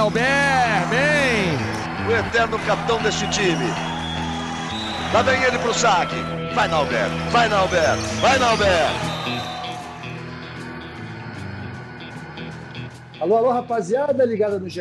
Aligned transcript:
Nauber, 0.00 0.22
bem! 0.88 2.08
O 2.08 2.26
eterno 2.26 2.58
capitão 2.60 3.02
deste 3.02 3.28
time. 3.28 3.66
Lá 5.12 5.20
vem 5.20 5.42
ele 5.42 5.58
pro 5.58 5.74
saque. 5.74 6.14
Vai, 6.54 6.68
Nauber, 6.68 7.06
vai, 7.30 7.50
Nauber, 7.50 7.96
vai, 8.18 8.38
Nauber! 8.38 8.88
Alô, 13.20 13.36
alô, 13.36 13.50
rapaziada, 13.50 14.24
ligada 14.24 14.58
no 14.58 14.70
GE. 14.70 14.80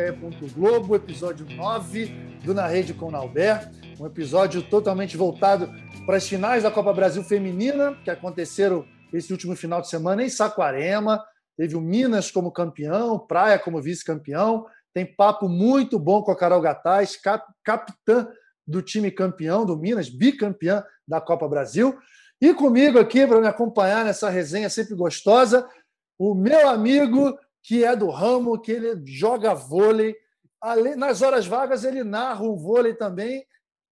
Globo, 0.55 0.95
episódio 0.95 1.45
9 1.53 2.05
do 2.45 2.53
Na 2.53 2.67
Rede 2.67 2.93
com 2.93 3.11
Nauber. 3.11 3.69
Um 3.99 4.05
episódio 4.05 4.63
totalmente 4.63 5.17
voltado 5.17 5.69
para 6.05 6.15
as 6.15 6.29
finais 6.29 6.63
da 6.63 6.71
Copa 6.71 6.93
Brasil 6.93 7.25
Feminina, 7.25 7.93
que 8.05 8.09
aconteceram 8.09 8.85
esse 9.11 9.33
último 9.33 9.53
final 9.53 9.81
de 9.81 9.89
semana 9.89 10.23
em 10.23 10.29
Saquarema. 10.29 11.21
Teve 11.57 11.75
o 11.75 11.81
Minas 11.81 12.31
como 12.31 12.53
campeão, 12.53 13.19
Praia 13.19 13.59
como 13.59 13.81
vice-campeão. 13.81 14.65
Tem 14.93 15.05
papo 15.05 15.47
muito 15.47 15.99
bom 15.99 16.21
com 16.23 16.31
a 16.31 16.35
Carol 16.35 16.61
Gataz, 16.61 17.15
cap 17.15 17.45
capitã 17.63 18.27
do 18.67 18.81
time 18.81 19.11
campeão 19.11 19.65
do 19.65 19.77
Minas, 19.77 20.09
bicampeã 20.09 20.83
da 21.07 21.19
Copa 21.19 21.47
Brasil. 21.47 21.97
E 22.41 22.53
comigo 22.53 22.99
aqui, 22.99 23.25
para 23.27 23.41
me 23.41 23.47
acompanhar 23.47 24.05
nessa 24.05 24.29
resenha 24.29 24.69
sempre 24.69 24.95
gostosa, 24.95 25.67
o 26.17 26.33
meu 26.33 26.69
amigo 26.69 27.37
que 27.63 27.83
é 27.83 27.95
do 27.95 28.09
ramo, 28.09 28.59
que 28.59 28.71
ele 28.71 29.05
joga 29.05 29.53
vôlei. 29.53 30.15
Nas 30.97 31.21
horas 31.21 31.45
vagas, 31.45 31.83
ele 31.83 32.03
narra 32.03 32.43
o 32.43 32.57
vôlei 32.57 32.93
também. 32.93 33.45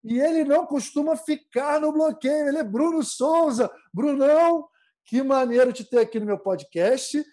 E 0.04 0.20
ele 0.20 0.44
não 0.44 0.66
costuma 0.66 1.16
ficar 1.16 1.80
no 1.80 1.92
bloqueio. 1.92 2.48
Ele 2.48 2.59
é 2.59 2.64
Bruno 2.64 3.04
Souza. 3.04 3.70
Brunão, 3.94 4.68
que 5.06 5.22
maneiro 5.22 5.73
te 5.73 5.84
ter 5.84 6.00
aqui 6.00 6.20
no 6.20 6.26
meu 6.26 6.40
podcast. 6.40 7.23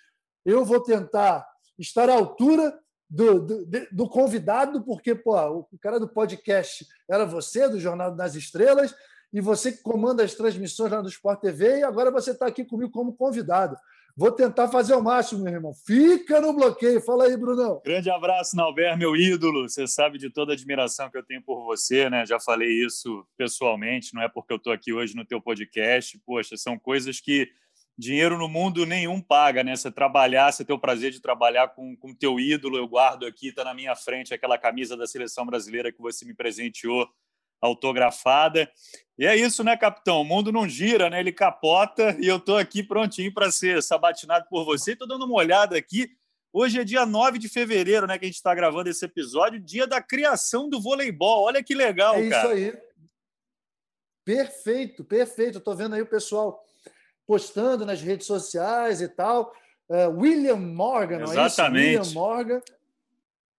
Eu 0.44 0.64
vou 0.64 0.80
tentar 0.80 1.46
estar 1.78 2.08
à 2.08 2.14
altura 2.14 2.76
do, 3.08 3.40
do, 3.40 3.66
do, 3.92 4.08
convidado, 4.08 4.82
porque 4.82 5.14
pô, 5.14 5.36
o 5.70 5.78
cara 5.80 6.00
do 6.00 6.08
podcast 6.08 6.86
era 7.08 7.24
você, 7.24 7.68
do 7.68 7.78
Jornal 7.78 8.14
das 8.14 8.34
Estrelas, 8.34 8.94
e 9.32 9.40
você 9.40 9.72
que 9.72 9.82
comanda 9.82 10.22
as 10.22 10.34
transmissões 10.34 10.92
lá 10.92 11.00
do 11.00 11.08
Sport 11.08 11.40
TV, 11.40 11.78
e 11.78 11.82
agora 11.82 12.10
você 12.10 12.30
está 12.30 12.46
aqui 12.46 12.64
comigo 12.64 12.90
como 12.90 13.14
convidado. 13.14 13.76
Vou 14.16 14.30
tentar 14.30 14.68
fazer 14.68 14.94
o 14.94 15.02
máximo, 15.02 15.42
meu 15.42 15.52
irmão. 15.52 15.74
Fica 15.74 16.40
no 16.40 16.52
bloqueio. 16.52 17.00
Fala 17.00 17.24
aí, 17.24 17.36
Brunão. 17.36 17.82
Grande 17.84 18.08
abraço, 18.08 18.54
Nalber, 18.54 18.96
meu 18.96 19.16
ídolo. 19.16 19.68
Você 19.68 19.88
sabe 19.88 20.18
de 20.18 20.30
toda 20.30 20.52
a 20.52 20.54
admiração 20.54 21.10
que 21.10 21.18
eu 21.18 21.22
tenho 21.24 21.42
por 21.42 21.64
você, 21.64 22.08
né? 22.08 22.24
Já 22.24 22.38
falei 22.38 22.68
isso 22.68 23.26
pessoalmente, 23.36 24.14
não 24.14 24.22
é 24.22 24.28
porque 24.28 24.52
eu 24.52 24.56
estou 24.56 24.72
aqui 24.72 24.92
hoje 24.92 25.16
no 25.16 25.24
teu 25.24 25.40
podcast. 25.40 26.16
Poxa, 26.24 26.56
são 26.56 26.78
coisas 26.78 27.20
que 27.20 27.50
dinheiro 27.96 28.36
no 28.36 28.48
mundo 28.48 28.84
nenhum 28.84 29.20
paga, 29.20 29.62
né? 29.62 29.76
Você 29.76 29.90
trabalhar, 29.90 30.50
você 30.52 30.64
ter 30.64 30.72
o 30.72 30.78
prazer 30.78 31.12
de 31.12 31.20
trabalhar 31.20 31.68
com 31.68 31.96
o 32.02 32.14
teu 32.14 32.40
ídolo, 32.40 32.76
eu 32.76 32.88
guardo 32.88 33.24
aqui, 33.24 33.48
está 33.48 33.64
na 33.64 33.74
minha 33.74 33.94
frente 33.94 34.34
aquela 34.34 34.58
camisa 34.58 34.96
da 34.96 35.06
seleção 35.06 35.46
brasileira 35.46 35.92
que 35.92 36.00
você 36.00 36.24
me 36.24 36.34
presenteou, 36.34 37.08
autografada. 37.60 38.70
E 39.16 39.26
é 39.26 39.36
isso, 39.36 39.62
né, 39.62 39.76
capitão? 39.76 40.20
O 40.20 40.24
mundo 40.24 40.52
não 40.52 40.68
gira, 40.68 41.08
né? 41.08 41.20
Ele 41.20 41.32
capota 41.32 42.16
e 42.20 42.26
eu 42.26 42.36
estou 42.36 42.58
aqui 42.58 42.82
prontinho 42.82 43.32
para 43.32 43.50
ser 43.50 43.82
sabatinado 43.82 44.46
por 44.50 44.64
você. 44.64 44.92
Estou 44.92 45.08
dando 45.08 45.24
uma 45.24 45.36
olhada 45.36 45.76
aqui. 45.76 46.10
Hoje 46.52 46.80
é 46.80 46.84
dia 46.84 47.06
9 47.06 47.38
de 47.38 47.48
fevereiro, 47.48 48.06
né, 48.06 48.16
que 48.16 48.24
a 48.24 48.28
gente 48.28 48.36
está 48.36 48.54
gravando 48.54 48.88
esse 48.88 49.04
episódio, 49.04 49.58
dia 49.58 49.88
da 49.88 50.00
criação 50.00 50.68
do 50.68 50.80
voleibol. 50.80 51.44
Olha 51.44 51.64
que 51.64 51.74
legal, 51.74 52.14
é 52.14 52.28
cara. 52.28 52.54
É 52.54 52.58
isso 52.58 52.76
aí. 52.76 52.82
Perfeito, 54.24 55.04
perfeito. 55.04 55.58
Estou 55.58 55.74
vendo 55.74 55.94
aí 55.94 56.02
o 56.02 56.06
pessoal 56.06 56.64
postando 57.26 57.84
nas 57.86 58.00
redes 58.00 58.26
sociais 58.26 59.00
e 59.00 59.08
tal. 59.08 59.52
Uh, 59.88 60.20
William 60.20 60.56
Morgan, 60.56 61.18
não 61.18 61.32
Exatamente. 61.32 61.96
é? 61.96 62.00
William 62.00 62.12
Morgan, 62.14 62.62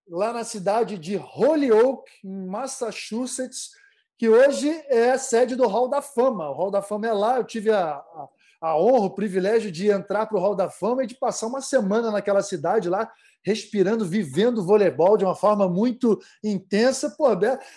lá 0.08 0.32
na 0.32 0.44
cidade 0.44 0.98
de 0.98 1.16
Holyoke, 1.16 2.10
em 2.24 2.46
Massachusetts, 2.46 3.70
que 4.18 4.28
hoje 4.28 4.70
é 4.88 5.10
a 5.12 5.18
sede 5.18 5.54
do 5.54 5.66
Hall 5.66 5.88
da 5.88 6.00
Fama. 6.00 6.50
O 6.50 6.54
Hall 6.54 6.70
da 6.70 6.82
Fama 6.82 7.06
é 7.06 7.12
lá. 7.12 7.36
Eu 7.36 7.44
tive 7.44 7.70
a, 7.70 7.94
a, 7.94 8.28
a 8.60 8.78
honra, 8.78 9.06
o 9.06 9.14
privilégio 9.14 9.70
de 9.70 9.90
entrar 9.90 10.26
para 10.26 10.38
o 10.38 10.40
Hall 10.40 10.54
da 10.54 10.70
Fama 10.70 11.04
e 11.04 11.06
de 11.06 11.14
passar 11.14 11.46
uma 11.46 11.60
semana 11.60 12.10
naquela 12.10 12.42
cidade 12.42 12.88
lá, 12.88 13.10
respirando, 13.44 14.04
vivendo 14.04 14.64
voleibol 14.64 15.16
de 15.16 15.24
uma 15.24 15.34
forma 15.34 15.68
muito 15.68 16.18
intensa. 16.42 17.10
Pô, 17.10 17.28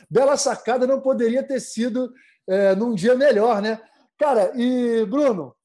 bela 0.09 0.37
sacada, 0.37 0.87
não 0.87 1.01
poderia 1.01 1.43
ter 1.43 1.59
sido 1.59 2.11
é, 2.47 2.73
num 2.73 2.95
dia 2.95 3.15
melhor, 3.15 3.61
né? 3.61 3.79
Cara, 4.17 4.51
e 4.55 5.05
Bruno, 5.05 5.55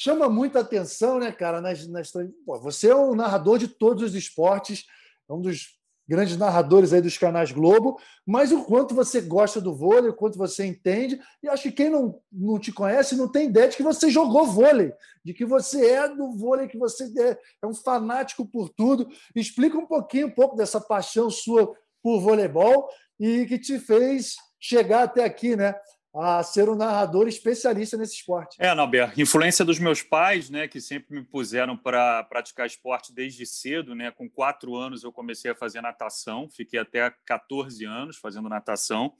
chama 0.00 0.30
muita 0.30 0.60
atenção, 0.60 1.18
né, 1.18 1.30
cara? 1.30 1.60
Nas, 1.60 1.86
nas... 1.86 2.10
Pô, 2.46 2.58
você 2.58 2.88
é 2.88 2.96
um 2.96 3.14
narrador 3.14 3.58
de 3.58 3.68
todos 3.68 4.02
os 4.02 4.14
esportes, 4.14 4.86
é 5.28 5.32
um 5.34 5.42
dos 5.42 5.78
grandes 6.08 6.38
narradores 6.38 6.94
aí 6.94 7.02
dos 7.02 7.18
canais 7.18 7.52
Globo, 7.52 8.00
mas 8.26 8.50
o 8.50 8.64
quanto 8.64 8.94
você 8.94 9.20
gosta 9.20 9.60
do 9.60 9.76
vôlei, 9.76 10.10
o 10.10 10.14
quanto 10.14 10.38
você 10.38 10.64
entende, 10.64 11.20
e 11.42 11.48
acho 11.48 11.64
que 11.64 11.72
quem 11.72 11.90
não, 11.90 12.18
não 12.32 12.58
te 12.58 12.72
conhece 12.72 13.14
não 13.14 13.28
tem 13.28 13.48
ideia 13.48 13.68
de 13.68 13.76
que 13.76 13.82
você 13.82 14.10
jogou 14.10 14.46
vôlei, 14.46 14.90
de 15.22 15.34
que 15.34 15.44
você 15.44 15.90
é 15.90 16.08
do 16.08 16.32
vôlei, 16.32 16.66
que 16.66 16.78
você 16.78 17.04
é, 17.20 17.38
é 17.62 17.66
um 17.66 17.74
fanático 17.74 18.46
por 18.46 18.70
tudo. 18.70 19.06
Explica 19.36 19.76
um 19.76 19.86
pouquinho, 19.86 20.28
um 20.28 20.34
pouco 20.34 20.56
dessa 20.56 20.80
paixão 20.80 21.28
sua 21.28 21.76
por 22.02 22.20
voleibol 22.20 22.88
e 23.18 23.44
que 23.44 23.58
te 23.58 23.78
fez 23.78 24.36
chegar 24.58 25.02
até 25.02 25.24
aqui, 25.24 25.54
né? 25.54 25.74
A 26.12 26.42
ser 26.42 26.68
um 26.68 26.74
narrador 26.74 27.28
especialista 27.28 27.96
nesse 27.96 28.16
esporte. 28.16 28.56
É, 28.58 28.74
Nauber, 28.74 29.12
influência 29.16 29.64
dos 29.64 29.78
meus 29.78 30.02
pais, 30.02 30.50
né, 30.50 30.66
que 30.66 30.80
sempre 30.80 31.14
me 31.14 31.24
puseram 31.24 31.76
para 31.76 32.24
praticar 32.24 32.66
esporte 32.66 33.14
desde 33.14 33.46
cedo, 33.46 33.94
né, 33.94 34.10
com 34.10 34.28
quatro 34.28 34.74
anos 34.74 35.04
eu 35.04 35.12
comecei 35.12 35.52
a 35.52 35.54
fazer 35.54 35.80
natação, 35.80 36.48
fiquei 36.50 36.80
até 36.80 37.12
14 37.24 37.84
anos 37.84 38.16
fazendo 38.16 38.48
natação, 38.48 39.14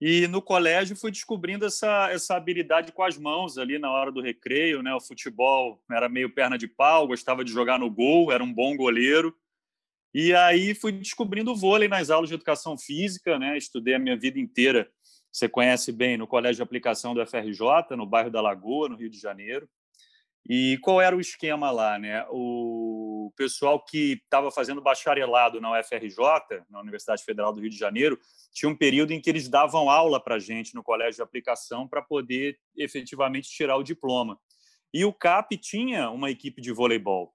e 0.00 0.26
no 0.26 0.40
colégio 0.40 0.96
fui 0.96 1.10
descobrindo 1.10 1.66
essa, 1.66 2.10
essa 2.10 2.34
habilidade 2.34 2.92
com 2.92 3.02
as 3.02 3.16
mãos 3.16 3.58
ali 3.58 3.78
na 3.78 3.90
hora 3.90 4.10
do 4.10 4.22
recreio, 4.22 4.82
né, 4.82 4.94
o 4.94 5.00
futebol 5.00 5.82
era 5.90 6.08
meio 6.08 6.32
perna 6.34 6.56
de 6.56 6.66
pau, 6.66 7.06
gostava 7.06 7.44
de 7.44 7.52
jogar 7.52 7.78
no 7.78 7.90
gol, 7.90 8.32
era 8.32 8.42
um 8.42 8.52
bom 8.52 8.74
goleiro, 8.74 9.36
e 10.14 10.34
aí 10.34 10.74
fui 10.74 10.92
descobrindo 10.92 11.52
o 11.52 11.56
vôlei 11.56 11.88
nas 11.88 12.08
aulas 12.08 12.30
de 12.30 12.34
educação 12.34 12.78
física, 12.78 13.38
né, 13.38 13.58
estudei 13.58 13.94
a 13.94 13.98
minha 13.98 14.16
vida 14.16 14.40
inteira 14.40 14.90
você 15.32 15.48
conhece 15.48 15.90
bem 15.90 16.18
no 16.18 16.26
Colégio 16.26 16.56
de 16.56 16.62
Aplicação 16.62 17.14
do 17.14 17.26
FRJ, 17.26 17.96
no 17.96 18.04
bairro 18.04 18.30
da 18.30 18.42
Lagoa, 18.42 18.90
no 18.90 18.96
Rio 18.96 19.08
de 19.08 19.18
Janeiro. 19.18 19.66
E 20.46 20.76
qual 20.82 21.00
era 21.00 21.16
o 21.16 21.20
esquema 21.20 21.70
lá? 21.70 21.98
Né? 21.98 22.26
O 22.28 23.32
pessoal 23.36 23.82
que 23.82 24.20
estava 24.24 24.50
fazendo 24.50 24.82
bacharelado 24.82 25.60
na 25.60 25.78
UFRJ, 25.78 26.64
na 26.68 26.80
Universidade 26.80 27.24
Federal 27.24 27.52
do 27.52 27.60
Rio 27.60 27.70
de 27.70 27.78
Janeiro, 27.78 28.18
tinha 28.52 28.68
um 28.68 28.76
período 28.76 29.12
em 29.12 29.20
que 29.20 29.30
eles 29.30 29.48
davam 29.48 29.88
aula 29.88 30.22
para 30.22 30.34
a 30.34 30.38
gente 30.38 30.74
no 30.74 30.82
colégio 30.82 31.16
de 31.16 31.22
aplicação 31.22 31.88
para 31.88 32.02
poder 32.02 32.58
efetivamente 32.76 33.48
tirar 33.48 33.76
o 33.76 33.82
diploma. 33.82 34.38
E 34.92 35.04
o 35.04 35.12
CAP 35.12 35.56
tinha 35.56 36.10
uma 36.10 36.30
equipe 36.30 36.60
de 36.60 36.72
voleibol. 36.72 37.32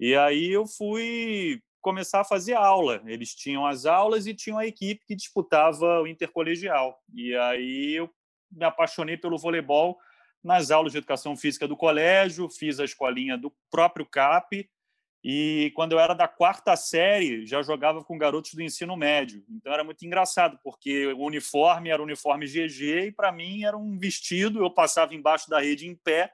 E 0.00 0.16
aí 0.16 0.50
eu 0.50 0.66
fui 0.66 1.62
começar 1.80 2.20
a 2.20 2.24
fazer 2.24 2.54
aula. 2.54 3.02
Eles 3.06 3.34
tinham 3.34 3.66
as 3.66 3.86
aulas 3.86 4.26
e 4.26 4.34
tinham 4.34 4.58
a 4.58 4.66
equipe 4.66 5.04
que 5.06 5.16
disputava 5.16 6.00
o 6.00 6.06
intercolegial. 6.06 6.98
E 7.14 7.34
aí 7.36 7.94
eu 7.94 8.10
me 8.50 8.64
apaixonei 8.64 9.16
pelo 9.16 9.38
voleibol 9.38 9.98
nas 10.42 10.70
aulas 10.70 10.92
de 10.92 10.98
educação 10.98 11.36
física 11.36 11.68
do 11.68 11.76
colégio, 11.76 12.48
fiz 12.48 12.80
a 12.80 12.84
escolinha 12.84 13.36
do 13.36 13.52
próprio 13.70 14.06
CAP 14.06 14.68
e 15.22 15.70
quando 15.74 15.92
eu 15.92 16.00
era 16.00 16.14
da 16.14 16.26
quarta 16.26 16.74
série 16.76 17.44
já 17.44 17.60
jogava 17.62 18.02
com 18.02 18.16
garotos 18.16 18.54
do 18.54 18.62
ensino 18.62 18.96
médio. 18.96 19.44
Então 19.50 19.72
era 19.72 19.84
muito 19.84 20.04
engraçado 20.04 20.58
porque 20.64 21.08
o 21.08 21.24
uniforme 21.26 21.90
era 21.90 22.00
o 22.00 22.04
uniforme 22.04 22.46
GG 22.46 23.08
e 23.08 23.12
para 23.12 23.30
mim 23.30 23.64
era 23.64 23.76
um 23.76 23.98
vestido, 23.98 24.62
eu 24.62 24.70
passava 24.70 25.14
embaixo 25.14 25.48
da 25.50 25.60
rede 25.60 25.86
em 25.86 25.94
pé 25.94 26.32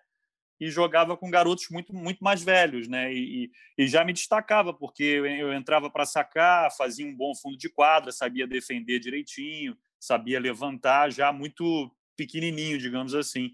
e 0.58 0.70
jogava 0.70 1.16
com 1.16 1.30
garotos 1.30 1.68
muito, 1.70 1.94
muito 1.94 2.22
mais 2.24 2.42
velhos, 2.42 2.88
né? 2.88 3.12
E, 3.12 3.50
e 3.76 3.86
já 3.86 4.04
me 4.04 4.12
destacava, 4.12 4.72
porque 4.72 5.02
eu 5.02 5.52
entrava 5.52 5.90
para 5.90 6.06
sacar, 6.06 6.74
fazia 6.74 7.06
um 7.06 7.14
bom 7.14 7.34
fundo 7.34 7.56
de 7.56 7.68
quadra, 7.68 8.10
sabia 8.10 8.46
defender 8.46 8.98
direitinho, 8.98 9.76
sabia 10.00 10.40
levantar, 10.40 11.10
já 11.10 11.32
muito 11.32 11.90
pequenininho, 12.16 12.78
digamos 12.78 13.14
assim. 13.14 13.52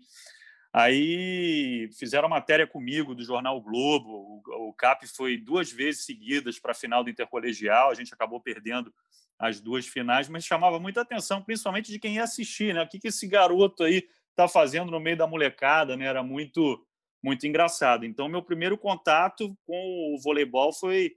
Aí 0.72 1.90
fizeram 1.98 2.28
matéria 2.28 2.66
comigo 2.66 3.14
do 3.14 3.22
jornal 3.22 3.60
Globo. 3.60 4.42
O, 4.46 4.72
CAP 4.72 5.06
foi 5.06 5.36
duas 5.36 5.70
vezes 5.70 6.06
seguidas 6.06 6.58
para 6.58 6.72
a 6.72 6.74
final 6.74 7.04
do 7.04 7.10
intercolegial. 7.10 7.90
A 7.90 7.94
gente 7.94 8.14
acabou 8.14 8.40
perdendo 8.40 8.92
as 9.38 9.60
duas 9.60 9.86
finais, 9.86 10.28
mas 10.28 10.44
chamava 10.44 10.78
muita 10.80 11.02
atenção, 11.02 11.42
principalmente 11.42 11.90
de 11.90 11.98
quem 11.98 12.14
ia 12.14 12.22
assistir, 12.22 12.72
né? 12.72 12.82
O 12.82 12.88
que, 12.88 12.98
que 12.98 13.08
esse 13.08 13.26
garoto 13.26 13.82
aí 13.82 14.08
está 14.30 14.48
fazendo 14.48 14.90
no 14.90 15.00
meio 15.00 15.16
da 15.16 15.26
molecada, 15.26 15.94
né? 15.94 16.06
Era 16.06 16.22
muito 16.22 16.82
muito 17.22 17.46
engraçado. 17.46 18.04
Então, 18.04 18.28
meu 18.28 18.42
primeiro 18.42 18.76
contato 18.76 19.56
com 19.66 20.14
o 20.14 20.20
voleibol 20.22 20.72
foi 20.72 21.12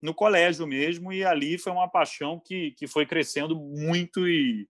no 0.00 0.14
colégio 0.14 0.66
mesmo, 0.66 1.12
e 1.12 1.24
ali 1.24 1.58
foi 1.58 1.72
uma 1.72 1.88
paixão 1.88 2.40
que, 2.44 2.70
que 2.72 2.86
foi 2.86 3.04
crescendo 3.04 3.56
muito 3.56 4.28
e, 4.28 4.68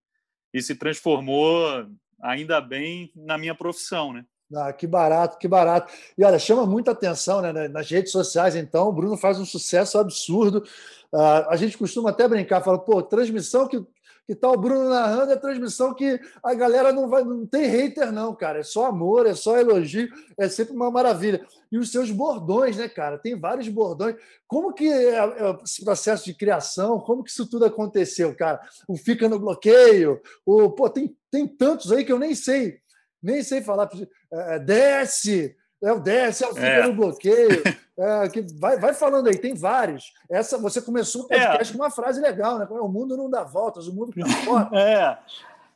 e 0.55 0.63
se 0.63 0.75
transformou, 0.75 1.87
ainda 2.23 2.61
bem, 2.61 3.13
na 3.15 3.37
minha 3.37 3.55
profissão, 3.55 4.13
né? 4.13 4.25
Ah, 4.55 4.73
que 4.73 4.87
barato, 4.87 5.37
que 5.37 5.47
barato. 5.47 5.93
E 6.17 6.25
olha, 6.25 6.39
chama 6.39 6.65
muita 6.65 6.93
atenção 6.93 7.43
né, 7.43 7.69
nas 7.69 7.91
redes 7.91 8.11
sociais, 8.11 8.57
então. 8.57 8.89
O 8.89 8.93
Bruno 8.93 9.15
faz 9.15 9.39
um 9.39 9.45
sucesso 9.45 9.99
absurdo. 9.99 10.65
Uh, 11.13 11.49
a 11.51 11.57
gente 11.57 11.77
costuma 11.77 12.09
até 12.11 12.27
brincar, 12.27 12.63
fala, 12.63 12.79
pô, 12.79 13.03
transmissão 13.03 13.69
que, 13.69 13.85
que 14.29 14.35
tá 14.35 14.51
o 14.51 14.59
Bruno 14.59 14.91
narrando 14.91 15.33
é 15.33 15.37
transmissão 15.37 15.95
que 15.95 16.21
a 16.45 16.53
galera 16.53 16.93
não 16.93 17.09
vai, 17.09 17.25
não 17.25 17.47
tem 17.47 17.65
hater, 17.67 18.13
não, 18.13 18.35
cara. 18.35 18.59
É 18.59 18.63
só 18.63 18.85
amor, 18.85 19.27
é 19.27 19.35
só 19.35 19.57
elogio, 19.57 20.11
é 20.37 20.51
sempre 20.51 20.75
uma 20.75 20.91
maravilha. 20.91 21.43
E 21.73 21.79
os 21.79 21.91
seus 21.91 22.11
bordões, 22.11 22.77
né, 22.77 22.91
cara? 22.91 23.17
Tem 23.17 23.35
vários 23.41 23.69
bordões. 23.69 24.17
Como 24.47 24.75
que 24.75 24.87
é, 24.87 25.17
é 25.17 25.59
esse 25.65 25.83
processo 25.83 26.27
de 26.27 26.35
criação, 26.35 27.01
como 27.01 27.25
que 27.25 27.31
isso 27.31 27.49
tudo 27.49 27.65
aconteceu, 27.65 28.37
cara? 28.37 28.61
O 28.87 28.99
fica 28.99 29.27
no 29.31 29.39
bloqueio, 29.39 30.21
o, 30.45 30.71
pô, 30.73 30.91
tem, 30.91 31.17
tem 31.31 31.49
tantos 31.49 31.91
aí 31.91 32.05
que 32.05 32.13
eu 32.13 32.19
nem 32.19 32.35
sei 32.35 32.83
nem 33.23 33.43
sei 33.43 33.61
falar. 33.61 33.89
É, 34.33 34.57
é, 34.57 34.59
desce, 34.59 35.57
é 35.83 35.93
o 35.93 36.01
desce, 36.01 36.45
é 36.45 36.49
o 36.49 36.55
fica 36.55 36.67
é. 36.67 36.87
no 36.87 36.93
bloqueio. 36.93 37.63
É, 37.99 38.29
que 38.29 38.43
vai, 38.61 38.79
vai 38.79 38.95
falando 38.95 39.29
aí, 39.29 39.37
tem 39.37 39.55
vários. 39.55 40.13
Essa, 40.31 40.57
você 40.57 40.81
começou 40.81 41.23
o 41.23 41.29
podcast 41.29 41.73
é. 41.73 41.77
com 41.77 41.83
uma 41.83 41.91
frase 41.91 42.21
legal, 42.21 42.57
né? 42.57 42.67
O 42.71 42.89
mundo 42.89 43.17
não 43.17 43.29
dá 43.29 43.43
voltas, 43.43 43.89
o 43.89 43.95
mundo 43.95 44.13
fora. 44.45 44.71
É. 44.79 45.19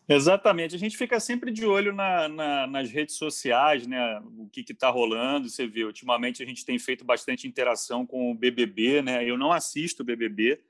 Exatamente, 0.09 0.75
a 0.75 0.79
gente 0.79 0.97
fica 0.97 1.19
sempre 1.21 1.51
de 1.51 1.65
olho 1.65 1.93
na, 1.93 2.29
na, 2.29 2.67
nas 2.67 2.91
redes 2.91 3.17
sociais, 3.17 3.87
né? 3.87 4.21
O 4.37 4.49
que 4.49 4.61
está 4.69 4.91
rolando. 4.91 5.49
Você 5.49 5.67
vê, 5.67 5.85
ultimamente 5.85 6.43
a 6.43 6.47
gente 6.47 6.65
tem 6.65 6.79
feito 6.79 7.05
bastante 7.05 7.47
interação 7.47 8.05
com 8.05 8.31
o 8.31 8.35
BBB, 8.35 9.01
né? 9.01 9.25
Eu 9.25 9.39
não 9.39 9.53
assisto 9.53 10.03
o 10.03 10.07
BBB, 10.07 10.61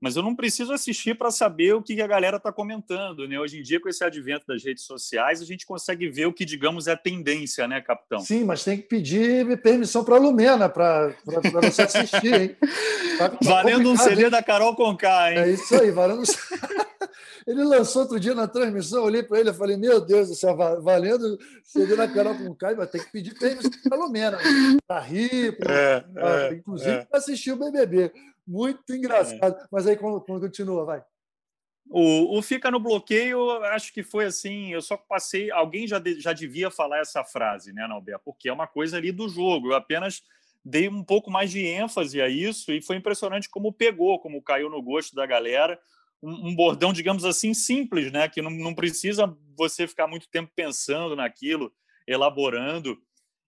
mas 0.00 0.16
eu 0.16 0.22
não 0.22 0.34
preciso 0.34 0.72
assistir 0.72 1.16
para 1.16 1.30
saber 1.30 1.74
o 1.74 1.82
que 1.82 2.00
a 2.00 2.06
galera 2.06 2.38
está 2.38 2.50
comentando. 2.50 3.28
Né? 3.28 3.38
Hoje 3.38 3.58
em 3.58 3.62
dia, 3.62 3.78
com 3.78 3.88
esse 3.88 4.02
advento 4.02 4.46
das 4.46 4.64
redes 4.64 4.84
sociais, 4.84 5.42
a 5.42 5.44
gente 5.44 5.66
consegue 5.66 6.08
ver 6.08 6.26
o 6.26 6.32
que, 6.32 6.44
digamos, 6.44 6.86
é 6.86 6.96
tendência, 6.96 7.68
né, 7.68 7.80
capitão? 7.80 8.20
Sim, 8.20 8.44
mas 8.44 8.64
tem 8.64 8.78
que 8.78 8.84
pedir 8.84 9.60
permissão 9.60 10.02
para 10.02 10.16
a 10.16 10.18
Lumena 10.18 10.68
para 10.68 11.14
você 11.62 11.82
assistir, 11.82 12.34
hein? 12.34 12.56
Tá, 13.20 13.28
tá 13.28 13.36
valendo 13.42 13.90
um 13.90 13.98
CD 13.98 14.24
hein? 14.24 14.30
da 14.30 14.42
Carol 14.42 14.74
Conká, 14.74 15.30
hein? 15.30 15.38
É 15.40 15.50
isso 15.50 15.74
aí, 15.74 15.90
valendo. 15.90 16.22
Ele 17.46 17.64
lançou 17.64 18.02
outro 18.02 18.18
dia 18.18 18.34
na 18.34 18.46
transmissão, 18.46 19.04
olhei 19.04 19.22
para 19.22 19.40
ele 19.40 19.50
e 19.50 19.54
falei: 19.54 19.76
Meu 19.76 20.00
Deus 20.00 20.28
do 20.28 20.34
céu, 20.34 20.56
valendo 20.56 21.38
CD 21.64 21.96
da 21.96 22.06
Carol 22.06 22.34
Conká, 22.34 22.72
vai 22.74 22.86
ter 22.86 23.04
que 23.04 23.10
pedir 23.10 23.38
permissão 23.38 23.70
para 23.88 23.98
a 23.98 24.00
Lumena, 24.00 24.38
para 24.86 25.00
rir, 25.00 25.56
pra, 25.58 25.74
é, 25.74 26.00
pra, 26.00 26.40
é, 26.46 26.54
inclusive 26.54 26.90
é. 26.90 27.04
para 27.04 27.18
assistir 27.18 27.52
o 27.52 27.56
BBB. 27.56 28.12
Muito 28.50 28.92
engraçado. 28.92 29.60
É. 29.62 29.66
Mas 29.70 29.86
aí, 29.86 29.96
quando, 29.96 30.20
continua, 30.20 30.84
vai. 30.84 31.04
O, 31.88 32.36
o, 32.36 32.42
Fica 32.42 32.68
no 32.68 32.80
Bloqueio, 32.80 33.48
acho 33.66 33.92
que 33.92 34.02
foi 34.02 34.24
assim. 34.24 34.72
Eu 34.72 34.82
só 34.82 34.96
passei. 34.96 35.52
Alguém 35.52 35.86
já, 35.86 36.00
de, 36.00 36.20
já 36.20 36.32
devia 36.32 36.68
falar 36.68 36.98
essa 36.98 37.22
frase, 37.22 37.72
né, 37.72 37.86
Nalber? 37.86 38.18
Porque 38.24 38.48
é 38.48 38.52
uma 38.52 38.66
coisa 38.66 38.96
ali 38.96 39.12
do 39.12 39.28
jogo. 39.28 39.68
Eu 39.68 39.76
apenas 39.76 40.22
dei 40.64 40.88
um 40.88 41.04
pouco 41.04 41.30
mais 41.30 41.52
de 41.52 41.64
ênfase 41.64 42.20
a 42.20 42.28
isso 42.28 42.72
e 42.72 42.82
foi 42.82 42.96
impressionante 42.96 43.48
como 43.48 43.72
pegou, 43.72 44.18
como 44.18 44.42
caiu 44.42 44.68
no 44.68 44.82
gosto 44.82 45.14
da 45.14 45.24
galera. 45.26 45.80
Um, 46.20 46.48
um 46.48 46.56
bordão, 46.56 46.92
digamos 46.92 47.24
assim, 47.24 47.54
simples, 47.54 48.10
né? 48.10 48.28
Que 48.28 48.42
não, 48.42 48.50
não 48.50 48.74
precisa 48.74 49.32
você 49.56 49.86
ficar 49.86 50.08
muito 50.08 50.28
tempo 50.28 50.50
pensando 50.56 51.14
naquilo, 51.14 51.72
elaborando. 52.04 52.98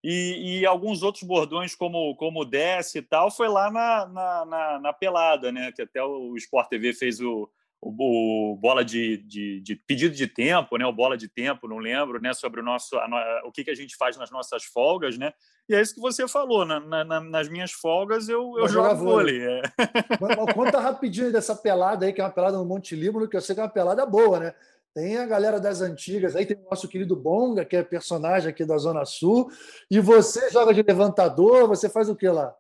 E, 0.05 0.61
e, 0.61 0.67
alguns 0.67 1.03
outros 1.03 1.23
bordões, 1.23 1.77
como 1.77 2.17
como 2.17 2.45
desce 2.45 2.99
e 2.99 3.03
tal, 3.03 3.31
foi 3.31 3.49
lá 3.49 3.71
na, 3.71 4.07
na, 4.07 4.45
na, 4.45 4.81
na 4.81 4.93
pelada, 4.93 5.53
né? 5.53 5.71
Que 5.71 5.83
até 5.83 6.03
o 6.03 6.37
Sport 6.37 6.69
TV 6.69 6.93
fez 6.93 7.21
o, 7.21 7.49
o, 7.81 8.53
o 8.53 8.57
bola 8.57 8.85
de, 8.85 9.19
de, 9.19 9.61
de, 9.61 9.77
pedido 9.77 10.15
de 10.15 10.27
tempo, 10.27 10.77
né? 10.77 10.85
O 10.85 10.93
bola 10.93 11.17
de 11.17 11.29
tempo, 11.29 11.69
não 11.69 11.79
lembro, 11.79 12.21
né? 12.21 12.33
Sobre 12.33 12.61
o 12.61 12.65
nosso 12.65 12.97
a, 12.97 13.43
o 13.45 13.53
que, 13.53 13.63
que 13.63 13.71
a 13.71 13.77
gente 13.77 13.97
faz 13.97 14.17
nas 14.17 14.31
nossas 14.31 14.65
folgas, 14.65 15.17
né? 15.17 15.33
E 15.69 15.75
é 15.75 15.81
isso 15.81 15.95
que 15.95 16.01
você 16.01 16.27
falou. 16.27 16.65
Na, 16.65 16.81
na, 16.81 17.21
nas 17.21 17.49
minhas 17.49 17.71
folgas 17.71 18.29
eu, 18.29 18.55
eu 18.59 18.69
jogo 18.69 18.97
vôlei. 18.97 19.39
vôlei 19.39 19.61
é. 19.61 20.53
Conta 20.55 20.81
rapidinho 20.81 21.33
dessa 21.33 21.55
pelada 21.55 22.07
aí, 22.07 22.13
que 22.13 22.21
é 22.21 22.25
uma 22.25 22.31
pelada 22.31 22.57
no 22.57 22.65
Monte 22.65 22.97
Líbano, 22.97 23.29
que 23.29 23.37
eu 23.37 23.41
sei 23.41 23.55
que 23.55 23.61
é 23.61 23.65
uma 23.65 23.71
pelada 23.71 24.05
boa, 24.05 24.41
né? 24.41 24.55
Tem 24.95 25.17
a 25.17 25.27
galera 25.27 25.59
das 25.59 25.81
antigas, 25.81 26.37
aí 26.37 26.45
tem 26.45 26.57
o 26.57 26.71
nosso 26.71 26.87
querido 26.87 27.17
Bonga, 27.17 27.65
que 27.65 27.77
é 27.77 27.83
personagem 27.83 28.51
aqui 28.51 28.65
da 28.65 28.77
Zona 28.77 29.07
Sul. 29.07 29.51
E 29.91 29.99
você 29.99 30.51
joga 30.51 30.75
de 30.75 30.83
levantador, 30.83 31.67
você 31.67 31.89
faz 31.89 32.11
o 32.11 32.17
que 32.17 32.29
lá? 32.29 32.55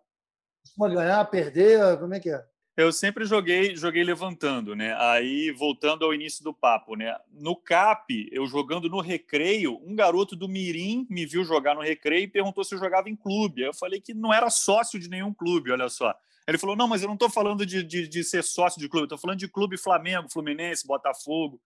Costuma 0.65 0.89
ganhar, 0.89 1.25
perder? 1.27 1.99
Como 1.99 2.15
é 2.15 2.21
que 2.21 2.31
é? 2.31 2.43
Eu 2.75 2.91
sempre 2.91 3.27
joguei, 3.27 3.77
joguei 3.77 4.03
levantando, 4.03 4.75
né? 4.75 4.97
Aí 4.99 5.51
voltando 5.51 6.07
ao 6.07 6.15
início 6.15 6.43
do 6.43 6.55
papo, 6.55 6.97
né? 6.97 7.15
No 7.31 7.55
CAP, 7.55 8.31
eu 8.33 8.47
jogando 8.47 8.89
no 8.89 9.01
recreio, 9.01 9.79
um 9.85 9.95
garoto 9.95 10.35
do 10.35 10.49
Mirim 10.49 11.07
me 11.11 11.27
viu 11.27 11.45
jogar 11.45 11.75
no 11.75 11.83
recreio 11.83 12.25
e 12.25 12.29
perguntou 12.29 12.65
se 12.65 12.75
eu 12.75 12.79
jogava 12.79 13.11
em 13.11 13.17
clube. 13.17 13.63
Aí 13.63 13.69
eu 13.69 13.75
falei 13.75 14.01
que 14.01 14.15
não 14.15 14.33
era 14.33 14.49
sócio 14.49 14.99
de 14.99 15.11
nenhum 15.11 15.35
clube, 15.35 15.71
olha 15.71 15.91
só. 15.91 16.15
Ele 16.49 16.57
falou: 16.57 16.75
não, 16.75 16.89
mas 16.89 17.03
eu 17.03 17.09
não 17.09 17.15
estou 17.15 17.29
falando 17.29 17.67
de, 17.67 17.83
de, 17.83 18.09
de, 18.09 18.25
ser 18.25 18.43
sócio 18.43 18.81
de 18.81 18.89
clube, 18.89 19.05
estou 19.05 19.19
falando 19.19 19.39
de 19.39 19.49
clube 19.49 19.77
Flamengo, 19.77 20.33
Fluminense, 20.33 20.87
Botafogo. 20.87 21.61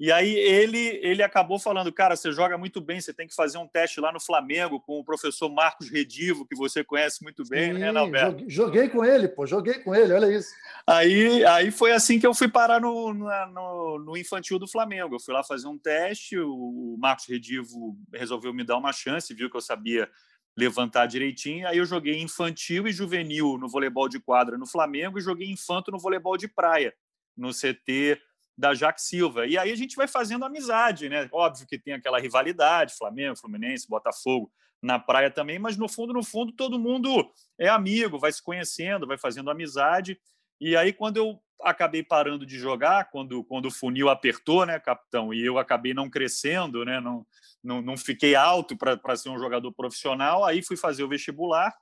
E 0.00 0.10
aí 0.10 0.34
ele, 0.34 0.98
ele 1.02 1.22
acabou 1.22 1.58
falando, 1.58 1.92
cara, 1.92 2.16
você 2.16 2.32
joga 2.32 2.56
muito 2.56 2.80
bem, 2.80 2.98
você 2.98 3.12
tem 3.12 3.28
que 3.28 3.34
fazer 3.34 3.58
um 3.58 3.68
teste 3.68 4.00
lá 4.00 4.10
no 4.10 4.18
Flamengo 4.18 4.80
com 4.80 4.98
o 4.98 5.04
professor 5.04 5.50
Marcos 5.50 5.90
Redivo, 5.90 6.46
que 6.46 6.56
você 6.56 6.82
conhece 6.82 7.22
muito 7.22 7.44
bem, 7.46 7.74
né, 7.74 7.92
Sim, 7.92 8.10
né? 8.10 8.44
Joguei 8.48 8.88
com 8.88 9.04
ele, 9.04 9.28
pô, 9.28 9.46
joguei 9.46 9.74
com 9.74 9.94
ele, 9.94 10.14
olha 10.14 10.34
isso. 10.34 10.54
Aí, 10.86 11.44
aí 11.44 11.70
foi 11.70 11.92
assim 11.92 12.18
que 12.18 12.26
eu 12.26 12.32
fui 12.32 12.48
parar 12.48 12.80
no, 12.80 13.12
no, 13.12 13.98
no 13.98 14.16
infantil 14.16 14.58
do 14.58 14.66
Flamengo. 14.66 15.16
Eu 15.16 15.20
fui 15.20 15.34
lá 15.34 15.44
fazer 15.44 15.68
um 15.68 15.76
teste, 15.76 16.38
o 16.38 16.96
Marcos 16.98 17.26
Redivo 17.28 17.94
resolveu 18.10 18.54
me 18.54 18.64
dar 18.64 18.78
uma 18.78 18.94
chance, 18.94 19.34
viu 19.34 19.50
que 19.50 19.56
eu 19.58 19.60
sabia 19.60 20.08
levantar 20.56 21.04
direitinho. 21.04 21.68
Aí 21.68 21.76
eu 21.76 21.84
joguei 21.84 22.22
infantil 22.22 22.88
e 22.88 22.92
juvenil 22.92 23.58
no 23.58 23.68
voleibol 23.68 24.08
de 24.08 24.18
quadra 24.18 24.56
no 24.56 24.66
Flamengo 24.66 25.18
e 25.18 25.22
joguei 25.22 25.50
infanto 25.50 25.90
no 25.90 25.98
voleibol 25.98 26.38
de 26.38 26.48
praia, 26.48 26.94
no 27.36 27.50
CT 27.50 28.18
da 28.60 28.74
Jaque 28.74 29.00
Silva. 29.00 29.46
E 29.46 29.56
aí 29.56 29.72
a 29.72 29.76
gente 29.76 29.96
vai 29.96 30.06
fazendo 30.06 30.44
amizade, 30.44 31.08
né? 31.08 31.28
Óbvio 31.32 31.66
que 31.66 31.78
tem 31.78 31.94
aquela 31.94 32.20
rivalidade, 32.20 32.94
Flamengo, 32.94 33.36
Fluminense, 33.36 33.88
Botafogo 33.88 34.52
na 34.82 34.98
praia 34.98 35.30
também, 35.30 35.58
mas 35.58 35.76
no 35.76 35.88
fundo, 35.88 36.12
no 36.12 36.22
fundo, 36.22 36.52
todo 36.52 36.78
mundo 36.78 37.30
é 37.58 37.68
amigo, 37.68 38.18
vai 38.18 38.32
se 38.32 38.42
conhecendo, 38.42 39.06
vai 39.06 39.18
fazendo 39.18 39.50
amizade. 39.50 40.18
E 40.60 40.76
aí, 40.76 40.92
quando 40.92 41.16
eu 41.16 41.40
acabei 41.62 42.02
parando 42.02 42.46
de 42.46 42.58
jogar, 42.58 43.10
quando, 43.10 43.44
quando 43.44 43.66
o 43.66 43.70
funil 43.70 44.08
apertou, 44.08 44.64
né, 44.64 44.78
capitão, 44.78 45.34
e 45.34 45.44
eu 45.44 45.58
acabei 45.58 45.92
não 45.92 46.08
crescendo, 46.08 46.84
né, 46.84 47.00
não, 47.00 47.26
não, 47.62 47.82
não 47.82 47.96
fiquei 47.96 48.34
alto 48.34 48.76
para 48.76 49.16
ser 49.16 49.28
um 49.28 49.38
jogador 49.38 49.72
profissional, 49.72 50.44
aí 50.44 50.62
fui 50.62 50.76
fazer 50.76 51.02
o 51.04 51.08
vestibular, 51.08 51.74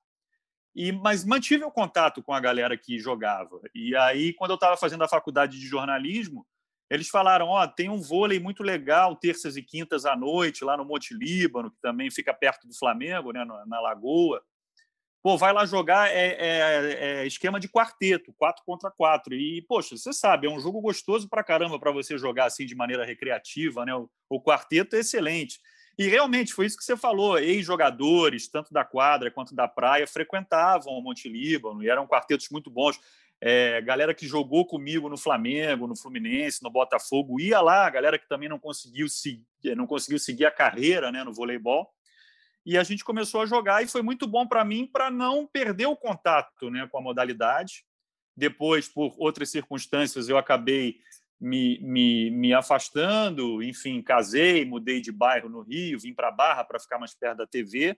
e 0.75 0.93
mas 0.93 1.25
mantive 1.25 1.65
o 1.65 1.71
contato 1.71 2.23
com 2.23 2.33
a 2.33 2.41
galera 2.41 2.77
que 2.77 2.99
jogava. 2.99 3.61
E 3.75 3.97
aí, 3.97 4.33
quando 4.33 4.53
eu 4.53 4.57
estava 4.57 4.77
fazendo 4.77 5.03
a 5.03 5.09
faculdade 5.09 5.59
de 5.59 5.67
jornalismo, 5.67 6.47
eles 6.91 7.09
falaram: 7.09 7.49
ó, 7.49 7.63
oh, 7.63 7.69
tem 7.69 7.89
um 7.89 8.01
vôlei 8.01 8.39
muito 8.41 8.63
legal, 8.63 9.17
terças 9.17 9.57
e 9.57 9.63
quintas 9.63 10.07
à 10.07 10.17
noite, 10.17 10.65
lá 10.65 10.77
no 10.77 10.85
Monte 10.85 11.15
Líbano, 11.15 11.71
que 11.71 11.81
também 11.81 12.11
fica 12.11 12.33
perto 12.33 12.67
do 12.67 12.77
Flamengo, 12.77 13.33
né, 13.33 13.45
na 13.67 13.81
Lagoa. 13.81 14.43
Pô, 15.21 15.37
vai 15.37 15.53
lá 15.53 15.67
jogar, 15.67 16.09
é, 16.11 16.37
é, 16.39 17.23
é 17.23 17.27
esquema 17.27 17.59
de 17.59 17.69
quarteto, 17.69 18.33
quatro 18.39 18.63
contra 18.65 18.91
quatro. 18.91 19.35
E, 19.35 19.61
poxa, 19.63 19.97
você 19.97 20.13
sabe, 20.13 20.47
é 20.47 20.51
um 20.51 20.61
jogo 20.61 20.81
gostoso 20.81 21.29
para 21.29 21.43
caramba 21.43 21.79
para 21.79 21.91
você 21.91 22.17
jogar 22.17 22.47
assim 22.47 22.65
de 22.65 22.75
maneira 22.75 23.05
recreativa, 23.05 23.85
né? 23.85 23.95
O, 23.95 24.09
o 24.31 24.41
quarteto 24.41 24.95
é 24.95 25.01
excelente. 25.01 25.59
E 25.99 26.07
realmente 26.07 26.55
foi 26.55 26.67
isso 26.67 26.77
que 26.79 26.85
você 26.85 26.97
falou. 26.97 27.37
Ex-jogadores, 27.39 28.49
tanto 28.49 28.73
da 28.73 28.85
quadra 28.85 29.33
quanto 29.33 29.53
da 29.53 29.67
praia, 29.67 30.07
frequentavam 30.07 30.93
o 30.93 31.03
Monte 31.03 31.29
Líbano 31.29 31.83
e 31.83 31.91
eram 31.91 32.07
quartetos 32.07 32.49
muito 32.51 32.71
bons. 32.71 33.01
É, 33.41 33.81
galera 33.83 34.13
que 34.13 34.27
jogou 34.27 34.67
comigo 34.67 35.09
no 35.09 35.17
Flamengo, 35.17 35.87
no 35.87 35.97
Fluminense, 35.97 36.63
no 36.63 36.71
Botafogo, 36.71 37.41
ia 37.41 37.61
lá, 37.61 37.89
galera 37.89 38.19
que 38.19 38.29
também 38.29 38.49
não 38.49 38.59
conseguiu, 38.59 39.09
se, 39.09 39.45
não 39.77 39.87
conseguiu 39.87 40.19
seguir 40.19 40.45
a 40.45 40.51
carreira 40.51 41.13
né, 41.13 41.23
no 41.23 41.33
voleibol. 41.33 41.89
E 42.67 42.77
a 42.77 42.83
gente 42.83 43.05
começou 43.05 43.41
a 43.41 43.47
jogar 43.47 43.83
e 43.83 43.89
foi 43.89 44.03
muito 44.03 44.27
bom 44.27 44.47
para 44.47 44.65
mim 44.65 44.87
para 44.87 45.11
não 45.11 45.47
perder 45.47 45.87
o 45.87 45.97
contato 45.97 46.69
né, 46.69 46.87
com 46.91 46.99
a 46.99 47.03
modalidade. 47.03 47.85
Depois, 48.37 48.89
por 48.89 49.15
outras 49.19 49.51
circunstâncias, 49.51 50.29
eu 50.29 50.37
acabei 50.37 50.97
me, 51.41 51.79
me, 51.81 52.31
me 52.31 52.53
afastando, 52.53 53.63
enfim, 53.63 54.03
casei, 54.03 54.65
mudei 54.65 55.01
de 55.01 55.13
bairro 55.13 55.49
no 55.49 55.63
Rio, 55.63 56.01
vim 56.01 56.13
para 56.13 56.33
Barra 56.33 56.65
para 56.65 56.81
ficar 56.81 56.99
mais 56.99 57.15
perto 57.15 57.39
da 57.39 57.47
TV 57.47 57.97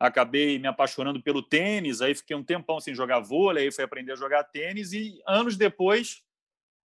acabei 0.00 0.58
me 0.58 0.66
apaixonando 0.66 1.22
pelo 1.22 1.42
tênis, 1.42 2.00
aí 2.00 2.14
fiquei 2.14 2.34
um 2.34 2.42
tempão 2.42 2.80
sem 2.80 2.94
jogar 2.94 3.20
vôlei, 3.20 3.66
aí 3.66 3.72
fui 3.72 3.84
aprender 3.84 4.12
a 4.12 4.16
jogar 4.16 4.42
tênis 4.44 4.94
e 4.94 5.20
anos 5.28 5.58
depois, 5.58 6.22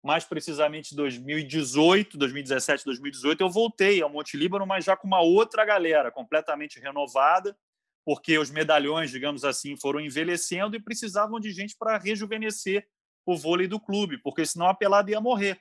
mais 0.04 0.24
precisamente 0.24 0.96
2018, 0.96 2.18
2017, 2.18 2.86
2018, 2.86 3.42
eu 3.42 3.50
voltei 3.50 4.02
ao 4.02 4.10
Monte 4.10 4.38
Líbano, 4.38 4.66
mas 4.66 4.86
já 4.86 4.96
com 4.96 5.08
uma 5.08 5.22
outra 5.22 5.66
galera, 5.66 6.12
completamente 6.12 6.80
renovada, 6.80 7.58
porque 8.06 8.38
os 8.38 8.52
medalhões, 8.52 9.10
digamos 9.10 9.44
assim, 9.44 9.76
foram 9.76 10.00
envelhecendo 10.00 10.76
e 10.76 10.82
precisavam 10.82 11.40
de 11.40 11.52
gente 11.52 11.76
para 11.78 11.98
rejuvenescer 11.98 12.88
o 13.26 13.36
vôlei 13.36 13.68
do 13.68 13.80
clube, 13.80 14.20
porque 14.20 14.46
senão 14.46 14.68
a 14.68 14.74
pelada 14.74 15.10
ia 15.10 15.20
morrer. 15.20 15.60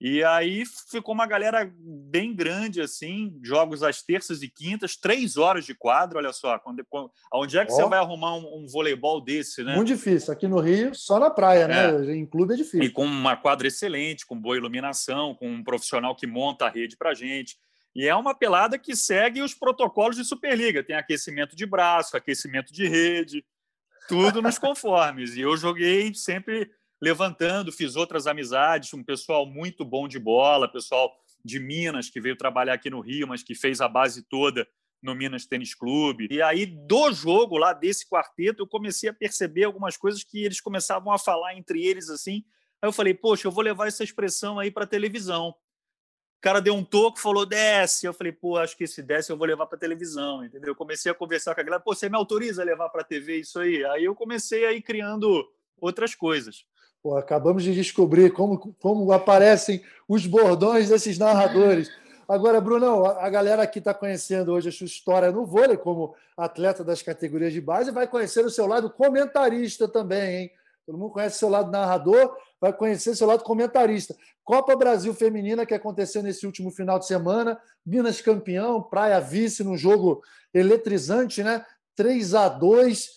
E 0.00 0.24
aí 0.24 0.64
ficou 0.90 1.14
uma 1.14 1.26
galera 1.26 1.70
bem 1.78 2.34
grande, 2.34 2.80
assim, 2.80 3.38
jogos 3.42 3.82
às 3.82 4.02
terças 4.02 4.42
e 4.42 4.48
quintas, 4.48 4.96
três 4.96 5.36
horas 5.36 5.66
de 5.66 5.74
quadro, 5.74 6.16
olha 6.16 6.32
só. 6.32 6.58
Quando, 6.58 6.82
quando, 6.88 7.10
onde 7.34 7.58
é 7.58 7.66
que 7.66 7.72
oh. 7.72 7.76
você 7.76 7.86
vai 7.86 7.98
arrumar 7.98 8.34
um, 8.34 8.62
um, 8.62 8.66
voleibol 8.66 9.20
desse, 9.20 9.62
né? 9.62 9.76
Muito 9.76 9.88
difícil. 9.88 10.32
Aqui 10.32 10.48
no 10.48 10.58
Rio, 10.58 10.94
só 10.94 11.18
na 11.18 11.28
praia, 11.28 11.68
né? 11.68 12.12
É. 12.12 12.16
Em 12.16 12.24
clube 12.24 12.54
é 12.54 12.56
difícil. 12.56 12.82
E 12.82 12.88
com 12.88 13.04
uma 13.04 13.36
quadra 13.36 13.68
excelente, 13.68 14.24
com 14.24 14.40
boa 14.40 14.56
iluminação, 14.56 15.34
com 15.34 15.50
um 15.50 15.62
profissional 15.62 16.16
que 16.16 16.26
monta 16.26 16.64
a 16.64 16.70
rede 16.70 16.96
pra 16.96 17.12
gente. 17.12 17.58
E 17.94 18.08
é 18.08 18.14
uma 18.14 18.34
pelada 18.34 18.78
que 18.78 18.96
segue 18.96 19.42
os 19.42 19.52
protocolos 19.52 20.16
de 20.16 20.24
Superliga. 20.24 20.82
Tem 20.82 20.96
aquecimento 20.96 21.54
de 21.54 21.66
braço, 21.66 22.16
aquecimento 22.16 22.72
de 22.72 22.88
rede, 22.88 23.44
tudo 24.08 24.40
nos 24.40 24.56
conformes. 24.58 25.34
E 25.34 25.42
eu 25.42 25.54
joguei 25.58 26.14
sempre 26.14 26.70
levantando, 27.00 27.72
fiz 27.72 27.96
outras 27.96 28.26
amizades, 28.26 28.92
um 28.92 29.02
pessoal 29.02 29.46
muito 29.46 29.84
bom 29.84 30.06
de 30.06 30.18
bola, 30.18 30.70
pessoal 30.70 31.10
de 31.44 31.58
Minas 31.58 32.10
que 32.10 32.20
veio 32.20 32.36
trabalhar 32.36 32.74
aqui 32.74 32.90
no 32.90 33.00
Rio, 33.00 33.26
mas 33.26 33.42
que 33.42 33.54
fez 33.54 33.80
a 33.80 33.88
base 33.88 34.22
toda 34.28 34.68
no 35.02 35.14
Minas 35.14 35.46
Tênis 35.46 35.74
Clube. 35.74 36.28
E 36.30 36.42
aí, 36.42 36.66
do 36.66 37.10
jogo 37.12 37.56
lá 37.56 37.72
desse 37.72 38.06
quarteto, 38.08 38.62
eu 38.62 38.66
comecei 38.66 39.08
a 39.08 39.14
perceber 39.14 39.64
algumas 39.64 39.96
coisas 39.96 40.22
que 40.22 40.44
eles 40.44 40.60
começavam 40.60 41.12
a 41.12 41.18
falar 41.18 41.56
entre 41.56 41.82
eles 41.84 42.10
assim. 42.10 42.44
Aí 42.82 42.88
eu 42.88 42.92
falei, 42.92 43.14
poxa, 43.14 43.46
eu 43.48 43.52
vou 43.52 43.64
levar 43.64 43.88
essa 43.88 44.04
expressão 44.04 44.58
aí 44.58 44.70
para 44.70 44.86
televisão. 44.86 45.48
O 45.48 46.40
cara 46.42 46.60
deu 46.60 46.74
um 46.74 46.84
toco, 46.84 47.18
falou, 47.18 47.44
desce. 47.44 48.06
Eu 48.06 48.14
falei, 48.14 48.32
pô, 48.32 48.56
acho 48.56 48.76
que 48.76 48.84
esse 48.84 49.02
desce 49.02 49.30
eu 49.30 49.36
vou 49.36 49.46
levar 49.46 49.66
para 49.66 49.78
televisão, 49.78 50.44
entendeu? 50.44 50.70
Eu 50.70 50.76
comecei 50.76 51.10
a 51.10 51.14
conversar 51.14 51.54
com 51.54 51.60
a 51.60 51.64
galera, 51.64 51.82
pô, 51.82 51.94
você 51.94 52.08
me 52.08 52.16
autoriza 52.16 52.62
a 52.62 52.64
levar 52.64 52.88
para 52.90 53.04
TV 53.04 53.40
isso 53.40 53.58
aí? 53.58 53.84
Aí 53.86 54.04
eu 54.04 54.14
comecei 54.14 54.64
aí 54.66 54.82
criando 54.82 55.46
outras 55.78 56.14
coisas. 56.14 56.64
Pô, 57.02 57.16
acabamos 57.16 57.62
de 57.62 57.74
descobrir 57.74 58.30
como, 58.32 58.74
como 58.80 59.10
aparecem 59.10 59.82
os 60.06 60.26
bordões 60.26 60.90
desses 60.90 61.18
narradores. 61.18 61.90
Agora, 62.28 62.60
Brunão, 62.60 63.06
a 63.06 63.28
galera 63.30 63.66
que 63.66 63.78
está 63.78 63.94
conhecendo 63.94 64.52
hoje 64.52 64.68
a 64.68 64.72
sua 64.72 64.84
história 64.84 65.32
no 65.32 65.46
vôlei, 65.46 65.76
como 65.76 66.14
atleta 66.36 66.84
das 66.84 67.02
categorias 67.02 67.52
de 67.52 67.60
base, 67.60 67.90
vai 67.90 68.06
conhecer 68.06 68.44
o 68.44 68.50
seu 68.50 68.66
lado 68.66 68.90
comentarista 68.90 69.88
também, 69.88 70.36
hein? 70.36 70.50
Todo 70.86 70.98
mundo 70.98 71.12
conhece 71.12 71.36
o 71.36 71.38
seu 71.38 71.48
lado 71.48 71.70
narrador, 71.70 72.36
vai 72.60 72.72
conhecer 72.72 73.10
o 73.10 73.16
seu 73.16 73.26
lado 73.26 73.44
comentarista. 73.44 74.14
Copa 74.44 74.76
Brasil 74.76 75.14
Feminina, 75.14 75.64
que 75.64 75.74
aconteceu 75.74 76.22
nesse 76.22 76.44
último 76.46 76.70
final 76.70 76.98
de 76.98 77.06
semana, 77.06 77.58
Minas 77.84 78.20
campeão, 78.20 78.82
Praia 78.82 79.20
vice 79.20 79.64
num 79.64 79.76
jogo 79.76 80.22
eletrizante, 80.52 81.42
né? 81.42 81.64
3 81.96 82.34
a 82.34 82.48
2 82.48 83.10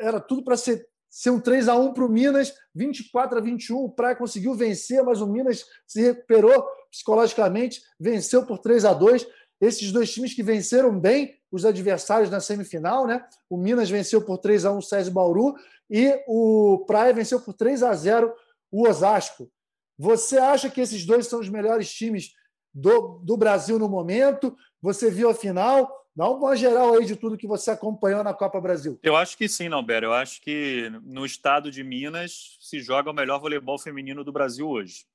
era 0.00 0.20
tudo 0.20 0.44
para 0.44 0.56
ser 0.56 0.86
ser 1.12 1.28
um 1.28 1.38
3 1.38 1.68
a 1.68 1.76
1 1.76 1.92
para 1.92 2.06
o 2.06 2.08
Minas, 2.08 2.54
24 2.74 3.36
a 3.36 3.40
21. 3.42 3.76
O 3.76 3.90
Praia 3.90 4.16
conseguiu 4.16 4.54
vencer, 4.54 5.02
mas 5.04 5.20
o 5.20 5.26
Minas 5.26 5.66
se 5.86 6.00
recuperou 6.00 6.66
psicologicamente, 6.90 7.82
venceu 8.00 8.46
por 8.46 8.58
3 8.58 8.86
a 8.86 8.94
2. 8.94 9.26
Esses 9.60 9.92
dois 9.92 10.10
times 10.10 10.32
que 10.32 10.42
venceram 10.42 10.98
bem 10.98 11.38
os 11.50 11.66
adversários 11.66 12.30
na 12.30 12.40
semifinal, 12.40 13.06
né? 13.06 13.22
O 13.48 13.58
Minas 13.58 13.90
venceu 13.90 14.22
por 14.22 14.38
3 14.38 14.64
a 14.64 14.72
1 14.72 14.78
o 14.78 14.82
César 14.82 15.10
Bauru 15.10 15.54
e 15.90 16.18
o 16.26 16.82
Praia 16.86 17.12
venceu 17.12 17.38
por 17.38 17.52
3 17.52 17.82
a 17.82 17.92
0 17.92 18.32
o 18.70 18.88
Osasco. 18.88 19.50
Você 19.98 20.38
acha 20.38 20.70
que 20.70 20.80
esses 20.80 21.04
dois 21.04 21.26
são 21.26 21.40
os 21.40 21.48
melhores 21.50 21.92
times 21.92 22.32
do, 22.72 23.20
do 23.22 23.36
Brasil 23.36 23.78
no 23.78 23.88
momento? 23.88 24.56
Você 24.80 25.10
viu 25.10 25.28
a 25.28 25.34
final? 25.34 26.01
Dá 26.14 26.28
uma 26.28 26.54
geral 26.54 26.94
aí 26.94 27.06
de 27.06 27.16
tudo 27.16 27.38
que 27.38 27.46
você 27.46 27.70
acompanhou 27.70 28.22
na 28.22 28.34
Copa 28.34 28.60
Brasil. 28.60 28.98
Eu 29.02 29.16
acho 29.16 29.36
que 29.36 29.48
sim, 29.48 29.68
Nalber. 29.68 30.04
Eu 30.04 30.12
acho 30.12 30.42
que 30.42 30.90
no 31.04 31.24
estado 31.24 31.70
de 31.70 31.82
Minas 31.82 32.58
se 32.60 32.80
joga 32.80 33.10
o 33.10 33.14
melhor 33.14 33.40
voleibol 33.40 33.78
feminino 33.78 34.22
do 34.22 34.32
Brasil 34.32 34.68
hoje. 34.68 35.06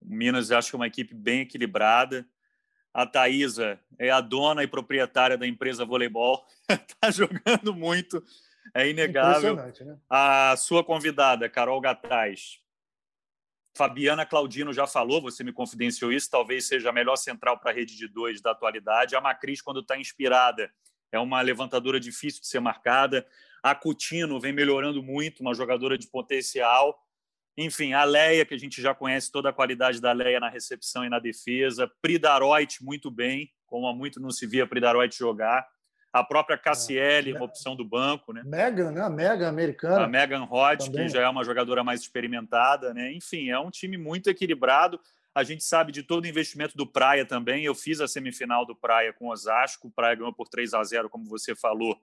Minas 0.00 0.52
acho 0.52 0.70
que 0.70 0.76
é 0.76 0.78
uma 0.78 0.86
equipe 0.86 1.14
bem 1.14 1.40
equilibrada. 1.40 2.26
A 2.92 3.04
Thaisa 3.04 3.80
é 3.98 4.10
a 4.10 4.20
dona 4.20 4.62
e 4.62 4.68
proprietária 4.68 5.36
da 5.36 5.46
empresa 5.46 5.84
voleibol. 5.84 6.46
Está 6.68 7.10
jogando 7.10 7.74
muito, 7.74 8.22
é 8.72 8.88
inegável. 8.88 9.56
Né? 9.56 9.98
A 10.08 10.54
sua 10.56 10.84
convidada, 10.84 11.48
Carol 11.48 11.80
Gataz, 11.80 12.60
Fabiana 13.76 14.24
Claudino 14.24 14.72
já 14.72 14.86
falou, 14.86 15.20
você 15.20 15.42
me 15.42 15.52
confidenciou 15.52 16.12
isso, 16.12 16.30
talvez 16.30 16.66
seja 16.66 16.90
a 16.90 16.92
melhor 16.92 17.16
central 17.16 17.58
para 17.58 17.72
a 17.72 17.74
rede 17.74 17.96
de 17.96 18.06
dois 18.06 18.40
da 18.40 18.52
atualidade. 18.52 19.16
A 19.16 19.20
Macris, 19.20 19.60
quando 19.60 19.80
está 19.80 19.98
inspirada, 19.98 20.70
é 21.10 21.18
uma 21.18 21.40
levantadora 21.40 21.98
difícil 21.98 22.40
de 22.40 22.46
ser 22.46 22.60
marcada. 22.60 23.26
A 23.62 23.74
Coutinho 23.74 24.38
vem 24.38 24.52
melhorando 24.52 25.02
muito, 25.02 25.40
uma 25.40 25.54
jogadora 25.54 25.98
de 25.98 26.06
potencial. 26.06 26.96
Enfim, 27.56 27.92
a 27.92 28.04
Leia, 28.04 28.44
que 28.44 28.54
a 28.54 28.58
gente 28.58 28.80
já 28.80 28.94
conhece 28.94 29.30
toda 29.32 29.48
a 29.48 29.52
qualidade 29.52 30.00
da 30.00 30.12
Leia 30.12 30.38
na 30.38 30.48
recepção 30.48 31.04
e 31.04 31.08
na 31.08 31.18
defesa. 31.18 31.90
Pridaroit, 32.00 32.82
muito 32.82 33.10
bem, 33.10 33.52
como 33.66 33.88
há 33.88 33.94
muito 33.94 34.20
não 34.20 34.30
se 34.30 34.46
via 34.46 34.66
Pridaroit 34.66 35.16
jogar 35.16 35.66
a 36.14 36.22
própria 36.22 36.60
é, 36.92 37.34
uma 37.34 37.44
opção 37.44 37.74
do 37.74 37.84
banco, 37.84 38.32
né? 38.32 38.44
Megan, 38.46 38.92
né? 38.92 39.00
A 39.00 39.10
Megan 39.10 39.48
americana. 39.48 40.04
A 40.04 40.06
Megan 40.06 40.44
Rod, 40.44 40.88
que 40.88 41.08
já 41.08 41.22
é 41.22 41.28
uma 41.28 41.42
jogadora 41.42 41.82
mais 41.82 42.02
experimentada, 42.02 42.94
né? 42.94 43.12
Enfim, 43.12 43.50
é 43.50 43.58
um 43.58 43.68
time 43.68 43.98
muito 43.98 44.30
equilibrado. 44.30 45.00
A 45.34 45.42
gente 45.42 45.64
sabe 45.64 45.90
de 45.90 46.04
todo 46.04 46.22
o 46.22 46.28
investimento 46.28 46.76
do 46.76 46.86
Praia 46.86 47.26
também. 47.26 47.64
Eu 47.64 47.74
fiz 47.74 48.00
a 48.00 48.06
semifinal 48.06 48.64
do 48.64 48.76
Praia 48.76 49.12
com 49.12 49.26
o 49.26 49.32
Osasco. 49.32 49.88
O 49.88 49.90
Praia 49.90 50.14
ganhou 50.14 50.32
por 50.32 50.46
3 50.46 50.72
a 50.74 50.84
0, 50.84 51.10
como 51.10 51.24
você 51.24 51.52
falou. 51.52 52.00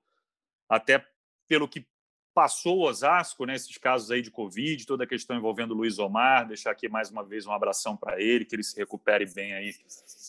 Até 0.67 1.05
pelo 1.47 1.65
que 1.65 1.87
passou 2.33 2.79
o 2.79 2.89
Osasco, 2.89 3.45
né? 3.45 3.55
Esses 3.55 3.77
casos 3.77 4.11
aí 4.11 4.21
de 4.21 4.29
Covid, 4.29 4.85
toda 4.85 5.05
a 5.05 5.07
questão 5.07 5.37
envolvendo 5.37 5.71
o 5.71 5.77
Luiz 5.77 5.99
Omar. 5.99 6.45
Deixar 6.45 6.71
aqui 6.71 6.89
mais 6.89 7.09
uma 7.09 7.23
vez 7.23 7.45
um 7.45 7.53
abração 7.53 7.95
para 7.95 8.21
ele, 8.21 8.43
que 8.43 8.57
ele 8.57 8.63
se 8.63 8.77
recupere 8.77 9.25
bem 9.33 9.53
aí 9.53 9.73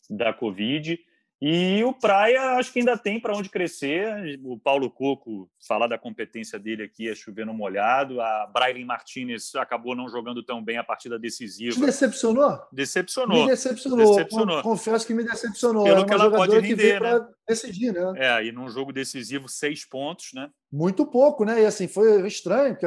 da 0.08 0.32
Covid. 0.32 1.04
E 1.44 1.82
o 1.82 1.92
Praia, 1.92 2.52
acho 2.52 2.72
que 2.72 2.78
ainda 2.78 2.96
tem 2.96 3.18
para 3.18 3.36
onde 3.36 3.48
crescer. 3.48 4.38
O 4.44 4.56
Paulo 4.56 4.88
Coco, 4.88 5.50
falar 5.66 5.88
da 5.88 5.98
competência 5.98 6.56
dele 6.56 6.84
aqui 6.84 7.08
é 7.08 7.16
chover 7.16 7.44
no 7.44 7.52
molhado. 7.52 8.20
A 8.20 8.46
Brailin 8.46 8.84
Martinez 8.84 9.52
acabou 9.56 9.96
não 9.96 10.08
jogando 10.08 10.40
tão 10.44 10.62
bem 10.62 10.78
a 10.78 10.84
partida 10.84 11.18
decisiva. 11.18 11.74
Te 11.74 11.80
decepcionou? 11.80 12.60
Decepcionou. 12.70 13.42
Me 13.42 13.50
decepcionou. 13.50 14.14
decepcionou. 14.14 14.62
Confesso 14.62 15.04
que 15.04 15.12
me 15.12 15.24
decepcionou. 15.24 15.82
Pelo 15.82 16.02
é 16.02 16.04
que 16.04 16.12
ela 16.12 16.30
pode 16.30 16.60
render, 16.60 17.00
né? 17.00 17.26
decidir, 17.48 17.92
né? 17.92 18.12
É, 18.14 18.46
e 18.46 18.52
num 18.52 18.68
jogo 18.68 18.92
decisivo, 18.92 19.48
seis 19.48 19.84
pontos, 19.84 20.30
né? 20.34 20.48
Muito 20.70 21.04
pouco, 21.04 21.44
né? 21.44 21.60
E 21.60 21.66
assim, 21.66 21.88
foi 21.88 22.24
estranho, 22.24 22.76
porque 22.76 22.86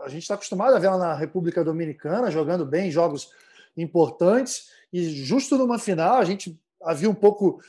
a 0.00 0.08
gente 0.08 0.22
está 0.22 0.36
acostumado 0.36 0.74
a 0.74 0.78
ver 0.78 0.86
ela 0.86 0.96
na 0.96 1.14
República 1.14 1.62
Dominicana 1.62 2.30
jogando 2.30 2.64
bem 2.64 2.90
jogos 2.90 3.28
importantes. 3.76 4.70
E 4.90 5.02
justo 5.22 5.58
numa 5.58 5.78
final, 5.78 6.16
a 6.16 6.24
gente 6.24 6.58
havia 6.82 7.10
um 7.10 7.14
pouco 7.14 7.60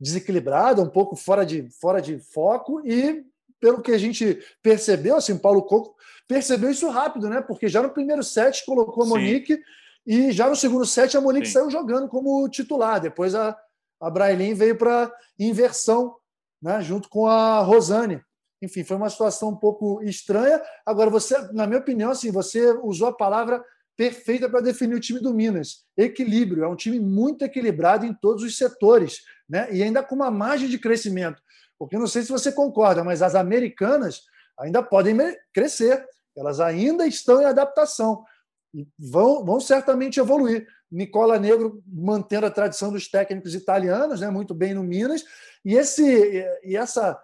desequilibrada, 0.00 0.82
um 0.82 0.88
pouco 0.88 1.16
fora 1.16 1.44
de, 1.44 1.68
fora 1.70 2.00
de 2.00 2.18
foco, 2.18 2.80
e 2.86 3.24
pelo 3.60 3.82
que 3.82 3.92
a 3.92 3.98
gente 3.98 4.40
percebeu, 4.62 5.16
assim, 5.16 5.32
o 5.32 5.38
Paulo 5.38 5.62
Coco 5.62 5.96
percebeu 6.26 6.70
isso 6.70 6.88
rápido, 6.88 7.28
né? 7.28 7.40
Porque 7.40 7.68
já 7.68 7.82
no 7.82 7.90
primeiro 7.90 8.22
set 8.22 8.64
colocou 8.64 9.02
a 9.04 9.06
Monique 9.06 9.54
Sim. 9.54 9.62
e 10.06 10.32
já 10.32 10.48
no 10.48 10.54
segundo 10.54 10.86
set 10.86 11.16
a 11.16 11.20
Monique 11.20 11.46
Sim. 11.46 11.54
saiu 11.54 11.70
jogando 11.70 12.08
como 12.08 12.48
titular. 12.48 13.00
Depois 13.00 13.34
a, 13.34 13.58
a 14.00 14.10
Brailin 14.10 14.54
veio 14.54 14.76
para 14.76 15.12
inversão, 15.38 16.14
né? 16.62 16.80
Junto 16.82 17.08
com 17.08 17.26
a 17.26 17.60
Rosane. 17.60 18.22
Enfim, 18.60 18.84
foi 18.84 18.96
uma 18.96 19.10
situação 19.10 19.50
um 19.50 19.56
pouco 19.56 20.02
estranha. 20.02 20.60
Agora, 20.84 21.10
você, 21.10 21.38
na 21.52 21.66
minha 21.66 21.80
opinião, 21.80 22.10
assim, 22.10 22.30
você 22.30 22.72
usou 22.82 23.08
a 23.08 23.16
palavra 23.16 23.64
perfeita 23.98 24.48
para 24.48 24.60
definir 24.60 24.94
o 24.94 25.00
time 25.00 25.18
do 25.18 25.34
Minas. 25.34 25.84
Equilíbrio, 25.96 26.62
é 26.62 26.68
um 26.68 26.76
time 26.76 27.00
muito 27.00 27.44
equilibrado 27.44 28.06
em 28.06 28.14
todos 28.14 28.44
os 28.44 28.56
setores, 28.56 29.22
né? 29.48 29.66
E 29.72 29.82
ainda 29.82 30.04
com 30.04 30.14
uma 30.14 30.30
margem 30.30 30.68
de 30.68 30.78
crescimento. 30.78 31.42
Porque 31.76 31.98
não 31.98 32.06
sei 32.06 32.22
se 32.22 32.30
você 32.30 32.52
concorda, 32.52 33.02
mas 33.02 33.22
as 33.22 33.34
americanas 33.34 34.22
ainda 34.56 34.84
podem 34.84 35.16
crescer, 35.52 36.06
elas 36.36 36.60
ainda 36.60 37.08
estão 37.08 37.42
em 37.42 37.44
adaptação 37.44 38.24
e 38.72 38.86
vão, 38.96 39.44
vão 39.44 39.58
certamente 39.58 40.20
evoluir. 40.20 40.68
Nicola 40.88 41.36
Negro 41.36 41.82
mantendo 41.84 42.46
a 42.46 42.50
tradição 42.52 42.92
dos 42.92 43.08
técnicos 43.08 43.52
italianos, 43.52 44.20
né? 44.20 44.30
Muito 44.30 44.54
bem 44.54 44.74
no 44.74 44.84
Minas, 44.84 45.24
e 45.64 45.74
esse 45.74 46.46
e 46.62 46.76
essa 46.76 47.20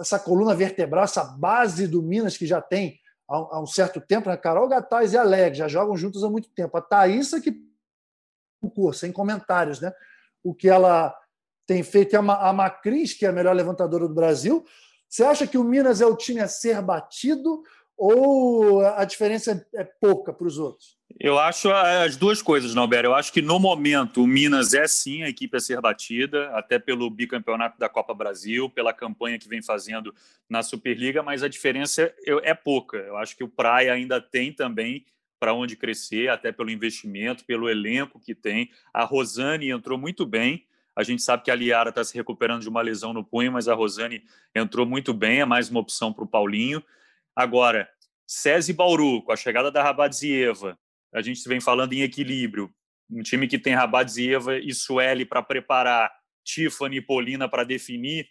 essa 0.00 0.18
coluna 0.18 0.56
vertebral, 0.56 1.04
essa 1.04 1.22
base 1.22 1.86
do 1.86 2.02
Minas 2.02 2.36
que 2.36 2.44
já 2.44 2.60
tem 2.60 2.98
há, 3.28 3.60
um 3.60 3.66
certo 3.66 4.00
tempo, 4.00 4.28
né? 4.28 4.36
Carol 4.36 4.68
Gataz 4.68 5.12
e 5.12 5.18
Aleg 5.18 5.54
já 5.54 5.68
jogam 5.68 5.96
juntos 5.96 6.24
há 6.24 6.30
muito 6.30 6.48
tempo. 6.50 6.76
A 6.76 6.80
Thaísa 6.80 7.40
que 7.40 7.68
curso, 8.74 9.00
sem 9.00 9.12
comentários, 9.12 9.80
né? 9.80 9.92
O 10.42 10.54
que 10.54 10.68
ela 10.68 11.14
tem 11.66 11.82
feito 11.82 12.16
é 12.16 12.18
a 12.18 12.52
Macris, 12.52 13.12
que 13.12 13.26
é 13.26 13.28
a 13.28 13.32
melhor 13.32 13.54
levantadora 13.54 14.08
do 14.08 14.14
Brasil. 14.14 14.64
Você 15.08 15.22
acha 15.22 15.46
que 15.46 15.58
o 15.58 15.64
Minas 15.64 16.00
é 16.00 16.06
o 16.06 16.16
time 16.16 16.40
a 16.40 16.48
ser 16.48 16.80
batido 16.82 17.62
ou 17.96 18.80
a 18.80 19.04
diferença 19.04 19.66
é 19.74 19.84
pouca 19.84 20.32
para 20.32 20.46
os 20.46 20.58
outros? 20.58 20.97
Eu 21.20 21.38
acho 21.38 21.70
as 21.72 22.16
duas 22.16 22.42
coisas, 22.42 22.74
Nauber. 22.74 23.04
Eu 23.04 23.14
acho 23.14 23.32
que 23.32 23.42
no 23.42 23.58
momento 23.58 24.22
o 24.22 24.26
Minas 24.26 24.74
é 24.74 24.86
sim 24.86 25.22
a 25.22 25.28
equipe 25.28 25.56
a 25.56 25.60
ser 25.60 25.80
batida, 25.80 26.50
até 26.50 26.78
pelo 26.78 27.10
bicampeonato 27.10 27.78
da 27.78 27.88
Copa 27.88 28.14
Brasil, 28.14 28.68
pela 28.68 28.92
campanha 28.92 29.38
que 29.38 29.48
vem 29.48 29.62
fazendo 29.62 30.14
na 30.48 30.62
Superliga, 30.62 31.22
mas 31.22 31.42
a 31.42 31.48
diferença 31.48 32.14
é 32.42 32.54
pouca. 32.54 32.98
Eu 32.98 33.16
acho 33.16 33.36
que 33.36 33.42
o 33.42 33.48
Praia 33.48 33.92
ainda 33.92 34.20
tem 34.20 34.52
também 34.52 35.04
para 35.40 35.54
onde 35.54 35.76
crescer, 35.76 36.28
até 36.28 36.52
pelo 36.52 36.70
investimento, 36.70 37.44
pelo 37.44 37.68
elenco 37.68 38.20
que 38.20 38.34
tem. 38.34 38.70
A 38.92 39.04
Rosane 39.04 39.70
entrou 39.70 39.96
muito 39.98 40.26
bem. 40.26 40.66
A 40.94 41.02
gente 41.02 41.22
sabe 41.22 41.44
que 41.44 41.50
a 41.50 41.54
Liara 41.54 41.90
está 41.90 42.02
se 42.02 42.14
recuperando 42.14 42.62
de 42.62 42.68
uma 42.68 42.82
lesão 42.82 43.12
no 43.12 43.24
punho, 43.24 43.52
mas 43.52 43.68
a 43.68 43.74
Rosane 43.74 44.24
entrou 44.54 44.84
muito 44.84 45.14
bem, 45.14 45.40
é 45.40 45.44
mais 45.44 45.70
uma 45.70 45.80
opção 45.80 46.12
para 46.12 46.24
o 46.24 46.28
Paulinho. 46.28 46.82
Agora, 47.34 47.88
SESI 48.26 48.72
Bauru, 48.72 49.22
com 49.22 49.32
a 49.32 49.36
chegada 49.36 49.70
da 49.70 49.82
Rabadzieva, 49.82 50.76
a 51.12 51.22
gente 51.22 51.46
vem 51.48 51.60
falando 51.60 51.92
em 51.92 52.02
equilíbrio. 52.02 52.72
Um 53.10 53.22
time 53.22 53.48
que 53.48 53.58
tem 53.58 53.74
Rabadzieva 53.74 54.58
e 54.58 54.72
Sueli 54.74 55.24
para 55.24 55.42
preparar, 55.42 56.12
Tiffany 56.44 56.96
e 56.96 57.02
Polina 57.02 57.48
para 57.48 57.64
definir, 57.64 58.28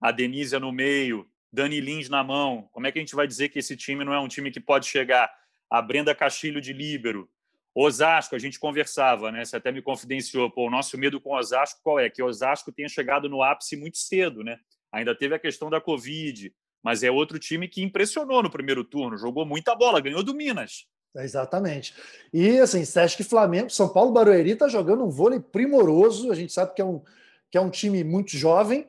a 0.00 0.10
Denise 0.10 0.58
no 0.58 0.72
meio, 0.72 1.28
Dani 1.52 1.80
Lins 1.80 2.08
na 2.08 2.22
mão. 2.24 2.68
Como 2.72 2.86
é 2.86 2.92
que 2.92 2.98
a 2.98 3.02
gente 3.02 3.14
vai 3.14 3.26
dizer 3.26 3.48
que 3.48 3.58
esse 3.58 3.76
time 3.76 4.04
não 4.04 4.12
é 4.12 4.20
um 4.20 4.28
time 4.28 4.50
que 4.50 4.60
pode 4.60 4.86
chegar 4.86 5.30
a 5.70 5.82
Brenda 5.82 6.14
Castilho 6.14 6.60
de 6.60 6.72
líbero, 6.72 7.28
Osasco, 7.78 8.34
a 8.34 8.38
gente 8.38 8.58
conversava, 8.58 9.30
né? 9.30 9.44
Você 9.44 9.56
até 9.56 9.70
me 9.70 9.82
confidenciou, 9.82 10.50
pô, 10.50 10.66
o 10.66 10.70
nosso 10.70 10.96
medo 10.96 11.20
com 11.20 11.34
Osasco 11.34 11.78
qual 11.82 12.00
é? 12.00 12.08
Que 12.08 12.22
Osasco 12.22 12.72
tenha 12.72 12.88
chegado 12.88 13.28
no 13.28 13.42
ápice 13.42 13.76
muito 13.76 13.98
cedo, 13.98 14.42
né? 14.42 14.58
Ainda 14.90 15.14
teve 15.14 15.34
a 15.34 15.38
questão 15.38 15.68
da 15.68 15.78
Covid, 15.78 16.50
mas 16.82 17.02
é 17.02 17.10
outro 17.10 17.38
time 17.38 17.68
que 17.68 17.82
impressionou 17.82 18.42
no 18.42 18.48
primeiro 18.48 18.82
turno, 18.82 19.18
jogou 19.18 19.44
muita 19.44 19.74
bola, 19.74 20.00
ganhou 20.00 20.22
do 20.22 20.34
Minas. 20.34 20.86
Exatamente. 21.24 21.94
E 22.32 22.58
assim, 22.58 22.84
Sesc 22.84 23.24
Flamengo, 23.24 23.70
São 23.70 23.88
Paulo 23.88 24.12
Barueri 24.12 24.50
está 24.50 24.68
jogando 24.68 25.04
um 25.04 25.10
vôlei 25.10 25.40
primoroso. 25.40 26.30
A 26.30 26.34
gente 26.34 26.52
sabe 26.52 26.74
que 26.74 26.82
é 26.82 26.84
um, 26.84 27.02
que 27.50 27.58
é 27.58 27.60
um 27.60 27.70
time 27.70 28.02
muito 28.04 28.36
jovem. 28.36 28.88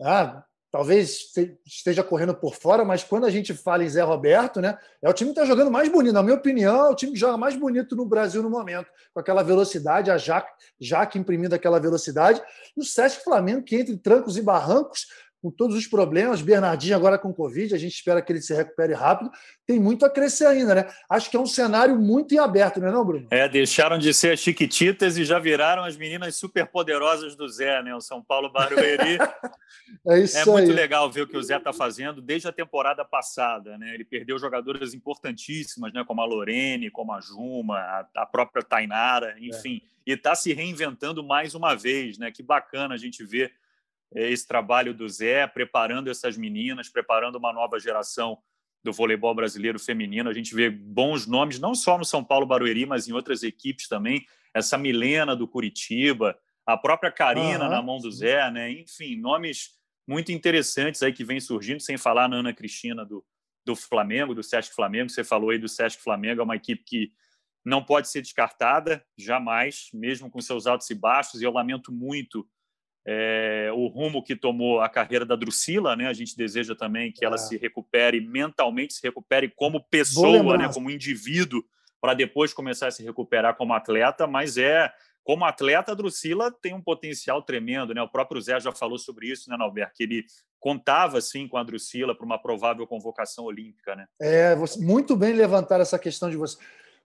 Ah, 0.00 0.44
talvez 0.70 1.32
esteja 1.66 2.02
correndo 2.02 2.34
por 2.34 2.54
fora, 2.54 2.84
mas 2.84 3.02
quando 3.02 3.26
a 3.26 3.30
gente 3.30 3.52
fala 3.52 3.84
em 3.84 3.88
Zé 3.88 4.02
Roberto, 4.02 4.60
né, 4.60 4.78
é 5.02 5.08
o 5.08 5.12
time 5.12 5.32
que 5.32 5.38
está 5.38 5.44
jogando 5.44 5.70
mais 5.70 5.88
bonito. 5.88 6.14
Na 6.14 6.22
minha 6.22 6.36
opinião, 6.36 6.86
é 6.86 6.90
o 6.90 6.94
time 6.94 7.12
que 7.12 7.18
joga 7.18 7.36
mais 7.36 7.56
bonito 7.56 7.96
no 7.96 8.06
Brasil 8.06 8.42
no 8.42 8.50
momento, 8.50 8.86
com 9.12 9.20
aquela 9.20 9.42
velocidade, 9.42 10.10
a 10.10 10.16
Jaque, 10.16 10.50
Jaque 10.80 11.18
imprimindo 11.18 11.54
aquela 11.54 11.80
velocidade, 11.80 12.40
e 12.76 12.80
o 12.80 12.84
Sesc 12.84 13.24
Flamengo, 13.24 13.62
que 13.62 13.76
entre 13.76 13.96
trancos 13.96 14.36
e 14.36 14.42
barrancos, 14.42 15.06
com 15.42 15.50
todos 15.50 15.74
os 15.74 15.86
problemas, 15.86 16.42
Bernardinho 16.42 16.94
agora 16.94 17.18
com 17.18 17.32
Covid, 17.32 17.74
a 17.74 17.78
gente 17.78 17.94
espera 17.94 18.20
que 18.20 18.30
ele 18.30 18.42
se 18.42 18.54
recupere 18.54 18.92
rápido, 18.92 19.30
tem 19.66 19.80
muito 19.80 20.04
a 20.04 20.10
crescer 20.10 20.46
ainda, 20.46 20.74
né? 20.74 20.86
Acho 21.08 21.30
que 21.30 21.36
é 21.36 21.40
um 21.40 21.46
cenário 21.46 21.98
muito 21.98 22.34
em 22.34 22.38
aberto, 22.38 22.78
não 22.78 22.88
é 22.88 22.92
não, 22.92 23.04
Bruno? 23.04 23.26
É, 23.30 23.48
deixaram 23.48 23.98
de 23.98 24.12
ser 24.12 24.32
as 24.32 24.40
chiquititas 24.40 25.16
e 25.16 25.24
já 25.24 25.38
viraram 25.38 25.84
as 25.84 25.96
meninas 25.96 26.36
superpoderosas 26.36 27.34
do 27.34 27.48
Zé, 27.48 27.82
né? 27.82 27.94
O 27.94 28.00
São 28.02 28.22
Paulo 28.22 28.52
Barueri. 28.52 29.18
é 30.08 30.18
isso 30.20 30.38
É 30.38 30.44
muito 30.44 30.72
legal 30.72 31.10
ver 31.10 31.22
o 31.22 31.26
que 31.26 31.36
o 31.36 31.42
Zé 31.42 31.56
está 31.56 31.72
fazendo 31.72 32.20
desde 32.20 32.46
a 32.46 32.52
temporada 32.52 33.02
passada, 33.02 33.78
né? 33.78 33.94
Ele 33.94 34.04
perdeu 34.04 34.38
jogadoras 34.38 34.92
importantíssimas, 34.92 35.92
né? 35.92 36.04
Como 36.06 36.20
a 36.20 36.26
Lorene, 36.26 36.90
como 36.90 37.14
a 37.14 37.20
Juma, 37.20 37.78
a, 37.78 38.06
a 38.16 38.26
própria 38.26 38.62
Tainara, 38.62 39.36
enfim. 39.40 39.80
É. 39.84 40.00
E 40.10 40.12
está 40.12 40.34
se 40.34 40.52
reinventando 40.52 41.24
mais 41.24 41.54
uma 41.54 41.74
vez, 41.74 42.18
né? 42.18 42.30
Que 42.30 42.42
bacana 42.42 42.94
a 42.94 42.98
gente 42.98 43.24
ver 43.24 43.52
esse 44.14 44.46
trabalho 44.46 44.92
do 44.92 45.08
Zé, 45.08 45.46
preparando 45.46 46.10
essas 46.10 46.36
meninas, 46.36 46.88
preparando 46.88 47.36
uma 47.36 47.52
nova 47.52 47.78
geração 47.78 48.38
do 48.82 48.92
voleibol 48.92 49.34
brasileiro 49.34 49.78
feminino. 49.78 50.30
A 50.30 50.32
gente 50.32 50.54
vê 50.54 50.70
bons 50.70 51.26
nomes, 51.26 51.58
não 51.58 51.74
só 51.74 51.98
no 51.98 52.04
São 52.04 52.24
Paulo 52.24 52.46
Barueri, 52.46 52.86
mas 52.86 53.08
em 53.08 53.12
outras 53.12 53.42
equipes 53.42 53.88
também. 53.88 54.24
Essa 54.54 54.76
Milena 54.76 55.36
do 55.36 55.46
Curitiba, 55.46 56.36
a 56.66 56.76
própria 56.76 57.12
Karina 57.12 57.64
uhum. 57.64 57.70
na 57.70 57.82
mão 57.82 57.98
do 57.98 58.10
Zé, 58.10 58.50
né? 58.50 58.70
Enfim, 58.72 59.16
nomes 59.16 59.78
muito 60.06 60.32
interessantes 60.32 61.02
aí 61.02 61.12
que 61.12 61.24
vêm 61.24 61.40
surgindo, 61.40 61.80
sem 61.80 61.96
falar 61.96 62.28
na 62.28 62.36
Ana 62.36 62.52
Cristina 62.52 63.04
do, 63.04 63.24
do 63.64 63.76
Flamengo, 63.76 64.34
do 64.34 64.42
Sesc 64.42 64.74
Flamengo. 64.74 65.10
Você 65.10 65.22
falou 65.22 65.50
aí 65.50 65.58
do 65.58 65.68
Sesc 65.68 66.02
Flamengo, 66.02 66.40
é 66.40 66.44
uma 66.44 66.56
equipe 66.56 66.82
que 66.84 67.12
não 67.64 67.84
pode 67.84 68.08
ser 68.08 68.22
descartada, 68.22 69.04
jamais, 69.16 69.90
mesmo 69.92 70.30
com 70.30 70.40
seus 70.40 70.66
altos 70.66 70.88
e 70.90 70.94
baixos, 70.94 71.40
e 71.40 71.44
eu 71.44 71.52
lamento 71.52 71.92
muito 71.92 72.48
é, 73.06 73.70
o 73.74 73.86
rumo 73.86 74.22
que 74.22 74.36
tomou 74.36 74.80
a 74.80 74.88
carreira 74.88 75.24
da 75.24 75.36
Drusila, 75.36 75.96
né? 75.96 76.06
A 76.06 76.12
gente 76.12 76.36
deseja 76.36 76.74
também 76.74 77.12
que 77.12 77.24
é. 77.24 77.26
ela 77.26 77.38
se 77.38 77.56
recupere 77.56 78.20
mentalmente, 78.20 78.94
se 78.94 79.02
recupere 79.02 79.48
como 79.48 79.82
pessoa, 79.84 80.56
né? 80.56 80.70
Como 80.72 80.90
indivíduo, 80.90 81.62
para 82.00 82.14
depois 82.14 82.52
começar 82.52 82.88
a 82.88 82.90
se 82.90 83.02
recuperar 83.02 83.56
como 83.56 83.72
atleta. 83.72 84.26
Mas 84.26 84.56
é 84.56 84.92
como 85.24 85.44
atleta, 85.44 85.92
a 85.92 85.94
Drusila 85.94 86.50
tem 86.50 86.74
um 86.74 86.82
potencial 86.82 87.42
tremendo, 87.42 87.94
né? 87.94 88.02
O 88.02 88.08
próprio 88.08 88.40
Zé 88.40 88.58
já 88.60 88.72
falou 88.72 88.98
sobre 88.98 89.28
isso, 89.28 89.50
né, 89.50 89.56
Norberto? 89.56 89.94
Que 89.96 90.02
ele 90.02 90.24
contava 90.58 91.20
sim 91.20 91.48
com 91.48 91.56
a 91.56 91.62
Drusila 91.62 92.14
para 92.14 92.26
uma 92.26 92.40
provável 92.40 92.86
convocação 92.86 93.44
olímpica, 93.44 93.96
né? 93.96 94.06
É, 94.20 94.54
muito 94.78 95.16
bem 95.16 95.32
levantar 95.32 95.80
essa 95.80 95.98
questão 95.98 96.28
de 96.28 96.36
você 96.36 96.58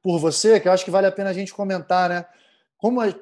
por 0.06 0.20
você, 0.20 0.60
que 0.60 0.68
eu 0.68 0.72
acho 0.72 0.86
que 0.86 0.92
vale 0.92 1.08
a 1.08 1.12
pena 1.12 1.32
a 1.32 1.34
gente 1.34 1.52
comentar, 1.52 2.08
né? 2.08 2.26
Como 2.78 3.02
é, 3.02 3.14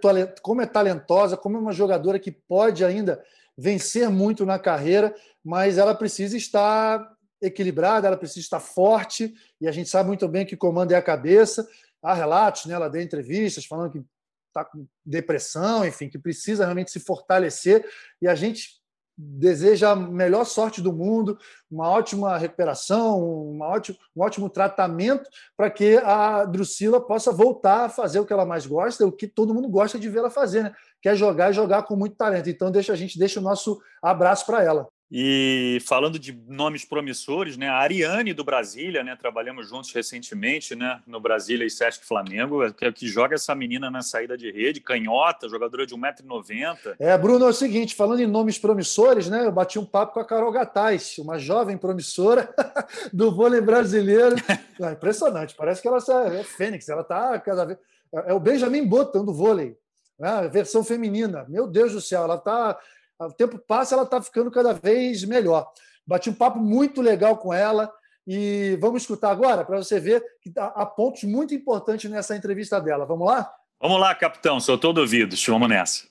como 0.41 0.61
é 0.61 0.65
talentosa, 0.65 1.37
como 1.37 1.57
é 1.57 1.59
uma 1.59 1.73
jogadora 1.73 2.19
que 2.19 2.31
pode 2.31 2.83
ainda 2.83 3.23
vencer 3.57 4.09
muito 4.09 4.45
na 4.45 4.57
carreira, 4.57 5.15
mas 5.43 5.77
ela 5.77 5.93
precisa 5.93 6.35
estar 6.35 7.11
equilibrada, 7.41 8.07
ela 8.07 8.17
precisa 8.17 8.39
estar 8.39 8.59
forte, 8.59 9.33
e 9.59 9.67
a 9.67 9.71
gente 9.71 9.89
sabe 9.89 10.07
muito 10.07 10.27
bem 10.27 10.45
que 10.45 10.55
comanda 10.55 10.93
é 10.93 10.97
a 10.97 11.01
cabeça. 11.01 11.67
Há 12.01 12.13
relatos, 12.13 12.65
né, 12.65 12.73
ela 12.73 12.89
deu 12.89 13.01
entrevistas 13.01 13.65
falando 13.65 13.91
que 13.91 14.03
está 14.47 14.63
com 14.63 14.85
depressão, 15.05 15.85
enfim, 15.85 16.09
que 16.09 16.17
precisa 16.17 16.63
realmente 16.63 16.91
se 16.91 16.99
fortalecer, 16.99 17.85
e 18.21 18.27
a 18.27 18.35
gente 18.35 18.81
deseja 19.17 19.91
a 19.91 19.95
melhor 19.95 20.43
sorte 20.45 20.81
do 20.81 20.91
mundo, 20.91 21.37
uma 21.69 21.89
ótima 21.89 22.37
recuperação, 22.37 23.51
uma 23.51 23.67
ótimo, 23.67 23.97
um 24.15 24.23
ótimo 24.23 24.49
tratamento 24.49 25.29
para 25.55 25.69
que 25.69 25.97
a 25.97 26.45
Drusila 26.45 26.99
possa 26.99 27.31
voltar 27.31 27.85
a 27.85 27.89
fazer 27.89 28.19
o 28.19 28.25
que 28.25 28.33
ela 28.33 28.45
mais 28.45 28.65
gosta, 28.65 29.05
o 29.05 29.11
que 29.11 29.27
todo 29.27 29.53
mundo 29.53 29.69
gosta 29.69 29.99
de 29.99 30.09
vê-la 30.09 30.29
fazer, 30.29 30.63
né? 30.63 30.73
que 31.01 31.09
é 31.09 31.15
jogar 31.15 31.51
e 31.51 31.53
jogar 31.53 31.83
com 31.83 31.95
muito 31.95 32.15
talento. 32.15 32.49
Então, 32.49 32.71
deixa 32.71 32.93
a 32.93 32.95
gente 32.95 33.19
deixa 33.19 33.39
o 33.39 33.43
nosso 33.43 33.81
abraço 34.01 34.45
para 34.45 34.63
ela. 34.63 34.87
E 35.15 35.77
falando 35.85 36.17
de 36.17 36.33
nomes 36.47 36.83
promissores, 36.83 37.55
né, 37.55 37.69
a 37.69 37.75
Ariane 37.75 38.33
do 38.33 38.43
Brasília, 38.43 39.03
né, 39.03 39.15
trabalhamos 39.15 39.69
juntos 39.69 39.93
recentemente, 39.93 40.75
né, 40.75 40.99
no 41.05 41.19
Brasília 41.19 41.63
e 41.67 41.69
Sesc 41.69 42.03
Flamengo, 42.03 42.73
que, 42.73 42.91
que 42.91 43.07
joga 43.07 43.35
essa 43.35 43.53
menina 43.53 43.91
na 43.91 44.01
saída 44.01 44.35
de 44.35 44.49
rede, 44.49 44.81
canhota, 44.81 45.47
jogadora 45.47 45.85
de 45.85 45.93
1,90m. 45.93 46.95
É, 46.97 47.15
Bruno, 47.15 47.45
é 47.45 47.49
o 47.49 47.53
seguinte, 47.53 47.93
falando 47.93 48.21
em 48.21 48.25
nomes 48.25 48.57
promissores, 48.57 49.29
né, 49.29 49.45
eu 49.45 49.51
bati 49.51 49.77
um 49.77 49.85
papo 49.85 50.13
com 50.13 50.19
a 50.19 50.25
Carol 50.25 50.51
Gataz, 50.51 51.19
uma 51.19 51.37
jovem 51.37 51.77
promissora 51.77 52.51
do 53.13 53.31
vôlei 53.31 53.61
brasileiro. 53.61 54.35
É 54.81 54.91
impressionante, 54.91 55.55
parece 55.55 55.81
que 55.81 55.87
ela 55.87 55.99
é 56.33 56.43
fênix, 56.43 56.89
ela 56.89 57.01
está 57.01 57.39
cada 57.39 57.63
vez... 57.63 57.77
É 58.25 58.33
o 58.33 58.39
Benjamin 58.39 58.85
Button 58.85 59.23
do 59.23 59.31
vôlei, 59.31 59.77
né, 60.17 60.49
versão 60.51 60.83
feminina. 60.83 61.45
Meu 61.47 61.67
Deus 61.67 61.93
do 61.93 62.01
céu, 62.01 62.23
ela 62.23 62.35
está 62.35 62.77
o 63.27 63.33
tempo 63.33 63.57
passa, 63.57 63.95
ela 63.95 64.03
está 64.03 64.21
ficando 64.21 64.51
cada 64.51 64.73
vez 64.73 65.23
melhor. 65.23 65.69
Bati 66.05 66.29
um 66.29 66.33
papo 66.33 66.59
muito 66.59 67.01
legal 67.01 67.37
com 67.37 67.53
ela 67.53 67.91
e 68.25 68.77
vamos 68.79 69.03
escutar 69.03 69.31
agora 69.31 69.65
para 69.65 69.77
você 69.77 69.99
ver 69.99 70.23
que 70.41 70.51
há 70.57 70.85
pontos 70.85 71.23
muito 71.23 71.53
importantes 71.53 72.09
nessa 72.09 72.35
entrevista 72.35 72.79
dela. 72.79 73.05
Vamos 73.05 73.27
lá? 73.27 73.53
Vamos 73.81 73.99
lá, 73.99 74.15
capitão, 74.15 74.59
sou 74.59 74.77
todo 74.77 74.99
ouvido. 74.99 75.35
Vamos 75.47 75.69
nessa. 75.69 76.07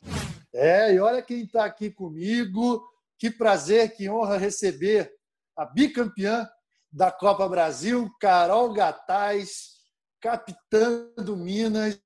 É, 0.54 0.94
e 0.94 1.00
olha 1.00 1.22
quem 1.22 1.42
está 1.42 1.64
aqui 1.64 1.90
comigo. 1.90 2.86
Que 3.18 3.30
prazer, 3.30 3.94
que 3.96 4.10
honra 4.10 4.36
receber 4.36 5.10
a 5.56 5.64
bicampeã 5.64 6.48
da 6.92 7.10
Copa 7.10 7.48
Brasil, 7.48 8.10
Carol 8.20 8.72
Gataz, 8.72 9.72
capitã 10.20 11.08
do 11.16 11.36
Minas, 11.36 11.98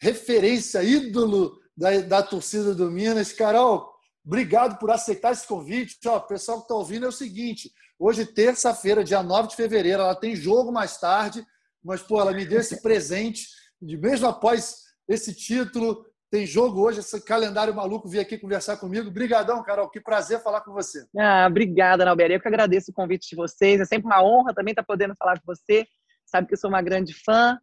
referência, 0.00 0.82
ídolo 0.82 1.58
da, 1.76 2.00
da 2.00 2.22
torcida 2.22 2.74
do 2.74 2.90
Minas. 2.90 3.32
Carol, 3.32 3.92
Obrigado 4.24 4.78
por 4.78 4.90
aceitar 4.90 5.32
esse 5.32 5.46
convite. 5.46 5.98
O 6.06 6.20
pessoal 6.20 6.58
que 6.58 6.64
está 6.64 6.74
ouvindo 6.74 7.06
é 7.06 7.08
o 7.08 7.12
seguinte: 7.12 7.72
hoje, 7.98 8.26
terça-feira, 8.26 9.04
dia 9.04 9.22
9 9.22 9.48
de 9.48 9.56
fevereiro, 9.56 10.02
ela 10.02 10.14
tem 10.14 10.36
jogo 10.36 10.70
mais 10.70 10.98
tarde, 10.98 11.44
mas 11.82 12.02
pô, 12.02 12.20
ela 12.20 12.32
me 12.32 12.44
deu 12.44 12.60
esse 12.60 12.82
presente, 12.82 13.46
de 13.80 13.96
mesmo 13.96 14.26
após 14.26 14.84
esse 15.08 15.34
título, 15.34 16.04
tem 16.30 16.46
jogo 16.46 16.80
hoje, 16.80 17.00
esse 17.00 17.20
calendário 17.24 17.74
maluco, 17.74 18.08
vir 18.08 18.20
aqui 18.20 18.38
conversar 18.38 18.76
comigo. 18.76 19.08
Obrigadão, 19.08 19.62
Carol, 19.64 19.90
que 19.90 20.00
prazer 20.00 20.40
falar 20.40 20.60
com 20.60 20.72
você. 20.72 21.04
Ah, 21.18 21.46
obrigada, 21.50 22.04
Nalber. 22.04 22.30
Eu 22.30 22.40
que 22.40 22.46
agradeço 22.46 22.92
o 22.92 22.94
convite 22.94 23.28
de 23.30 23.34
vocês. 23.34 23.80
É 23.80 23.84
sempre 23.84 24.06
uma 24.06 24.22
honra 24.22 24.54
também 24.54 24.70
estar 24.70 24.84
podendo 24.84 25.16
falar 25.16 25.40
com 25.40 25.46
você. 25.46 25.84
Sabe 26.24 26.46
que 26.46 26.54
eu 26.54 26.58
sou 26.58 26.70
uma 26.70 26.80
grande 26.80 27.12
fã. 27.12 27.58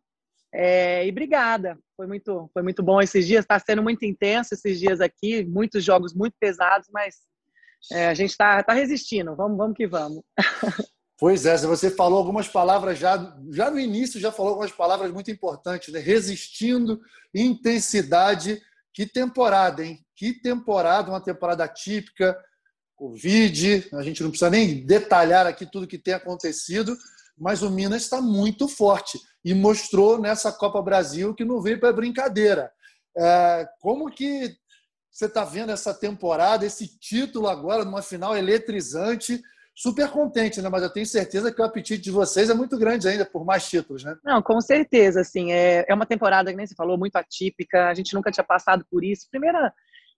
É, 0.54 1.06
e 1.06 1.10
obrigada. 1.10 1.78
Foi 1.96 2.08
muito, 2.08 2.50
foi 2.54 2.64
muito 2.64 2.82
bom 2.84 3.02
esses 3.02 3.26
dias. 3.26 3.44
Está 3.44 3.60
sendo 3.60 3.84
muito 3.84 4.06
intenso 4.06 4.54
esses 4.54 4.80
dias 4.80 5.02
aqui. 5.02 5.46
Muitos 5.46 5.84
jogos 5.84 6.14
muito 6.14 6.36
pesados, 6.40 6.88
mas 6.92 7.16
é, 7.92 8.08
a 8.08 8.14
gente 8.14 8.32
está 8.32 8.62
tá 8.64 8.74
resistindo. 8.74 9.36
Vamos, 9.36 9.58
vamos 9.58 9.76
que 9.76 9.88
vamos. 9.88 10.24
Pois 11.20 11.48
é, 11.48 11.58
você 11.58 11.90
falou 11.90 12.20
algumas 12.20 12.48
palavras 12.48 13.00
já, 13.00 13.36
já 13.50 13.72
no 13.72 13.80
início, 13.80 14.20
já 14.20 14.32
falou 14.32 14.52
algumas 14.52 14.72
palavras 14.72 15.12
muito 15.12 15.32
importantes, 15.32 15.92
né? 15.92 16.00
Resistindo, 16.00 17.02
intensidade. 17.34 18.62
Que 18.94 19.08
temporada, 19.08 19.84
hein? 19.84 20.06
Que 20.16 20.32
temporada, 20.32 21.10
uma 21.10 21.20
temporada 21.20 21.68
típica, 21.68 22.38
Covid, 22.96 23.90
a 23.94 24.04
gente 24.04 24.22
não 24.22 24.30
precisa 24.30 24.50
nem 24.50 24.86
detalhar 24.86 25.48
aqui 25.48 25.66
tudo 25.66 25.88
que 25.88 26.00
tem 26.00 26.14
acontecido, 26.14 26.96
mas 27.38 27.62
o 27.62 27.70
Minas 27.70 28.04
está 28.04 28.22
muito 28.22 28.68
forte 28.68 29.20
e 29.46 29.54
mostrou 29.54 30.20
nessa 30.20 30.52
Copa 30.52 30.82
Brasil 30.82 31.34
que 31.34 31.46
não 31.46 31.62
veio 31.62 31.80
para 31.80 31.94
brincadeira. 31.94 32.72
É, 33.16 33.68
como 33.80 34.12
que 34.12 34.56
você 35.12 35.26
está 35.26 35.44
vendo 35.44 35.72
essa 35.72 35.94
temporada, 35.94 36.66
esse 36.66 37.00
título 37.00 37.48
agora, 37.48 37.84
numa 37.84 38.02
final 38.02 38.38
eletrizante? 38.38 39.42
Super 39.76 40.10
contente, 40.10 40.62
né? 40.62 40.70
Mas 40.70 40.84
eu 40.84 40.92
tenho 40.92 41.06
certeza 41.06 41.52
que 41.52 41.62
o 41.62 41.66
apetite 41.66 42.02
de 42.02 42.12
vocês 42.12 42.50
é 42.50 42.54
muito 42.54 42.78
grande 42.78 43.08
ainda 43.08 43.26
por 43.26 43.46
mais 43.46 43.68
títulos, 43.68 44.04
né? 44.04 44.16
Não, 44.24 44.42
com 44.42 44.60
certeza, 44.60 45.22
assim, 45.22 45.52
é, 45.52 45.86
é 45.88 45.94
uma 45.94 46.06
temporada 46.06 46.52
que 46.52 46.58
nem 46.58 46.66
você 46.66 46.76
falou, 46.76 46.98
muito 46.98 47.16
atípica. 47.16 47.88
A 47.88 47.94
gente 47.94 48.14
nunca 48.14 48.32
tinha 48.32 48.44
passado 48.44 48.86
por 48.90 49.04
isso. 49.04 49.28
Primeira, 49.30 49.74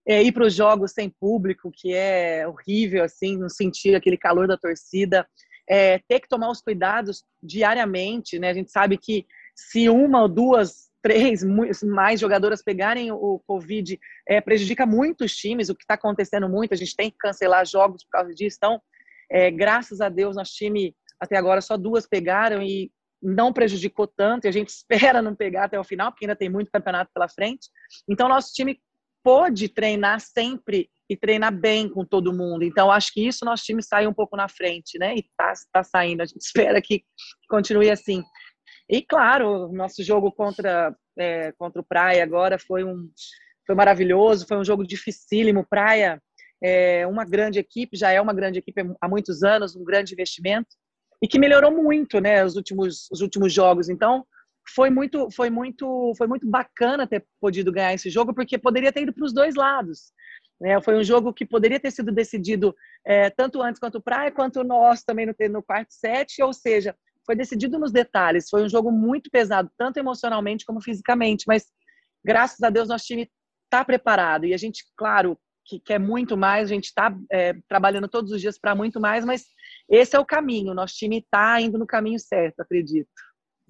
é, 0.06 0.22
ir 0.22 0.32
para 0.32 0.46
os 0.46 0.54
jogos 0.54 0.92
sem 0.92 1.08
público, 1.08 1.70
que 1.74 1.94
é 1.94 2.46
horrível, 2.46 3.04
assim, 3.04 3.36
não 3.36 3.48
sentir 3.48 3.94
aquele 3.94 4.16
calor 4.16 4.48
da 4.48 4.56
torcida. 4.56 5.26
É, 5.70 5.98
ter 6.08 6.20
que 6.20 6.28
tomar 6.28 6.50
os 6.50 6.60
cuidados 6.60 7.22
diariamente, 7.42 8.38
né? 8.38 8.50
A 8.50 8.54
gente 8.54 8.72
sabe 8.72 8.98
que 8.98 9.24
se 9.54 9.88
uma 9.88 10.22
ou 10.22 10.28
duas 10.28 10.90
três 11.02 11.42
mais 11.82 12.20
jogadoras 12.20 12.62
pegarem 12.62 13.10
o 13.10 13.40
Covid 13.46 13.98
é, 14.28 14.40
prejudica 14.40 14.84
muito 14.84 15.24
os 15.24 15.34
times, 15.34 15.68
o 15.68 15.74
que 15.74 15.84
está 15.84 15.94
acontecendo 15.94 16.48
muito, 16.48 16.74
a 16.74 16.76
gente 16.76 16.94
tem 16.94 17.10
que 17.10 17.16
cancelar 17.18 17.64
jogos 17.66 18.04
por 18.04 18.10
causa 18.10 18.34
disso. 18.34 18.56
Então, 18.58 18.82
é, 19.30 19.50
graças 19.50 20.00
a 20.00 20.08
Deus, 20.08 20.36
nosso 20.36 20.52
time 20.52 20.94
até 21.18 21.36
agora 21.36 21.60
só 21.60 21.76
duas 21.76 22.06
pegaram 22.06 22.62
e 22.62 22.90
não 23.22 23.52
prejudicou 23.52 24.06
tanto, 24.06 24.46
e 24.46 24.48
a 24.48 24.52
gente 24.52 24.68
espera 24.70 25.22
não 25.22 25.34
pegar 25.34 25.64
até 25.64 25.78
o 25.78 25.84
final, 25.84 26.10
porque 26.10 26.24
ainda 26.24 26.36
tem 26.36 26.48
muito 26.48 26.70
campeonato 26.70 27.10
pela 27.14 27.28
frente. 27.28 27.68
Então, 28.08 28.28
nosso 28.28 28.52
time 28.52 28.80
pôde 29.22 29.68
treinar 29.68 30.20
sempre 30.20 30.90
e 31.10 31.16
treinar 31.16 31.52
bem 31.52 31.88
com 31.88 32.04
todo 32.04 32.32
mundo. 32.32 32.62
Então, 32.62 32.88
acho 32.88 33.12
que 33.12 33.26
isso 33.26 33.44
nosso 33.44 33.64
time 33.64 33.82
sai 33.82 34.06
um 34.06 34.14
pouco 34.14 34.36
na 34.36 34.48
frente, 34.48 34.96
né? 34.96 35.16
E 35.16 35.24
tá, 35.36 35.52
tá 35.72 35.82
saindo. 35.82 36.20
A 36.20 36.24
gente 36.24 36.38
espera 36.40 36.80
que 36.80 37.02
continue 37.48 37.90
assim. 37.90 38.22
E 38.88 39.02
claro, 39.02 39.72
nosso 39.72 40.04
jogo 40.04 40.30
contra, 40.30 40.94
é, 41.18 41.50
contra 41.58 41.80
o 41.82 41.84
Praia 41.84 42.22
agora 42.22 42.58
foi 42.58 42.84
um 42.84 43.10
foi 43.66 43.74
maravilhoso, 43.74 44.46
foi 44.46 44.56
um 44.56 44.64
jogo 44.64 44.86
dificílimo. 44.86 45.66
Praia 45.68 46.22
é 46.62 47.06
uma 47.06 47.24
grande 47.24 47.58
equipe, 47.58 47.96
já 47.96 48.12
é 48.12 48.20
uma 48.20 48.32
grande 48.32 48.60
equipe 48.60 48.82
há 49.00 49.08
muitos 49.08 49.42
anos, 49.42 49.74
um 49.74 49.84
grande 49.84 50.12
investimento 50.12 50.68
e 51.22 51.26
que 51.26 51.38
melhorou 51.38 51.70
muito, 51.70 52.20
né, 52.20 52.44
os 52.44 52.54
últimos 52.54 53.08
os 53.10 53.20
últimos 53.20 53.52
jogos. 53.52 53.88
Então, 53.88 54.24
foi 54.74 54.90
muito 54.90 55.28
foi 55.30 55.50
muito 55.50 56.12
foi 56.16 56.28
muito 56.28 56.48
bacana 56.48 57.06
ter 57.06 57.26
podido 57.40 57.72
ganhar 57.72 57.94
esse 57.94 58.08
jogo 58.10 58.32
porque 58.32 58.58
poderia 58.58 58.92
ter 58.92 59.02
ido 59.02 59.12
para 59.12 59.24
os 59.24 59.32
dois 59.32 59.56
lados. 59.56 60.12
Né? 60.60 60.80
Foi 60.82 60.96
um 60.96 61.02
jogo 61.02 61.32
que 61.32 61.46
poderia 61.46 61.80
ter 61.80 61.90
sido 61.90 62.12
decidido 62.12 62.74
é, 63.04 63.30
tanto 63.30 63.62
antes 63.62 63.80
quanto 63.80 63.98
o 63.98 64.02
Praia, 64.02 64.30
quanto 64.30 64.62
nós 64.62 65.02
também 65.02 65.26
no, 65.26 65.34
no 65.50 65.62
quarto 65.62 65.92
set, 65.92 66.42
ou 66.42 66.52
seja, 66.52 66.94
foi 67.24 67.34
decidido 67.34 67.78
nos 67.78 67.92
detalhes. 67.92 68.48
Foi 68.50 68.62
um 68.62 68.68
jogo 68.68 68.92
muito 68.92 69.30
pesado, 69.30 69.70
tanto 69.78 69.98
emocionalmente 69.98 70.66
como 70.66 70.82
fisicamente, 70.82 71.44
mas 71.46 71.66
graças 72.24 72.62
a 72.62 72.70
Deus 72.70 72.88
nosso 72.88 73.06
time 73.06 73.30
está 73.64 73.84
preparado 73.84 74.44
e 74.44 74.52
a 74.52 74.56
gente, 74.56 74.84
claro, 74.96 75.38
que 75.64 75.78
quer 75.78 76.00
muito 76.00 76.36
mais, 76.36 76.70
a 76.70 76.74
gente 76.74 76.86
está 76.86 77.16
é, 77.30 77.54
trabalhando 77.68 78.08
todos 78.08 78.32
os 78.32 78.40
dias 78.40 78.58
para 78.58 78.74
muito 78.74 79.00
mais, 79.00 79.24
mas 79.24 79.44
esse 79.88 80.16
é 80.16 80.18
o 80.18 80.26
caminho. 80.26 80.74
Nosso 80.74 80.94
time 80.94 81.18
está 81.18 81.60
indo 81.60 81.78
no 81.78 81.86
caminho 81.86 82.18
certo, 82.18 82.60
acredito. 82.60 83.08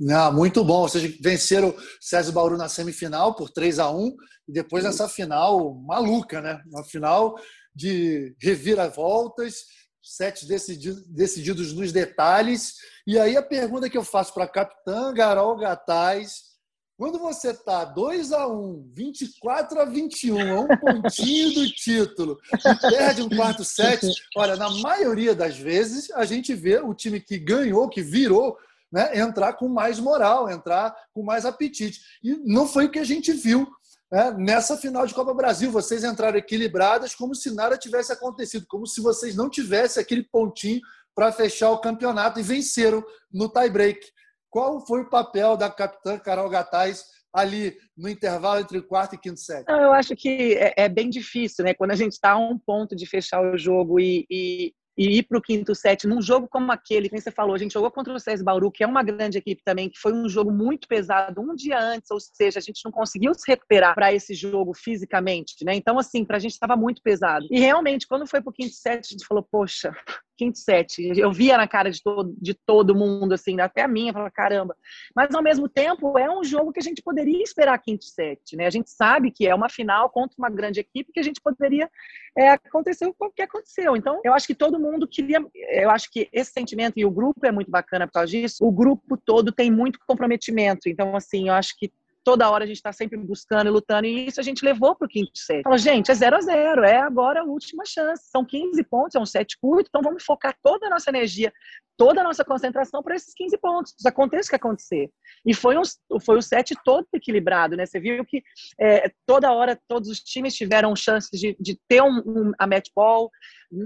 Não, 0.00 0.32
muito 0.32 0.64
bom. 0.64 0.88
Vocês 0.88 1.18
venceram 1.20 1.68
o 1.68 1.76
César 2.00 2.32
Bauru 2.32 2.56
na 2.56 2.70
semifinal 2.70 3.34
por 3.34 3.50
3 3.50 3.78
a 3.78 3.90
1 3.90 4.16
e 4.48 4.52
depois 4.52 4.82
nessa 4.82 5.06
final 5.06 5.74
maluca, 5.74 6.40
né? 6.40 6.62
Uma 6.66 6.82
final 6.82 7.38
de 7.74 8.34
reviravoltas 8.40 9.64
sete 10.02 10.46
decididos, 10.46 11.06
decididos 11.06 11.72
nos 11.74 11.92
detalhes. 11.92 12.76
E 13.06 13.18
aí 13.18 13.36
a 13.36 13.42
pergunta 13.42 13.90
que 13.90 13.98
eu 13.98 14.02
faço 14.02 14.32
para 14.32 14.44
a 14.44 14.48
capitã 14.48 15.12
Garol 15.12 15.58
Gataz, 15.58 16.50
quando 16.96 17.18
você 17.18 17.50
está 17.50 17.84
2 17.84 18.32
a 18.32 18.46
1 18.46 18.90
24 18.94 19.80
a 19.80 19.84
21, 19.84 20.40
a 20.40 20.60
um 20.60 20.68
pontinho 20.78 21.54
do 21.54 21.70
título, 21.70 22.38
e 22.54 22.90
perde 22.90 23.22
um 23.22 23.28
quarto 23.28 23.64
set, 23.64 24.06
olha, 24.36 24.56
na 24.56 24.70
maioria 24.80 25.34
das 25.34 25.56
vezes 25.56 26.10
a 26.12 26.24
gente 26.24 26.54
vê 26.54 26.78
o 26.78 26.94
time 26.94 27.20
que 27.20 27.38
ganhou, 27.38 27.88
que 27.88 28.02
virou, 28.02 28.56
né, 28.92 29.18
entrar 29.18 29.54
com 29.54 29.68
mais 29.68 29.98
moral, 29.98 30.50
entrar 30.50 30.94
com 31.12 31.22
mais 31.22 31.44
apetite. 31.44 32.00
E 32.22 32.36
não 32.44 32.66
foi 32.66 32.86
o 32.86 32.90
que 32.90 32.98
a 32.98 33.04
gente 33.04 33.32
viu 33.32 33.66
né, 34.10 34.32
nessa 34.38 34.76
final 34.76 35.06
de 35.06 35.14
Copa 35.14 35.32
Brasil. 35.32 35.70
Vocês 35.70 36.04
entraram 36.04 36.38
equilibradas 36.38 37.14
como 37.14 37.34
se 37.34 37.54
nada 37.54 37.78
tivesse 37.78 38.12
acontecido, 38.12 38.66
como 38.68 38.86
se 38.86 39.00
vocês 39.00 39.36
não 39.36 39.48
tivessem 39.48 40.02
aquele 40.02 40.24
pontinho 40.24 40.80
para 41.14 41.32
fechar 41.32 41.70
o 41.70 41.78
campeonato 41.78 42.40
e 42.40 42.42
venceram 42.42 43.04
no 43.32 43.48
tie-break. 43.48 44.00
Qual 44.48 44.84
foi 44.84 45.02
o 45.02 45.10
papel 45.10 45.56
da 45.56 45.70
capitã 45.70 46.18
Carol 46.18 46.50
Gataz 46.50 47.04
ali 47.32 47.76
no 47.96 48.08
intervalo 48.08 48.60
entre 48.60 48.82
quarto 48.82 49.14
e 49.14 49.18
quinto 49.18 49.38
set? 49.38 49.64
Eu 49.68 49.92
acho 49.92 50.16
que 50.16 50.54
é, 50.54 50.74
é 50.76 50.88
bem 50.88 51.08
difícil, 51.08 51.64
né? 51.64 51.74
Quando 51.74 51.92
a 51.92 51.96
gente 51.96 52.12
está 52.12 52.32
a 52.32 52.38
um 52.38 52.58
ponto 52.58 52.96
de 52.96 53.06
fechar 53.06 53.40
o 53.40 53.56
jogo 53.56 54.00
e, 54.00 54.26
e, 54.28 54.74
e 55.00 55.16
ir 55.16 55.22
para 55.22 55.38
o 55.38 55.40
quinto 55.40 55.74
set 55.74 56.06
num 56.06 56.20
jogo 56.20 56.46
como 56.46 56.70
aquele, 56.70 57.08
que 57.08 57.18
você 57.18 57.30
falou, 57.30 57.54
a 57.54 57.58
gente 57.58 57.72
jogou 57.72 57.90
contra 57.90 58.12
o 58.12 58.20
César 58.20 58.44
Bauru, 58.44 58.70
que 58.70 58.84
é 58.84 58.86
uma 58.86 59.02
grande 59.02 59.38
equipe 59.38 59.62
também, 59.64 59.88
que 59.88 59.98
foi 59.98 60.12
um 60.12 60.28
jogo 60.28 60.52
muito 60.52 60.86
pesado 60.86 61.40
um 61.40 61.54
dia 61.54 61.80
antes, 61.80 62.10
ou 62.10 62.18
seja, 62.20 62.58
a 62.58 62.62
gente 62.62 62.82
não 62.84 62.92
conseguiu 62.92 63.32
se 63.32 63.50
recuperar 63.50 63.94
para 63.94 64.12
esse 64.12 64.34
jogo 64.34 64.74
fisicamente, 64.74 65.64
né? 65.64 65.74
Então, 65.74 65.98
assim, 65.98 66.22
para 66.22 66.36
a 66.36 66.38
gente 66.38 66.52
estava 66.52 66.76
muito 66.76 67.00
pesado. 67.00 67.46
E 67.50 67.58
realmente, 67.58 68.06
quando 68.06 68.26
foi 68.26 68.42
para 68.42 68.50
o 68.50 68.52
quinto 68.52 68.74
set, 68.74 68.98
a 68.98 69.12
gente 69.12 69.26
falou, 69.26 69.42
poxa, 69.50 69.90
quinto 70.40 70.58
set. 70.58 71.02
Eu 71.18 71.30
via 71.30 71.58
na 71.58 71.68
cara 71.68 71.90
de 71.90 72.02
todo, 72.02 72.34
de 72.40 72.54
todo 72.54 72.94
mundo, 72.94 73.34
assim, 73.34 73.60
até 73.60 73.82
a 73.82 73.88
minha, 73.88 74.10
falava, 74.10 74.30
caramba. 74.30 74.74
Mas, 75.14 75.34
ao 75.34 75.42
mesmo 75.42 75.68
tempo, 75.68 76.18
é 76.18 76.30
um 76.34 76.42
jogo 76.42 76.72
que 76.72 76.80
a 76.80 76.82
gente 76.82 77.02
poderia 77.02 77.42
esperar 77.42 77.78
quinto 77.78 78.06
set, 78.06 78.56
né? 78.56 78.66
A 78.66 78.70
gente 78.70 78.88
sabe 78.88 79.30
que 79.30 79.46
é 79.46 79.54
uma 79.54 79.68
final 79.68 80.08
contra 80.08 80.34
uma 80.38 80.48
grande 80.48 80.80
equipe 80.80 81.12
que 81.12 81.20
a 81.20 81.22
gente 81.22 81.42
poderia 81.42 81.90
é, 82.38 82.48
acontecer 82.52 83.06
o 83.06 83.30
que 83.30 83.42
aconteceu. 83.42 83.94
Então, 83.94 84.18
eu 84.24 84.32
acho 84.32 84.46
que 84.46 84.54
todo 84.54 84.80
mundo 84.80 85.06
queria. 85.06 85.44
Eu 85.72 85.90
acho 85.90 86.10
que 86.10 86.26
esse 86.32 86.52
sentimento, 86.52 86.94
e 86.96 87.04
o 87.04 87.10
grupo 87.10 87.44
é 87.44 87.52
muito 87.52 87.70
bacana 87.70 88.06
por 88.06 88.14
causa 88.14 88.30
disso, 88.30 88.64
o 88.64 88.72
grupo 88.72 89.18
todo 89.18 89.52
tem 89.52 89.70
muito 89.70 89.98
comprometimento. 90.06 90.88
Então, 90.88 91.14
assim, 91.14 91.48
eu 91.48 91.54
acho 91.54 91.76
que 91.76 91.92
toda 92.24 92.50
hora 92.50 92.64
a 92.64 92.66
gente 92.66 92.76
está 92.76 92.92
sempre 92.92 93.18
buscando 93.18 93.68
e 93.68 93.70
lutando, 93.70 94.06
e 94.06 94.26
isso 94.26 94.40
a 94.40 94.42
gente 94.42 94.64
levou 94.64 94.94
para 94.94 95.06
o 95.06 95.08
quinto 95.08 95.30
set. 95.34 95.62
Falou, 95.62 95.78
gente, 95.78 96.10
é 96.10 96.14
0 96.14 96.36
a 96.36 96.40
0 96.40 96.84
é 96.84 96.96
agora 96.98 97.40
a 97.40 97.44
última 97.44 97.84
chance. 97.86 98.24
São 98.30 98.44
15 98.44 98.82
pontos, 98.84 99.14
é 99.14 99.18
um 99.18 99.26
set 99.26 99.58
curto, 99.58 99.88
então 99.88 100.02
vamos 100.02 100.24
focar 100.24 100.56
toda 100.62 100.86
a 100.86 100.90
nossa 100.90 101.10
energia, 101.10 101.52
toda 101.96 102.20
a 102.20 102.24
nossa 102.24 102.44
concentração 102.44 103.02
para 103.02 103.14
esses 103.14 103.32
15 103.34 103.58
pontos. 103.58 103.94
Aconteça 104.06 104.48
o 104.48 104.50
que 104.50 104.56
acontecer. 104.56 105.10
E 105.44 105.54
foi 105.54 105.76
um, 105.76 105.82
foi 106.20 106.38
o 106.38 106.42
set 106.42 106.74
todo 106.84 107.06
equilibrado, 107.12 107.76
né? 107.76 107.86
Você 107.86 108.00
viu 108.00 108.24
que 108.24 108.42
é, 108.78 109.10
toda 109.26 109.52
hora 109.52 109.78
todos 109.88 110.08
os 110.08 110.20
times 110.20 110.54
tiveram 110.54 110.94
chances 110.94 111.38
de, 111.38 111.56
de 111.58 111.78
ter 111.88 112.02
um, 112.02 112.22
um, 112.26 112.52
a 112.58 112.66
match 112.66 112.88
ball 112.94 113.30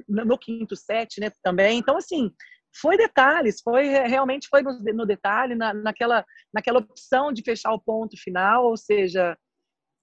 no, 0.09 0.25
no 0.25 0.39
quinto 0.39 0.77
set, 0.77 1.21
né? 1.21 1.31
Também. 1.43 1.79
Então, 1.79 1.97
assim, 1.97 2.31
foi 2.81 2.97
detalhes, 2.97 3.61
foi 3.63 3.87
realmente 3.87 4.49
foi 4.49 4.63
no, 4.63 4.79
no 4.79 5.07
detalhe, 5.07 5.55
na, 5.55 5.73
naquela, 5.73 6.25
naquela 6.53 6.79
opção 6.79 7.33
de 7.33 7.43
fechar 7.43 7.73
o 7.73 7.81
ponto 7.81 8.17
final, 8.17 8.67
ou 8.67 8.77
seja, 8.77 9.37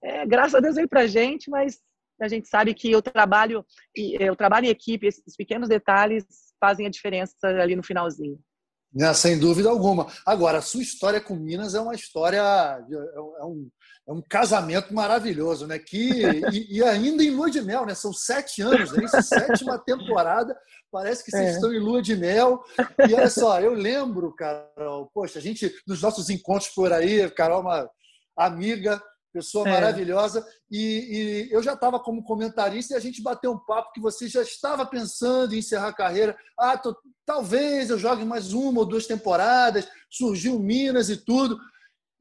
é, 0.02 0.26
graças 0.26 0.54
a 0.54 0.60
Deus 0.60 0.76
veio 0.76 0.88
para 0.88 1.02
a 1.02 1.06
gente, 1.06 1.50
mas 1.50 1.80
a 2.20 2.28
gente 2.28 2.48
sabe 2.48 2.74
que 2.74 2.94
o 2.94 3.02
trabalho, 3.02 3.64
é, 4.18 4.30
o 4.30 4.36
trabalho 4.36 4.66
em 4.66 4.70
equipe, 4.70 5.06
esses 5.06 5.36
pequenos 5.36 5.68
detalhes 5.68 6.24
fazem 6.60 6.86
a 6.86 6.90
diferença 6.90 7.34
ali 7.42 7.74
no 7.74 7.82
finalzinho. 7.82 8.38
É, 8.98 9.14
sem 9.14 9.38
dúvida 9.38 9.70
alguma. 9.70 10.06
Agora, 10.24 10.58
a 10.58 10.62
sua 10.62 10.82
história 10.82 11.20
com 11.20 11.34
Minas 11.34 11.74
é 11.74 11.80
uma 11.80 11.94
história, 11.94 12.40
é 12.40 13.44
um, 13.44 13.70
é 14.06 14.12
um 14.12 14.20
casamento 14.20 14.92
maravilhoso, 14.92 15.66
né? 15.66 15.78
Que, 15.78 16.22
e, 16.52 16.78
e, 16.78 16.84
ainda 16.84 17.24
em 17.24 17.30
lua 17.30 17.50
de 17.50 17.62
mel, 17.62 17.86
né? 17.86 17.94
São 17.94 18.12
sete 18.12 18.60
anos, 18.60 18.92
né? 18.92 19.04
Isso, 19.04 19.22
sétima 19.22 19.78
temporada. 19.78 20.54
Parece 20.90 21.24
que 21.24 21.30
vocês 21.30 21.42
é. 21.42 21.50
estão 21.52 21.72
em 21.72 21.78
lua 21.78 22.02
de 22.02 22.14
mel. 22.14 22.62
E 23.08 23.14
olha 23.14 23.30
só, 23.30 23.58
eu 23.60 23.72
lembro, 23.72 24.34
Carol, 24.34 25.10
poxa, 25.14 25.38
a 25.38 25.42
gente, 25.42 25.74
nos 25.86 26.02
nossos 26.02 26.28
encontros 26.28 26.68
por 26.70 26.92
aí, 26.92 27.30
Carol, 27.30 27.60
é 27.60 27.62
uma 27.62 27.90
amiga, 28.36 29.02
pessoa 29.32 29.68
é. 29.68 29.72
maravilhosa. 29.72 30.46
E, 30.70 31.48
e, 31.48 31.52
eu 31.52 31.62
já 31.62 31.72
estava 31.72 31.98
como 31.98 32.22
comentarista 32.22 32.94
e 32.94 32.96
a 32.96 33.00
gente 33.00 33.22
bateu 33.22 33.52
um 33.52 33.58
papo 33.58 33.92
que 33.92 34.00
você 34.00 34.28
já 34.28 34.42
estava 34.42 34.84
pensando 34.84 35.54
em 35.54 35.58
encerrar 35.58 35.88
a 35.88 35.94
carreira. 35.94 36.36
Ah, 36.58 36.76
tô, 36.76 36.96
talvez 37.24 37.90
eu 37.90 37.98
jogue 37.98 38.24
mais 38.24 38.52
uma 38.52 38.80
ou 38.80 38.86
duas 38.86 39.06
temporadas. 39.06 39.88
Surgiu 40.10 40.58
Minas 40.58 41.08
e 41.08 41.16
tudo. 41.16 41.58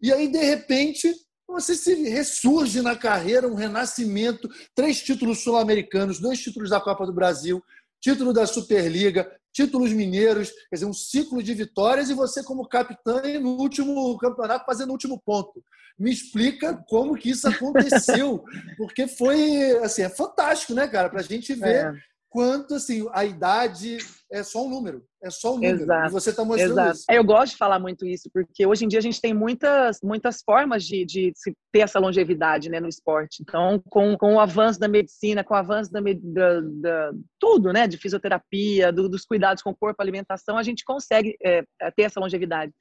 E 0.01 0.11
aí, 0.11 0.27
de 0.27 0.39
repente, 0.43 1.13
você 1.47 1.75
se 1.75 1.93
ressurge 2.09 2.81
na 2.81 2.95
carreira, 2.95 3.47
um 3.47 3.55
renascimento, 3.55 4.49
três 4.73 5.01
títulos 5.01 5.43
sul-americanos, 5.43 6.19
dois 6.19 6.39
títulos 6.39 6.69
da 6.69 6.79
Copa 6.79 7.05
do 7.05 7.13
Brasil, 7.13 7.61
título 8.01 8.33
da 8.33 8.45
Superliga, 8.47 9.31
títulos 9.53 9.93
mineiros, 9.93 10.49
quer 10.69 10.75
dizer, 10.75 10.85
um 10.85 10.93
ciclo 10.93 11.43
de 11.43 11.53
vitórias 11.53 12.09
e 12.09 12.13
você 12.13 12.43
como 12.43 12.67
capitã 12.67 13.21
no 13.39 13.57
último 13.57 14.17
campeonato 14.17 14.65
fazendo 14.65 14.89
o 14.89 14.93
último 14.93 15.21
ponto. 15.23 15.63
Me 15.99 16.11
explica 16.11 16.83
como 16.87 17.15
que 17.15 17.29
isso 17.29 17.47
aconteceu, 17.47 18.43
porque 18.77 19.07
foi 19.07 19.77
assim, 19.83 20.01
é 20.03 20.09
fantástico, 20.09 20.73
né, 20.73 20.87
cara, 20.87 21.09
para 21.09 21.19
a 21.19 21.23
gente 21.23 21.53
ver 21.53 21.93
quanto 22.31 22.75
assim 22.75 23.05
a 23.11 23.25
idade 23.25 23.97
é 24.31 24.41
só 24.41 24.65
um 24.65 24.69
número, 24.69 25.03
é 25.21 25.29
só 25.29 25.51
um 25.51 25.55
número. 25.55 25.81
Exato. 25.81 26.07
E 26.07 26.11
você 26.11 26.29
está 26.29 26.45
mostrando 26.45 26.71
Exato. 26.71 26.95
isso. 26.95 27.05
Eu 27.09 27.23
gosto 27.25 27.51
de 27.51 27.57
falar 27.57 27.77
muito 27.77 28.07
isso, 28.07 28.29
porque 28.33 28.65
hoje 28.65 28.85
em 28.85 28.87
dia 28.87 28.99
a 28.99 29.01
gente 29.01 29.19
tem 29.19 29.33
muitas, 29.33 29.99
muitas 30.01 30.41
formas 30.41 30.85
de, 30.85 31.03
de 31.03 31.33
ter 31.73 31.79
essa 31.79 31.99
longevidade 31.99 32.69
né, 32.69 32.79
no 32.79 32.87
esporte. 32.87 33.39
Então, 33.41 33.83
com, 33.89 34.17
com 34.17 34.35
o 34.35 34.39
avanço 34.39 34.79
da 34.79 34.87
medicina, 34.87 35.43
com 35.43 35.53
o 35.53 35.57
avanço 35.57 35.91
da, 35.91 35.99
da, 35.99 36.61
da 36.61 37.11
tudo, 37.37 37.73
né, 37.73 37.85
de 37.85 37.97
fisioterapia, 37.97 38.93
do, 38.93 39.09
dos 39.09 39.25
cuidados 39.25 39.61
com 39.61 39.71
o 39.71 39.75
corpo, 39.75 40.01
alimentação, 40.01 40.57
a 40.57 40.63
gente 40.63 40.85
consegue 40.85 41.35
é, 41.43 41.63
ter 41.97 42.03
essa 42.03 42.21
longevidade. 42.21 42.71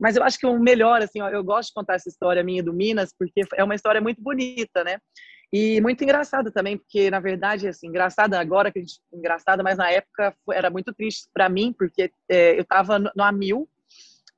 Mas 0.00 0.16
eu 0.16 0.24
acho 0.24 0.36
que 0.36 0.46
o 0.46 0.58
melhor, 0.58 1.00
assim, 1.00 1.20
ó, 1.20 1.28
eu 1.28 1.44
gosto 1.44 1.68
de 1.68 1.74
contar 1.74 1.94
essa 1.94 2.08
história 2.08 2.42
minha 2.42 2.64
do 2.64 2.74
Minas, 2.74 3.14
porque 3.16 3.42
é 3.54 3.62
uma 3.62 3.76
história 3.76 4.00
muito 4.00 4.20
bonita, 4.20 4.82
né? 4.82 4.98
E 5.52 5.80
muito 5.80 6.02
engraçado 6.02 6.50
também, 6.50 6.76
porque 6.76 7.10
na 7.10 7.20
verdade, 7.20 7.68
assim, 7.68 7.86
engraçada 7.86 8.38
agora 8.38 8.70
que 8.72 8.78
a 8.78 8.82
gente 8.82 9.00
engraçada, 9.12 9.62
mas 9.62 9.78
na 9.78 9.90
época 9.90 10.34
era 10.52 10.70
muito 10.70 10.92
triste 10.92 11.28
para 11.32 11.48
mim, 11.48 11.72
porque 11.72 12.10
é, 12.28 12.56
eu 12.56 12.62
estava 12.62 12.98
no, 12.98 13.10
no 13.14 13.22
Amil 13.22 13.68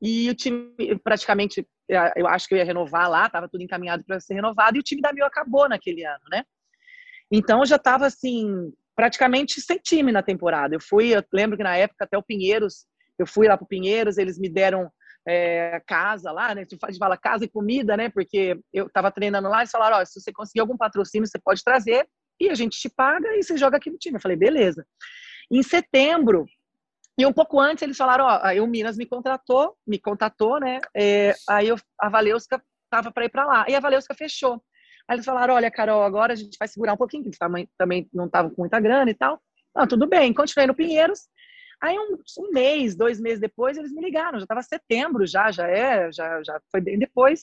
e 0.01 0.29
o 0.31 0.35
time 0.35 0.75
praticamente, 1.03 1.66
é, 1.90 2.12
eu 2.16 2.27
acho 2.29 2.47
que 2.47 2.55
eu 2.55 2.59
ia 2.59 2.64
renovar 2.64 3.11
lá, 3.11 3.27
estava 3.27 3.49
tudo 3.49 3.62
encaminhado 3.62 4.05
para 4.05 4.21
ser 4.21 4.35
renovado 4.35 4.77
e 4.77 4.81
o 4.81 4.83
time 4.83 5.01
da 5.01 5.11
Amil 5.11 5.25
acabou 5.25 5.68
naquele 5.68 6.05
ano, 6.05 6.25
né? 6.31 6.44
Então 7.31 7.61
eu 7.61 7.66
já 7.66 7.77
estava 7.77 8.07
assim, 8.07 8.73
praticamente 8.94 9.61
sem 9.61 9.79
time 9.79 10.12
na 10.12 10.23
temporada. 10.23 10.75
Eu 10.75 10.81
fui, 10.81 11.14
eu 11.14 11.23
lembro 11.33 11.57
que 11.57 11.62
na 11.62 11.77
época 11.77 12.05
até 12.05 12.18
o 12.18 12.23
Pinheiros, 12.23 12.87
eu 13.18 13.27
fui 13.27 13.49
lá 13.49 13.57
para 13.57 13.64
o 13.64 13.68
Pinheiros, 13.68 14.18
eles 14.18 14.38
me 14.38 14.49
deram 14.49 14.90
é, 15.29 15.81
casa 15.87 16.33
lá, 16.33 16.55
né? 16.55 16.62
A 16.62 16.64
gente 16.64 16.99
fala 16.99 17.17
casa 17.17 17.45
e 17.45 17.49
comida, 17.49 17.99
né? 17.99 18.09
Porque 18.09 18.59
eu 18.73 18.87
estava 18.87 19.11
treinando 19.12 19.49
lá 19.49 19.62
e 19.62 19.69
falaram: 19.69 19.99
ó, 19.99 20.05
se 20.05 20.19
você 20.19 20.33
conseguir 20.33 20.61
algum 20.61 20.77
patrocínio, 20.77 21.29
você 21.29 21.38
pode 21.38 21.62
trazer 21.62 22.09
e 22.41 22.49
a 22.49 22.55
gente 22.55 22.79
te 22.79 22.88
paga 22.88 23.37
e 23.37 23.43
você 23.43 23.57
joga 23.59 23.77
aqui 23.77 23.91
no 23.91 23.99
time. 23.99 24.17
Eu 24.17 24.23
falei: 24.23 24.38
beleza. 24.38 24.87
Em 25.51 25.62
setembro, 25.62 26.47
e 27.19 27.27
um 27.27 27.33
pouco 27.33 27.61
antes 27.61 27.83
eles 27.83 27.97
falaram: 27.97 28.25
ó, 28.25 28.41
aí 28.43 28.59
o 28.59 28.67
Minas 28.67 28.97
me 28.97 29.05
contratou, 29.05 29.77
me 29.87 29.99
contatou, 29.99 30.59
né? 30.59 30.79
É, 30.97 31.35
aí 31.47 31.69
eu, 31.69 31.77
a 32.01 32.09
Valeuska 32.09 32.62
tava 32.91 33.12
para 33.12 33.27
ir 33.27 33.29
para 33.29 33.45
lá. 33.45 33.67
E 33.69 33.75
a 33.75 33.81
Valeuska 33.81 34.14
fechou. 34.14 34.62
Aí 35.07 35.17
eles 35.17 35.27
falaram: 35.27 35.55
olha, 35.55 35.71
Carol, 35.71 36.05
agora 36.05 36.33
a 36.33 36.37
gente 36.37 36.57
vai 36.59 36.69
segurar 36.69 36.95
um 36.95 36.99
pouquinho, 36.99 37.25
que 37.25 37.38
também, 37.38 37.69
também 37.77 38.09
não 38.14 38.25
estavam 38.25 38.51
com 38.51 38.62
muita 38.62 38.81
grana 38.81 39.11
e 39.11 39.14
tal. 39.14 39.38
Não, 39.77 39.87
tudo 39.87 40.07
bem, 40.07 40.33
continuei 40.33 40.67
no 40.67 40.75
Pinheiros. 40.75 41.29
Aí 41.81 41.97
um, 41.99 42.19
um, 42.38 42.53
mês, 42.53 42.97
dois 42.97 43.21
meses 43.21 43.41
depois, 43.41 43.77
eles 43.77 43.93
me 43.93 44.03
ligaram. 44.03 44.38
Já 44.38 44.45
estava 44.45 44.62
setembro, 44.62 45.27
já, 45.27 45.51
já 45.51 45.69
é, 45.69 46.11
já, 46.12 46.43
já 46.43 46.61
foi 46.71 46.81
bem 46.81 46.99
depois. 46.99 47.43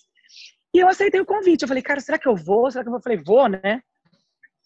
E 0.74 0.80
eu 0.80 0.90
aceitei 0.90 1.22
o 1.22 1.26
convite. 1.26 1.62
Eu 1.62 1.68
falei, 1.68 1.82
cara, 1.82 2.00
será 2.02 2.18
que 2.18 2.28
eu 2.28 2.36
vou? 2.36 2.70
Será 2.70 2.84
que 2.84 2.90
eu 2.90 2.92
vou? 2.92 3.00
Eu 3.00 3.04
falei, 3.04 3.18
vou, 3.18 3.48
né? 3.48 3.82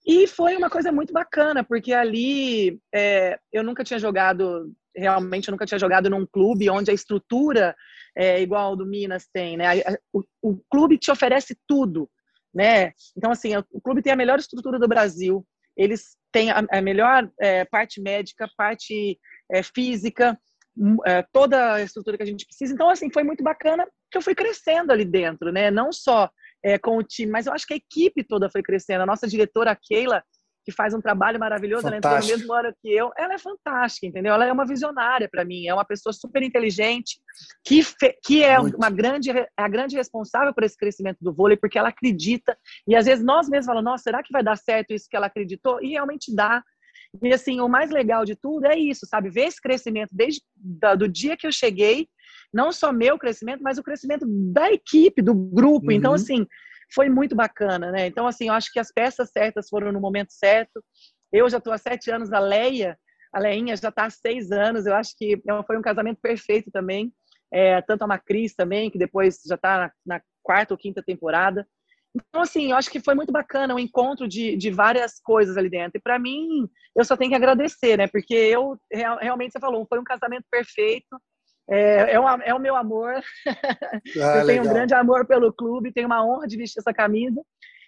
E 0.05 0.25
foi 0.25 0.55
uma 0.55 0.69
coisa 0.69 0.91
muito 0.91 1.13
bacana, 1.13 1.63
porque 1.63 1.93
ali 1.93 2.79
é, 2.93 3.37
eu 3.51 3.63
nunca 3.63 3.83
tinha 3.83 3.99
jogado, 3.99 4.73
realmente 4.95 5.47
eu 5.47 5.51
nunca 5.51 5.65
tinha 5.65 5.77
jogado 5.77 6.09
num 6.09 6.25
clube 6.25 6.69
onde 6.69 6.89
a 6.89 6.93
estrutura 6.93 7.75
é 8.17 8.41
igual 8.41 8.69
ao 8.69 8.75
do 8.75 8.87
Minas 8.87 9.27
tem, 9.31 9.55
né? 9.55 9.65
O, 10.11 10.23
o 10.41 10.59
clube 10.69 10.97
te 10.97 11.11
oferece 11.11 11.55
tudo, 11.67 12.09
né? 12.53 12.91
Então, 13.15 13.29
assim, 13.29 13.51
o 13.71 13.79
clube 13.79 14.01
tem 14.01 14.11
a 14.11 14.15
melhor 14.15 14.39
estrutura 14.39 14.79
do 14.79 14.87
Brasil, 14.87 15.45
eles 15.77 16.17
têm 16.31 16.49
a, 16.49 16.65
a 16.71 16.81
melhor 16.81 17.29
é, 17.39 17.63
parte 17.65 18.01
médica, 18.01 18.49
parte 18.57 19.19
é, 19.51 19.63
física, 19.63 20.39
é, 21.05 21.23
toda 21.31 21.73
a 21.73 21.81
estrutura 21.81 22.17
que 22.17 22.23
a 22.23 22.25
gente 22.25 22.45
precisa. 22.45 22.73
Então, 22.73 22.89
assim, 22.89 23.11
foi 23.11 23.23
muito 23.23 23.43
bacana 23.43 23.87
que 24.11 24.17
eu 24.17 24.21
fui 24.21 24.35
crescendo 24.35 24.91
ali 24.91 25.05
dentro, 25.05 25.51
né? 25.51 25.69
Não 25.69 25.91
só 25.91 26.29
é, 26.63 26.77
com 26.77 26.97
o 26.97 27.03
time, 27.03 27.31
mas 27.31 27.45
eu 27.45 27.53
acho 27.53 27.65
que 27.65 27.73
a 27.73 27.77
equipe 27.77 28.23
toda 28.23 28.49
foi 28.49 28.61
crescendo. 28.61 29.01
A 29.01 29.05
nossa 29.05 29.27
diretora, 29.27 29.71
a 29.71 29.75
Keila, 29.75 30.23
que 30.69 30.71
faz 30.71 30.93
um 30.93 31.01
trabalho 31.01 31.39
maravilhoso, 31.39 31.87
ela 31.87 31.97
entrou 31.97 32.19
no 32.19 32.25
mesmo 32.25 32.53
ano 32.53 32.73
que 32.81 32.89
eu, 32.91 33.11
ela 33.17 33.33
é 33.33 33.37
fantástica, 33.37 34.05
entendeu? 34.05 34.33
Ela 34.33 34.45
é 34.45 34.51
uma 34.51 34.65
visionária 34.65 35.27
para 35.29 35.43
mim, 35.43 35.67
é 35.67 35.73
uma 35.73 35.85
pessoa 35.85 36.13
super 36.13 36.43
inteligente, 36.43 37.19
que, 37.65 37.81
que 38.23 38.43
é 38.43 38.59
muito. 38.59 38.75
uma 38.75 38.89
grande, 38.89 39.31
a 39.57 39.67
grande 39.67 39.95
responsável 39.95 40.53
por 40.53 40.63
esse 40.63 40.77
crescimento 40.77 41.17
do 41.21 41.33
vôlei, 41.33 41.57
porque 41.57 41.79
ela 41.79 41.89
acredita, 41.89 42.57
e 42.87 42.95
às 42.95 43.05
vezes 43.05 43.23
nós 43.23 43.49
mesmos 43.49 43.65
falamos, 43.65 43.91
nossa, 43.91 44.03
será 44.03 44.21
que 44.21 44.31
vai 44.31 44.43
dar 44.43 44.57
certo 44.57 44.93
isso 44.93 45.07
que 45.09 45.15
ela 45.15 45.27
acreditou? 45.27 45.81
E 45.81 45.89
realmente 45.89 46.33
dá. 46.33 46.63
E 47.21 47.33
assim, 47.33 47.59
o 47.59 47.67
mais 47.67 47.89
legal 47.89 48.23
de 48.23 48.35
tudo 48.35 48.65
é 48.65 48.77
isso, 48.77 49.05
sabe? 49.05 49.29
Ver 49.29 49.45
esse 49.45 49.61
crescimento 49.61 50.09
desde 50.11 50.41
da, 50.55 50.95
do 50.95 51.07
dia 51.07 51.35
que 51.35 51.47
eu 51.47 51.51
cheguei, 51.51 52.07
não 52.53 52.71
só 52.71 52.91
meu 52.91 53.17
crescimento, 53.17 53.63
mas 53.63 53.77
o 53.77 53.83
crescimento 53.83 54.25
da 54.27 54.71
equipe, 54.71 55.21
do 55.21 55.33
grupo. 55.33 55.91
Então, 55.91 55.91
uhum. 55.91 55.97
Então, 55.97 56.13
assim, 56.13 56.47
foi 56.93 57.09
muito 57.09 57.35
bacana, 57.35 57.91
né? 57.91 58.07
Então, 58.07 58.27
assim, 58.27 58.47
eu 58.47 58.53
acho 58.53 58.71
que 58.71 58.79
as 58.79 58.91
peças 58.91 59.29
certas 59.31 59.69
foram 59.69 59.91
no 59.91 59.99
momento 59.99 60.31
certo. 60.31 60.83
Eu 61.31 61.49
já 61.49 61.57
estou 61.57 61.73
há 61.73 61.77
sete 61.77 62.09
anos, 62.11 62.31
a 62.31 62.39
Leia, 62.39 62.97
a 63.31 63.39
Leinha 63.39 63.75
já 63.75 63.89
está 63.89 64.05
há 64.05 64.09
seis 64.09 64.51
anos. 64.51 64.85
Eu 64.85 64.95
acho 64.95 65.15
que 65.17 65.41
foi 65.65 65.77
um 65.77 65.81
casamento 65.81 66.19
perfeito 66.21 66.71
também. 66.71 67.13
É, 67.51 67.81
tanto 67.81 68.03
a 68.03 68.07
Macris 68.07 68.53
também, 68.53 68.91
que 68.91 68.97
depois 68.97 69.39
já 69.45 69.55
está 69.55 69.77
na, 69.77 69.91
na 70.05 70.21
quarta 70.43 70.73
ou 70.73 70.77
quinta 70.77 71.01
temporada. 71.03 71.67
Então, 72.15 72.41
assim, 72.41 72.71
eu 72.71 72.77
acho 72.77 72.89
que 72.89 72.99
foi 72.99 73.13
muito 73.13 73.31
bacana 73.31 73.75
o 73.75 73.79
encontro 73.79 74.27
de, 74.27 74.55
de 74.55 74.71
várias 74.71 75.19
coisas 75.19 75.57
ali 75.57 75.69
dentro. 75.69 75.97
E 75.97 76.01
para 76.01 76.17
mim, 76.17 76.67
eu 76.95 77.05
só 77.05 77.15
tenho 77.15 77.29
que 77.29 77.35
agradecer, 77.35 77.97
né? 77.97 78.07
Porque 78.07 78.33
eu, 78.33 78.77
realmente, 78.91 79.51
você 79.51 79.59
falou, 79.59 79.85
foi 79.87 79.99
um 79.99 80.03
casamento 80.03 80.45
perfeito. 80.49 81.19
É, 81.69 82.11
é, 82.11 82.15
é 82.15 82.53
o 82.53 82.59
meu 82.59 82.75
amor. 82.75 83.13
Ah, 84.21 84.39
eu 84.41 84.45
tenho 84.45 84.63
um 84.63 84.73
grande 84.73 84.93
amor 84.95 85.27
pelo 85.27 85.53
clube, 85.53 85.93
tenho 85.93 86.07
uma 86.07 86.25
honra 86.25 86.47
de 86.47 86.57
vestir 86.57 86.79
essa 86.79 86.93
camisa. 86.93 87.41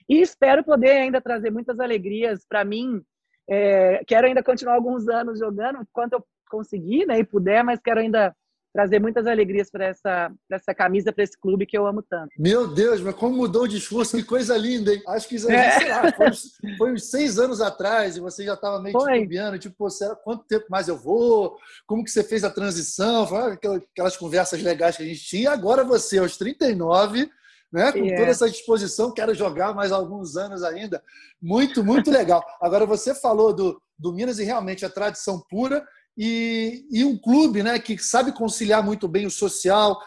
E 0.08 0.22
espero 0.22 0.64
poder 0.64 0.92
ainda 0.92 1.22
trazer 1.22 1.50
muitas 1.50 1.80
alegrias 1.80 2.46
para 2.48 2.64
mim. 2.64 3.02
É, 3.50 4.04
quero 4.06 4.28
ainda 4.28 4.44
continuar 4.44 4.76
alguns 4.76 5.08
anos 5.08 5.40
jogando, 5.40 5.80
quanto 5.92 6.14
eu 6.14 6.24
conseguir 6.50 7.06
né, 7.06 7.18
e 7.18 7.24
puder, 7.24 7.64
mas 7.64 7.80
quero 7.80 8.00
ainda 8.00 8.36
trazer 8.74 9.00
muitas 9.00 9.28
alegrias 9.28 9.70
para 9.70 9.86
essa, 9.86 10.32
essa 10.50 10.74
camisa, 10.74 11.12
para 11.12 11.24
esse 11.24 11.38
clube 11.40 11.66
que 11.66 11.78
eu 11.78 11.86
amo 11.86 12.02
tanto. 12.02 12.30
Meu 12.38 12.68
Deus, 12.68 13.02
mas 13.02 13.16
como 13.16 13.36
mudou 13.36 13.64
o 13.64 13.68
discurso, 13.68 14.16
que 14.18 14.24
coisa 14.24 14.58
linda, 14.58 14.94
hein? 14.94 15.04
Acho 15.08 15.28
que 15.28 15.36
isso, 15.36 15.52
é. 15.52 15.80
sei 15.80 15.90
lá, 15.90 16.12
foi, 16.12 16.30
uns, 16.30 16.42
foi, 16.78 16.94
uns, 16.94 17.10
seis 17.10 17.38
anos 17.38 17.62
atrás 17.62 18.16
e 18.16 18.22
você 18.22 18.46
já 18.46 18.54
estava 18.54 18.82
meio 18.82 18.98
titubeando, 18.98 19.60
tipo, 19.60 19.90
será, 19.90 20.16
quanto 20.16 20.46
tempo 20.46 20.66
mais 20.70 20.88
eu 20.88 20.98
vou? 20.98 21.58
Como 21.86 22.04
que 22.04 22.12
você 22.12 22.24
fez 22.24 22.44
a 22.44 22.50
transição? 22.50 23.28
Aquelas 23.36 24.16
conversas 24.16 24.62
legais 24.62 24.96
que 24.96 25.04
a 25.04 25.06
gente 25.06 25.24
tinha. 25.24 25.44
E 25.44 25.48
agora 25.48 25.84
você, 25.84 26.20
aos 26.20 26.38
39, 26.38 27.30
né? 27.72 27.92
Com 27.92 28.00
yeah. 28.00 28.18
toda 28.18 28.32
essa 28.32 28.50
disposição, 28.50 29.14
quero 29.14 29.34
jogar 29.34 29.74
mais 29.74 29.92
alguns 29.92 30.36
anos 30.36 30.62
ainda. 30.62 31.02
Muito, 31.42 31.84
muito 31.84 32.12
legal. 32.12 32.44
Agora, 32.62 32.86
você 32.86 33.16
falou 33.16 33.54
do, 33.54 33.82
do 33.98 34.12
Minas 34.12 34.40
e 34.40 34.44
realmente 34.44 34.86
a 34.86 34.90
tradição 34.90 35.42
pura 35.50 35.86
e, 36.18 36.86
e 36.92 37.04
um 37.04 37.18
clube 37.18 37.64
né, 37.64 37.80
que 37.80 37.98
sabe 37.98 38.32
conciliar 38.32 38.84
muito 38.84 39.08
bem 39.08 39.26
o 39.26 39.32
social 39.32 40.00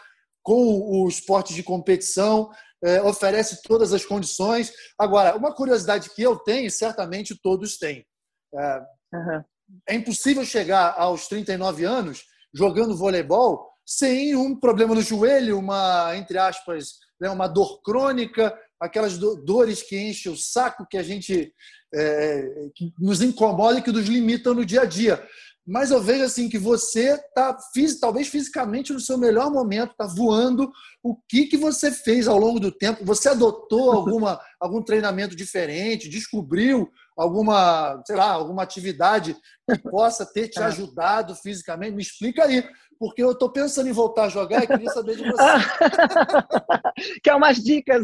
com 0.43 0.79
o 0.79 1.07
esporte 1.07 1.53
de 1.53 1.63
competição, 1.63 2.51
é, 2.83 3.01
oferece 3.01 3.61
todas 3.63 3.93
as 3.93 4.05
condições. 4.05 4.71
Agora, 4.97 5.35
uma 5.35 5.53
curiosidade 5.53 6.11
que 6.11 6.21
eu 6.21 6.37
tenho, 6.37 6.69
certamente 6.69 7.39
todos 7.41 7.77
têm. 7.77 8.05
É, 8.53 8.81
uhum. 9.13 9.43
é 9.89 9.95
impossível 9.95 10.45
chegar 10.45 10.93
aos 10.97 11.27
39 11.27 11.83
anos 11.83 12.23
jogando 12.53 12.95
voleibol 12.95 13.67
sem 13.85 14.35
um 14.35 14.57
problema 14.59 14.95
no 14.95 15.01
joelho, 15.01 15.59
uma, 15.59 16.15
entre 16.15 16.37
aspas, 16.37 16.93
né, 17.19 17.29
uma 17.29 17.47
dor 17.47 17.81
crônica, 17.81 18.57
aquelas 18.79 19.17
dores 19.17 19.83
que 19.83 19.97
enchem 19.97 20.31
o 20.31 20.37
saco 20.37 20.87
que 20.89 20.97
a 20.97 21.03
gente 21.03 21.53
é, 21.93 22.69
que 22.75 22.93
nos 22.99 23.21
incomoda 23.21 23.79
e 23.79 23.81
que 23.81 23.91
nos 23.91 24.07
limitam 24.07 24.53
no 24.53 24.65
dia 24.65 24.81
a 24.81 24.85
dia 24.85 25.23
mas 25.65 25.89
eu 25.89 25.99
vejo 25.99 26.23
assim 26.23 26.47
que 26.47 26.59
você 26.59 27.13
está 27.13 27.57
talvez 27.99 28.27
fisicamente 28.27 28.93
no 28.93 28.99
seu 28.99 29.17
melhor 29.17 29.51
momento, 29.51 29.91
está 29.91 30.05
voando. 30.05 30.71
O 31.01 31.15
que, 31.27 31.47
que 31.47 31.57
você 31.57 31.91
fez 31.91 32.27
ao 32.27 32.37
longo 32.37 32.59
do 32.59 32.71
tempo? 32.71 33.03
Você 33.03 33.29
adotou 33.29 33.91
alguma, 33.91 34.39
algum 34.61 34.83
treinamento 34.83 35.35
diferente? 35.35 36.07
Descobriu 36.07 36.87
alguma, 37.17 37.99
sei 38.05 38.15
lá, 38.15 38.31
alguma 38.31 38.61
atividade 38.61 39.35
que 39.67 39.77
possa 39.89 40.23
ter 40.25 40.49
te 40.49 40.59
é. 40.59 40.65
ajudado 40.65 41.35
fisicamente? 41.35 41.95
Me 41.95 42.03
explica 42.03 42.43
aí, 42.43 42.63
porque 42.99 43.21
eu 43.21 43.31
estou 43.31 43.49
pensando 43.49 43.89
em 43.89 43.93
voltar 43.93 44.25
a 44.25 44.29
jogar 44.29 44.63
e 44.63 44.67
queria 44.67 44.89
saber 44.89 45.15
de 45.17 45.23
você. 45.29 45.43
Quer 47.23 47.35
umas 47.35 47.57
dicas? 47.57 48.03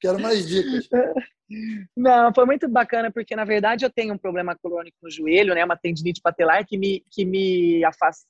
Quero 0.00 0.20
mais 0.20 0.46
dicas. 0.46 0.88
Não, 1.96 2.34
foi 2.34 2.44
muito 2.44 2.68
bacana, 2.68 3.10
porque 3.10 3.36
na 3.36 3.44
verdade 3.44 3.84
eu 3.84 3.90
tenho 3.90 4.14
um 4.14 4.18
problema 4.18 4.56
crônico 4.56 4.96
no 5.02 5.10
joelho, 5.10 5.54
né? 5.54 5.64
Uma 5.64 5.76
tendinite 5.76 6.20
patelar 6.20 6.66
que 6.66 6.76
me, 6.76 7.04
que 7.10 7.24
me 7.24 7.82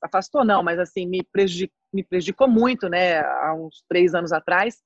afastou, 0.03 0.45
não, 0.45 0.61
mas 0.61 0.79
assim, 0.79 1.07
me 1.07 1.23
prejudicou, 1.23 1.75
me 1.93 2.03
prejudicou 2.03 2.47
muito, 2.47 2.87
né? 2.89 3.19
Há 3.19 3.55
uns 3.55 3.83
três 3.89 4.13
anos 4.13 4.31
atrás, 4.31 4.77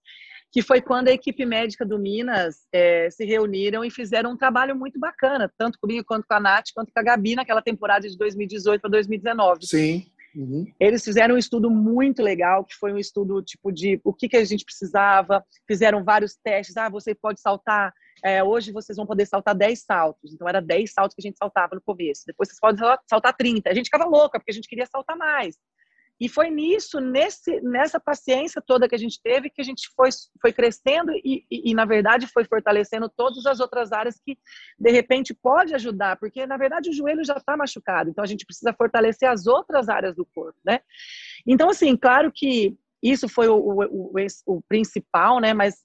que 0.52 0.62
foi 0.62 0.82
quando 0.82 1.08
a 1.08 1.14
equipe 1.14 1.46
médica 1.46 1.86
do 1.86 1.98
Minas 1.98 2.68
é, 2.74 3.10
se 3.10 3.26
reuniram 3.26 3.84
e 3.84 3.90
fizeram 3.90 4.32
um 4.32 4.38
trabalho 4.38 4.76
muito 4.76 5.00
bacana, 5.00 5.52
tanto 5.58 5.80
comigo 5.80 6.06
quanto 6.06 6.26
com 6.28 6.34
a 6.34 6.40
Nath, 6.40 6.68
quanto 6.76 6.92
com 6.94 7.00
a 7.00 7.04
Gabi, 7.04 7.36
naquela 7.36 7.62
temporada 7.62 8.08
de 8.08 8.18
2018 8.18 8.82
para 8.82 8.90
2019. 8.92 9.66
Sim. 9.66 10.06
Uhum. 10.36 10.66
Eles 10.80 11.04
fizeram 11.04 11.36
um 11.36 11.38
estudo 11.38 11.70
muito 11.70 12.22
legal, 12.22 12.64
que 12.64 12.76
foi 12.76 12.94
um 12.94 12.98
estudo 12.98 13.42
tipo 13.42 13.72
de 13.72 14.00
o 14.04 14.14
que, 14.14 14.30
que 14.30 14.38
a 14.38 14.44
gente 14.44 14.64
precisava, 14.64 15.44
fizeram 15.68 16.04
vários 16.04 16.36
testes. 16.36 16.78
Ah, 16.78 16.90
você 16.90 17.14
pode 17.14 17.42
saltar 17.42 17.94
é, 18.24 18.44
hoje 18.44 18.72
vocês 18.72 18.96
vão 18.96 19.06
poder 19.06 19.26
saltar 19.26 19.56
10 19.56 19.84
saltos. 19.84 20.34
Então, 20.34 20.48
era 20.48 20.62
10 20.62 20.94
saltos 20.94 21.16
que 21.16 21.22
a 21.22 21.28
gente 21.28 21.38
saltava 21.38 21.76
no 21.76 21.82
começo. 21.82 22.24
Depois 22.26 22.50
vocês 22.50 22.60
podem 22.60 22.80
saltar 23.10 23.36
30. 23.36 23.70
A 23.70 23.74
gente 23.74 23.86
ficava 23.86 24.06
louca, 24.06 24.40
porque 24.40 24.52
a 24.52 24.54
gente 24.54 24.68
queria 24.68 24.86
saltar 24.86 25.18
mais. 25.18 25.58
E 26.22 26.30
foi 26.30 26.52
nisso, 26.52 27.00
nesse, 27.00 27.60
nessa 27.62 28.00
paciência 28.00 28.62
toda 28.62 28.88
que 28.88 28.94
a 28.94 28.98
gente 28.98 29.20
teve, 29.24 29.50
que 29.50 29.60
a 29.60 29.64
gente 29.64 29.90
foi, 29.96 30.10
foi 30.40 30.54
crescendo 30.54 31.12
e, 31.14 31.44
e, 31.50 31.72
e, 31.72 31.74
na 31.74 31.84
verdade, 31.84 32.28
foi 32.28 32.46
fortalecendo 32.46 33.10
todas 33.10 33.44
as 33.48 33.60
outras 33.60 33.92
áreas 33.92 34.22
que, 34.24 34.38
de 34.78 34.92
repente, 34.92 35.34
pode 35.34 35.74
ajudar, 35.74 36.18
porque, 36.18 36.46
na 36.46 36.58
verdade, 36.58 36.92
o 36.92 36.94
joelho 36.94 37.26
já 37.26 37.38
está 37.38 37.58
machucado, 37.58 38.12
então 38.12 38.24
a 38.24 38.28
gente 38.28 38.46
precisa 38.46 38.72
fortalecer 38.72 39.28
as 39.28 39.48
outras 39.48 39.90
áreas 39.90 40.16
do 40.16 40.24
corpo, 40.24 40.60
né? 40.64 40.82
Então, 41.48 41.72
assim, 41.72 41.98
claro 41.98 42.32
que 42.32 42.78
isso 43.02 43.28
foi 43.28 43.48
o, 43.48 43.56
o, 43.56 43.84
o, 43.86 44.16
o 44.46 44.62
principal, 44.70 45.40
né? 45.40 45.56
Mas 45.56 45.78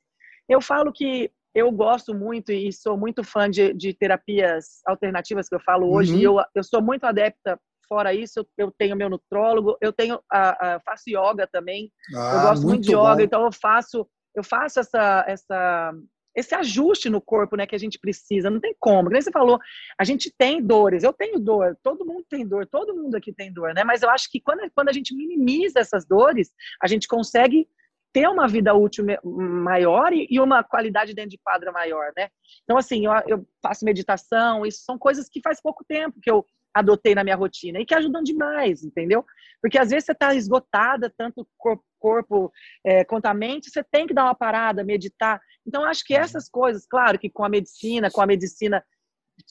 eu 0.46 0.61
falo 0.61 0.92
que 0.92 1.31
eu 1.55 1.72
gosto 1.72 2.14
muito 2.14 2.53
e 2.53 2.70
sou 2.70 2.99
muito 2.99 3.25
fã 3.25 3.49
de, 3.49 3.72
de 3.72 3.94
terapias 3.94 4.83
alternativas 4.85 5.49
que 5.49 5.55
eu 5.55 5.61
falo 5.61 5.90
hoje. 5.90 6.12
Uhum. 6.12 6.20
eu, 6.20 6.44
eu 6.55 6.62
sou 6.62 6.83
muito 6.83 7.05
adepta 7.05 7.59
Fora 7.88 8.12
isso, 8.14 8.46
eu, 8.57 8.72
tenho 8.72 8.96
meu 8.96 9.09
nutrólogo, 9.09 9.77
eu 9.81 9.92
tenho 9.92 10.20
a, 10.31 10.77
a 10.77 10.81
faço 10.81 11.05
yoga 11.09 11.46
também. 11.46 11.92
Ah, 12.14 12.33
eu 12.35 12.40
gosto 12.42 12.62
muito, 12.62 12.66
muito 12.66 12.83
de 12.85 12.92
yoga, 12.92 13.16
bom. 13.16 13.22
então 13.22 13.44
eu 13.44 13.53
faço 13.53 14.09
eu 14.35 14.44
faço 14.44 14.81
essa 14.81 15.25
essa 15.27 15.94
esse 16.37 16.55
ajuste 16.55 17.09
no 17.09 17.20
corpo, 17.20 17.57
né, 17.57 17.66
que 17.66 17.75
a 17.75 17.79
gente 17.79 17.99
precisa. 17.99 18.51
Não 18.51 18.61
tem 18.61 18.77
como. 18.79 19.09
Como 19.09 19.22
você 19.22 19.31
falou, 19.31 19.59
a 19.99 20.05
gente 20.05 20.31
tem 20.37 20.62
dores. 20.62 21.03
Eu 21.03 21.12
tenho 21.12 21.40
dor. 21.40 21.75
Todo 21.83 22.05
mundo 22.05 22.27
tem 22.29 22.46
dor. 22.46 22.66
Todo 22.66 22.94
mundo 22.94 23.14
aqui 23.14 23.33
tem 23.33 23.51
dor, 23.51 23.72
né? 23.72 23.83
Mas 23.83 24.03
eu 24.03 24.11
acho 24.11 24.31
que 24.31 24.38
quando, 24.38 24.70
quando 24.75 24.90
a 24.90 24.92
gente 24.92 25.16
minimiza 25.16 25.81
essas 25.81 26.05
dores, 26.05 26.51
a 26.83 26.87
gente 26.87 27.09
consegue 27.09 27.66
ter 28.12 28.29
uma 28.29 28.46
vida 28.46 28.75
útil 28.75 29.05
maior 29.25 30.12
e 30.12 30.38
uma 30.38 30.62
qualidade 30.62 31.14
dentro 31.14 31.31
de 31.31 31.38
quadra 31.38 31.72
maior, 31.72 32.12
né? 32.16 32.29
Então, 32.64 32.77
assim, 32.77 33.07
eu, 33.07 33.12
eu 33.27 33.46
faço 33.62 33.85
meditação. 33.85 34.66
Isso 34.66 34.85
são 34.85 34.99
coisas 34.99 35.29
que 35.31 35.40
faz 35.40 35.61
pouco 35.61 35.85
tempo 35.87 36.20
que 36.20 36.31
eu 36.31 36.44
adotei 36.77 37.15
na 37.15 37.25
minha 37.25 37.37
rotina 37.37 37.81
e 37.81 37.87
que 37.87 37.95
ajudam 37.95 38.23
demais, 38.23 38.85
entendeu? 38.85 39.25
Porque 39.62 39.79
às 39.79 39.91
vezes 39.91 40.05
você 40.05 40.12
está 40.12 40.35
esgotada, 40.35 41.12
tanto 41.17 41.49
corpo, 41.57 41.85
corpo 41.99 42.53
é, 42.85 43.05
quanto 43.05 43.27
a 43.27 43.35
mente, 43.35 43.71
você 43.71 43.83
tem 43.83 44.07
que 44.07 44.15
dar 44.15 44.25
uma 44.25 44.35
parada, 44.35 44.85
meditar. 44.85 45.41
Então, 45.67 45.85
acho 45.85 46.05
que 46.05 46.15
essas 46.15 46.49
coisas, 46.49 46.87
claro 46.87 47.19
que 47.19 47.31
com 47.31 47.45
a 47.45 47.49
medicina, 47.49 48.11
com 48.11 48.21
a 48.21 48.27
medicina 48.27 48.85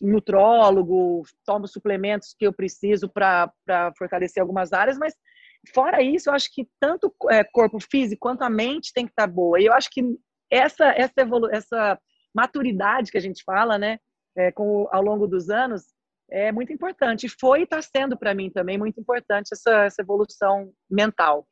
nutrólogo, 0.02 1.24
tomo 1.46 1.68
suplementos 1.68 2.36
que 2.38 2.46
eu 2.46 2.54
preciso 2.54 3.10
para 3.10 3.52
fortalecer 3.98 4.42
algumas 4.42 4.72
áreas, 4.72 4.98
mas 4.98 5.16
fora 5.74 6.02
isso, 6.02 6.30
eu 6.30 6.34
acho 6.34 6.52
que 6.54 6.68
tanto 6.80 7.14
é, 7.30 7.44
corpo 7.44 7.80
físico 7.80 8.20
quanto 8.20 8.44
a 8.44 8.50
mente 8.50 8.94
tem 8.94 9.06
que 9.06 9.12
estar 9.12 9.28
tá 9.28 9.34
boa. 9.34 9.60
E 9.60 9.66
eu 9.66 9.74
acho 9.74 9.90
que 9.90 10.04
essa 10.50 10.86
essa, 10.90 11.22
essa 11.52 12.00
maturidade 12.34 13.12
que 13.12 13.18
a 13.18 13.22
gente 13.22 13.44
fala, 13.44 13.78
né, 13.78 13.98
é, 14.38 14.52
com, 14.52 14.88
ao 14.92 15.02
longo 15.02 15.28
dos 15.28 15.50
anos, 15.50 15.95
é 16.30 16.52
muito 16.52 16.72
importante. 16.74 17.28
Foi 17.40 17.62
e 17.62 17.64
está 17.64 17.82
sendo 17.82 18.18
para 18.18 18.34
mim 18.34 18.50
também 18.50 18.78
muito 18.78 19.00
importante 19.00 19.50
essa, 19.54 19.86
essa 19.86 20.02
evolução 20.02 20.72
mental. 20.90 21.48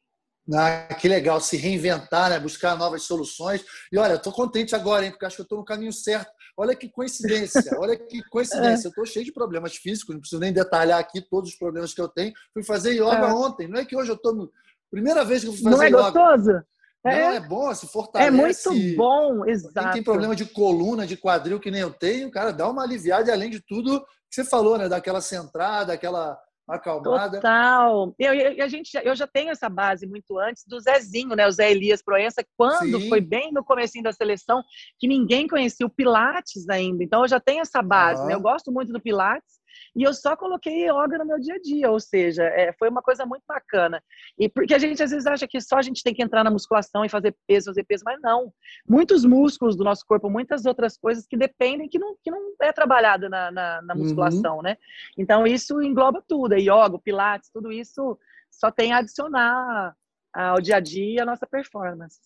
Ah, 0.53 0.93
que 0.95 1.07
legal, 1.07 1.39
se 1.39 1.55
reinventar, 1.55 2.29
né? 2.29 2.39
buscar 2.39 2.77
novas 2.77 3.03
soluções. 3.03 3.63
E 3.91 3.97
olha, 3.97 4.15
estou 4.15 4.33
contente 4.33 4.75
agora, 4.75 5.05
hein? 5.05 5.11
porque 5.11 5.25
acho 5.25 5.37
que 5.37 5.41
eu 5.41 5.45
estou 5.45 5.59
no 5.59 5.65
caminho 5.65 5.93
certo. 5.93 6.29
Olha 6.57 6.75
que 6.75 6.89
coincidência, 6.89 7.63
olha 7.79 7.97
que 7.97 8.21
coincidência. 8.29 8.85
É. 8.85 8.87
Eu 8.87 8.89
estou 8.89 9.05
cheio 9.05 9.23
de 9.23 9.31
problemas 9.31 9.75
físicos, 9.75 10.13
não 10.13 10.19
preciso 10.19 10.41
nem 10.41 10.51
detalhar 10.51 10.99
aqui 10.99 11.21
todos 11.21 11.51
os 11.51 11.55
problemas 11.57 11.93
que 11.93 12.01
eu 12.01 12.09
tenho. 12.09 12.33
Fui 12.53 12.63
fazer 12.63 12.93
yoga 12.93 13.27
é. 13.27 13.33
ontem, 13.33 13.67
não 13.69 13.79
é 13.79 13.85
que 13.85 13.95
hoje 13.95 14.11
eu 14.11 14.15
estou. 14.15 14.51
Primeira 14.91 15.23
vez 15.23 15.43
que 15.43 15.49
eu 15.49 15.53
fui 15.53 15.63
fazer 15.63 15.87
yoga. 15.87 15.97
Não 15.97 16.07
é 16.07 16.11
gostoso? 16.11 16.63
É. 17.05 17.21
Não, 17.21 17.33
é 17.33 17.39
bom, 17.39 17.73
se 17.75 17.87
fortalece. 17.87 18.29
É 18.29 18.31
muito 18.31 18.95
bom, 18.95 19.45
exato. 19.45 19.73
Quem 19.73 19.91
tem 19.91 20.03
problema 20.03 20.35
de 20.35 20.45
coluna, 20.45 21.05
de 21.05 21.17
quadril, 21.17 21.59
que 21.59 21.69
nem 21.69 21.81
eu 21.81 21.91
tenho, 21.91 22.31
cara, 22.31 22.51
dá 22.51 22.69
uma 22.69 22.83
aliviada 22.83 23.29
e, 23.29 23.33
além 23.33 23.49
de 23.49 23.61
tudo, 23.61 24.03
você 24.29 24.45
falou, 24.45 24.77
né? 24.77 24.87
Daquela 24.87 25.19
centrada, 25.19 25.93
aquela 25.93 26.39
acalmada. 26.67 27.37
Total. 27.37 28.15
Eu, 28.17 28.33
eu, 28.33 28.63
a 28.63 28.67
gente, 28.67 28.89
eu 29.03 29.15
já 29.15 29.27
tenho 29.27 29.51
essa 29.51 29.67
base 29.69 30.07
muito 30.07 30.39
antes 30.39 30.63
do 30.65 30.79
Zezinho, 30.79 31.35
né? 31.35 31.45
O 31.45 31.51
Zé 31.51 31.71
Elias 31.71 32.01
Proença, 32.01 32.43
quando 32.57 33.01
Sim. 33.01 33.09
foi 33.09 33.19
bem 33.19 33.51
no 33.51 33.63
comecinho 33.63 34.03
da 34.03 34.13
seleção, 34.13 34.63
que 34.97 35.07
ninguém 35.07 35.47
conhecia 35.47 35.85
o 35.85 35.89
Pilates 35.89 36.69
ainda. 36.69 37.03
Então 37.03 37.23
eu 37.23 37.27
já 37.27 37.39
tenho 37.39 37.61
essa 37.61 37.81
base, 37.81 38.25
né? 38.25 38.33
Eu 38.33 38.41
gosto 38.41 38.71
muito 38.71 38.93
do 38.93 39.01
Pilates 39.01 39.61
e 39.95 40.03
eu 40.03 40.13
só 40.13 40.35
coloquei 40.35 40.89
yoga 40.89 41.19
no 41.19 41.25
meu 41.25 41.39
dia 41.39 41.55
a 41.55 41.59
dia, 41.59 41.91
ou 41.91 41.99
seja, 41.99 42.43
é, 42.43 42.73
foi 42.73 42.89
uma 42.89 43.01
coisa 43.01 43.25
muito 43.25 43.43
bacana. 43.47 44.03
E 44.37 44.49
porque 44.49 44.73
a 44.73 44.79
gente 44.79 45.01
às 45.03 45.11
vezes 45.11 45.27
acha 45.27 45.47
que 45.47 45.61
só 45.61 45.77
a 45.77 45.81
gente 45.81 46.01
tem 46.03 46.13
que 46.13 46.23
entrar 46.23 46.43
na 46.43 46.49
musculação 46.49 47.05
e 47.05 47.09
fazer 47.09 47.35
peso, 47.47 47.67
fazer 47.67 47.83
peso, 47.83 48.03
mas 48.03 48.19
não. 48.19 48.51
Muitos 48.87 49.23
músculos 49.23 49.75
do 49.75 49.83
nosso 49.83 50.03
corpo, 50.05 50.29
muitas 50.29 50.65
outras 50.65 50.97
coisas 50.97 51.27
que 51.27 51.37
dependem, 51.37 51.87
que 51.87 51.99
não, 51.99 52.15
que 52.23 52.31
não 52.31 52.53
é 52.61 52.71
trabalhado 52.71 53.29
na, 53.29 53.51
na, 53.51 53.81
na 53.83 53.93
uhum. 53.93 54.01
musculação, 54.01 54.57
uhum. 54.57 54.63
né? 54.63 54.77
Então 55.17 55.45
isso 55.45 55.81
engloba 55.81 56.23
tudo, 56.27 56.53
a 56.53 56.57
yoga, 56.57 56.97
pilates, 56.97 57.51
tudo 57.51 57.71
isso 57.71 58.17
só 58.49 58.71
tem 58.71 58.93
a 58.93 58.97
adicionar 58.97 59.95
ao 60.33 60.59
dia 60.59 60.77
a 60.77 60.79
dia 60.79 61.21
a 61.21 61.25
nossa 61.25 61.45
performance. 61.45 62.19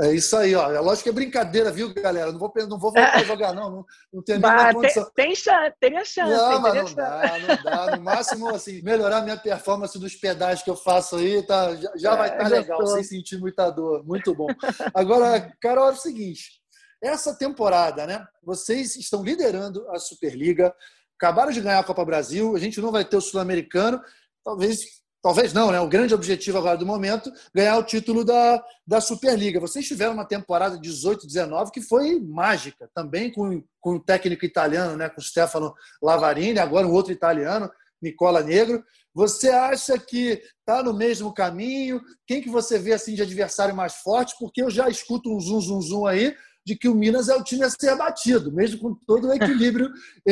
É 0.00 0.12
isso 0.12 0.36
aí, 0.36 0.54
ó. 0.54 0.70
É 0.72 0.80
lógico 0.80 1.04
que 1.04 1.08
é 1.08 1.12
brincadeira, 1.12 1.70
viu, 1.70 1.92
galera? 1.94 2.32
Não 2.32 2.38
vou, 2.38 2.52
não 2.54 2.78
vou 2.78 2.92
voltar 2.92 3.16
a 3.16 3.22
jogar, 3.24 3.54
não. 3.54 3.70
Não, 3.70 3.86
não 4.12 4.22
tem 4.22 4.38
bah, 4.38 4.72
condição. 4.72 5.04
Tem, 5.14 5.26
tem 5.26 5.34
chance, 5.34 5.74
teria 5.80 6.04
chance. 6.04 6.30
Não, 6.30 6.60
mas 6.60 6.74
não 6.74 6.82
chance. 6.82 6.96
dá, 6.96 7.38
não 7.38 7.62
dá. 7.62 7.96
No 7.96 8.02
máximo, 8.04 8.54
assim, 8.54 8.82
melhorar 8.82 9.22
minha 9.22 9.36
performance 9.36 9.98
dos 9.98 10.14
pedais 10.14 10.62
que 10.62 10.70
eu 10.70 10.76
faço 10.76 11.16
aí, 11.16 11.42
tá, 11.42 11.74
já, 11.76 11.92
já 11.96 12.12
é, 12.12 12.16
vai 12.16 12.28
estar 12.28 12.42
tá 12.42 12.48
legal, 12.48 12.78
tô. 12.78 12.86
sem 12.86 13.04
sentir 13.04 13.38
muita 13.38 13.70
dor. 13.70 14.04
Muito 14.04 14.34
bom. 14.34 14.48
Agora, 14.94 15.52
Carol, 15.60 15.88
é 15.88 15.92
o 15.92 15.96
seguinte. 15.96 16.60
Essa 17.02 17.34
temporada, 17.34 18.06
né? 18.06 18.26
Vocês 18.42 18.96
estão 18.96 19.22
liderando 19.22 19.88
a 19.90 19.98
Superliga, 19.98 20.74
acabaram 21.16 21.52
de 21.52 21.60
ganhar 21.60 21.78
a 21.78 21.84
Copa 21.84 22.04
Brasil, 22.04 22.54
a 22.54 22.58
gente 22.58 22.80
não 22.80 22.90
vai 22.90 23.04
ter 23.04 23.16
o 23.16 23.20
Sul-Americano, 23.20 24.00
talvez 24.44 24.95
talvez 25.26 25.52
não, 25.52 25.72
né? 25.72 25.80
O 25.80 25.88
grande 25.88 26.14
objetivo 26.14 26.56
agora 26.56 26.78
do 26.78 26.86
momento 26.86 27.32
ganhar 27.52 27.76
o 27.76 27.82
título 27.82 28.24
da, 28.24 28.62
da 28.86 29.00
Superliga. 29.00 29.58
Vocês 29.58 29.84
tiveram 29.84 30.12
uma 30.12 30.24
temporada 30.24 30.78
18-19 30.78 31.72
que 31.72 31.80
foi 31.80 32.20
mágica, 32.20 32.88
também 32.94 33.32
com, 33.32 33.60
com 33.80 33.96
o 33.96 34.00
técnico 34.00 34.44
italiano, 34.44 34.96
né? 34.96 35.08
Com 35.08 35.20
o 35.20 35.24
Stefano 35.24 35.74
Lavarini, 36.00 36.60
agora 36.60 36.86
um 36.86 36.92
outro 36.92 37.10
italiano, 37.10 37.68
Nicola 38.00 38.40
Negro. 38.40 38.84
Você 39.12 39.48
acha 39.48 39.98
que 39.98 40.40
está 40.60 40.80
no 40.80 40.94
mesmo 40.94 41.34
caminho? 41.34 42.00
Quem 42.24 42.40
que 42.40 42.48
você 42.48 42.78
vê 42.78 42.92
assim 42.92 43.16
de 43.16 43.22
adversário 43.22 43.74
mais 43.74 43.96
forte? 43.96 44.36
Porque 44.38 44.62
eu 44.62 44.70
já 44.70 44.88
escuto 44.88 45.34
um 45.34 45.40
zum 45.40 45.60
zum 45.60 45.82
zum 45.82 46.06
aí 46.06 46.36
de 46.64 46.76
que 46.76 46.88
o 46.88 46.94
Minas 46.94 47.28
é 47.28 47.34
o 47.34 47.42
time 47.42 47.64
a 47.64 47.70
ser 47.70 47.96
batido, 47.96 48.52
mesmo 48.52 48.78
com 48.78 48.94
todo 49.04 49.26
o 49.26 49.34
equilíbrio 49.34 49.90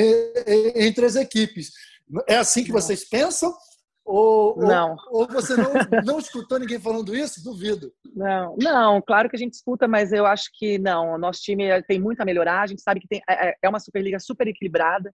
entre 0.77 1.05
as 1.05 1.17
equipes. 1.17 1.73
É 2.29 2.37
assim 2.37 2.63
que 2.63 2.71
vocês 2.71 3.05
pensam? 3.05 3.53
Ou, 4.05 4.57
não. 4.59 4.97
Ou, 5.11 5.23
ou 5.23 5.29
você 5.29 5.57
não, 5.57 5.73
não 6.05 6.19
escutou 6.19 6.59
ninguém 6.59 6.79
falando 6.79 7.17
isso? 7.17 7.43
Duvido. 7.43 7.93
Não, 8.15 8.55
não, 8.61 9.01
claro 9.01 9.29
que 9.31 9.37
a 9.37 9.39
gente 9.39 9.55
escuta, 9.55 9.89
mas 9.89 10.13
eu 10.13 10.27
acho 10.27 10.51
que 10.53 10.79
não. 10.79 11.15
O 11.15 11.19
nosso 11.19 11.41
time 11.41 11.83
tem 11.85 11.99
muito 11.99 12.21
a 12.21 12.25
melhorar. 12.25 12.63
A 12.63 12.67
gente 12.67 12.83
sabe 12.83 13.01
que 13.01 13.09
tem, 13.09 13.23
é, 13.29 13.49
é, 13.49 13.55
é 13.63 13.69
uma 13.69 13.81
Superliga 13.81 14.21
super 14.21 14.47
equilibrada. 14.47 15.13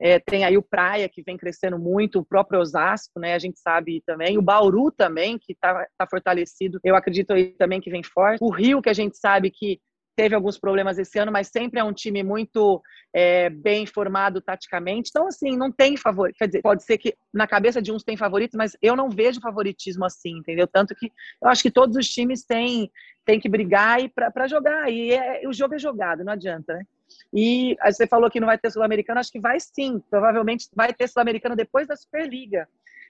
É, 0.00 0.18
tem 0.18 0.44
aí 0.44 0.58
o 0.58 0.62
Praia, 0.62 1.08
que 1.08 1.22
vem 1.22 1.36
crescendo 1.36 1.78
muito, 1.78 2.18
o 2.18 2.24
próprio 2.24 2.58
Osasco, 2.58 3.20
né? 3.20 3.34
A 3.34 3.38
gente 3.38 3.60
sabe 3.60 4.02
também. 4.04 4.36
O 4.36 4.42
Bauru 4.42 4.90
também, 4.90 5.38
que 5.38 5.52
está 5.52 5.86
tá 5.96 6.06
fortalecido. 6.10 6.80
Eu 6.82 6.96
acredito 6.96 7.32
aí 7.32 7.52
também 7.52 7.80
que 7.80 7.90
vem 7.90 8.02
forte. 8.02 8.42
O 8.42 8.50
Rio, 8.50 8.82
que 8.82 8.90
a 8.90 8.94
gente 8.94 9.16
sabe 9.16 9.48
que 9.48 9.80
teve 10.14 10.34
alguns 10.34 10.58
problemas 10.58 10.98
esse 10.98 11.18
ano, 11.18 11.32
mas 11.32 11.48
sempre 11.48 11.80
é 11.80 11.84
um 11.84 11.92
time 11.92 12.22
muito 12.22 12.82
é, 13.12 13.48
bem 13.50 13.86
formado 13.86 14.40
taticamente. 14.40 15.10
Então, 15.10 15.26
assim, 15.26 15.56
não 15.56 15.70
tem 15.70 15.96
favorito. 15.96 16.36
Quer 16.36 16.46
dizer, 16.46 16.62
pode 16.62 16.82
ser 16.84 16.98
que 16.98 17.14
na 17.32 17.46
cabeça 17.46 17.80
de 17.80 17.92
uns 17.92 18.04
tem 18.04 18.16
favoritos, 18.16 18.56
mas 18.56 18.76
eu 18.82 18.94
não 18.94 19.08
vejo 19.08 19.40
favoritismo 19.40 20.04
assim, 20.04 20.38
entendeu? 20.38 20.66
Tanto 20.66 20.94
que 20.94 21.12
eu 21.42 21.48
acho 21.48 21.62
que 21.62 21.70
todos 21.70 21.96
os 21.96 22.08
times 22.08 22.44
têm, 22.44 22.90
têm 23.24 23.40
que 23.40 23.48
brigar 23.48 23.98
para 24.10 24.46
jogar. 24.46 24.90
E 24.90 25.12
é, 25.12 25.48
o 25.48 25.52
jogo 25.52 25.74
é 25.74 25.78
jogado, 25.78 26.24
não 26.24 26.32
adianta, 26.32 26.74
né? 26.74 26.84
E 27.32 27.76
você 27.84 28.06
falou 28.06 28.30
que 28.30 28.40
não 28.40 28.46
vai 28.46 28.58
ter 28.58 28.70
Sul-Americano, 28.70 29.20
acho 29.20 29.32
que 29.32 29.40
vai 29.40 29.58
sim. 29.60 30.02
Provavelmente 30.10 30.68
vai 30.74 30.92
ter 30.92 31.08
Sul-Americano 31.08 31.56
depois 31.56 31.86
da 31.86 31.96
Superliga. 31.96 32.68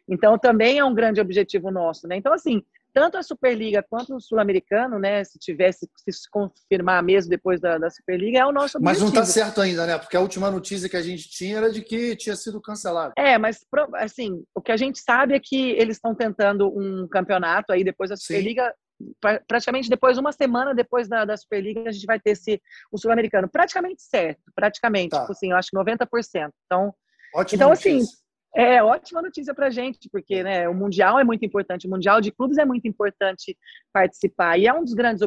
Então, 0.08 0.36
também 0.36 0.78
é 0.78 0.84
um 0.84 0.94
grande 0.94 1.20
objetivo 1.20 1.70
nosso, 1.70 2.08
né? 2.08 2.16
Então, 2.16 2.32
assim, 2.32 2.62
tanto 2.92 3.16
a 3.16 3.22
Superliga 3.22 3.84
quanto 3.88 4.14
o 4.14 4.20
Sul-Americano, 4.20 4.98
né, 4.98 5.24
se 5.24 5.38
tivesse 5.38 5.88
se 6.08 6.30
confirmar 6.30 7.02
mesmo 7.02 7.30
depois 7.30 7.60
da, 7.60 7.78
da 7.78 7.90
Superliga, 7.90 8.38
é 8.38 8.46
o 8.46 8.52
nosso 8.52 8.78
objetivo. 8.78 8.84
Mas 8.84 9.00
não 9.00 9.08
está 9.08 9.24
certo 9.24 9.60
ainda, 9.60 9.86
né? 9.86 9.98
Porque 9.98 10.16
a 10.16 10.20
última 10.20 10.50
notícia 10.50 10.88
que 10.88 10.96
a 10.96 11.02
gente 11.02 11.28
tinha 11.30 11.58
era 11.58 11.72
de 11.72 11.82
que 11.82 12.14
tinha 12.16 12.36
sido 12.36 12.60
cancelado. 12.60 13.12
É, 13.16 13.38
mas 13.38 13.60
assim, 13.94 14.44
o 14.54 14.60
que 14.60 14.72
a 14.72 14.76
gente 14.76 15.00
sabe 15.00 15.34
é 15.34 15.40
que 15.40 15.70
eles 15.72 15.96
estão 15.96 16.14
tentando 16.14 16.68
um 16.68 17.08
campeonato 17.08 17.72
aí 17.72 17.82
depois 17.82 18.10
da 18.10 18.16
Superliga. 18.16 18.74
Praticamente 19.48 19.88
depois, 19.88 20.16
uma 20.16 20.30
semana 20.30 20.72
depois 20.74 21.08
da, 21.08 21.24
da 21.24 21.36
Superliga, 21.36 21.88
a 21.88 21.92
gente 21.92 22.06
vai 22.06 22.20
ter 22.20 22.30
esse, 22.32 22.62
o 22.90 22.98
Sul-Americano. 22.98 23.48
Praticamente 23.48 24.02
certo, 24.02 24.40
praticamente. 24.54 25.10
Tá. 25.10 25.20
Tipo 25.20 25.32
assim, 25.32 25.50
eu 25.50 25.56
acho 25.56 25.70
que 25.70 25.76
90%. 25.76 26.50
Então, 26.66 26.94
Ótimo 27.34 27.56
então 27.56 27.72
assim, 27.72 28.00
É 28.54 28.82
ótima 28.82 29.22
notícia 29.22 29.54
para 29.54 29.68
a 29.68 29.70
gente, 29.70 30.10
porque 30.10 30.42
né, 30.42 30.68
o 30.68 30.74
Mundial 30.74 31.18
é 31.18 31.24
muito 31.24 31.42
importante, 31.44 31.86
o 31.86 31.90
Mundial 31.90 32.20
de 32.20 32.30
Clubes 32.30 32.58
é 32.58 32.66
muito 32.66 32.86
importante 32.86 33.56
participar, 33.92 34.58
e 34.58 34.66
é 34.66 34.74
um 34.74 34.84
dos 34.84 34.92
grandes 34.92 35.22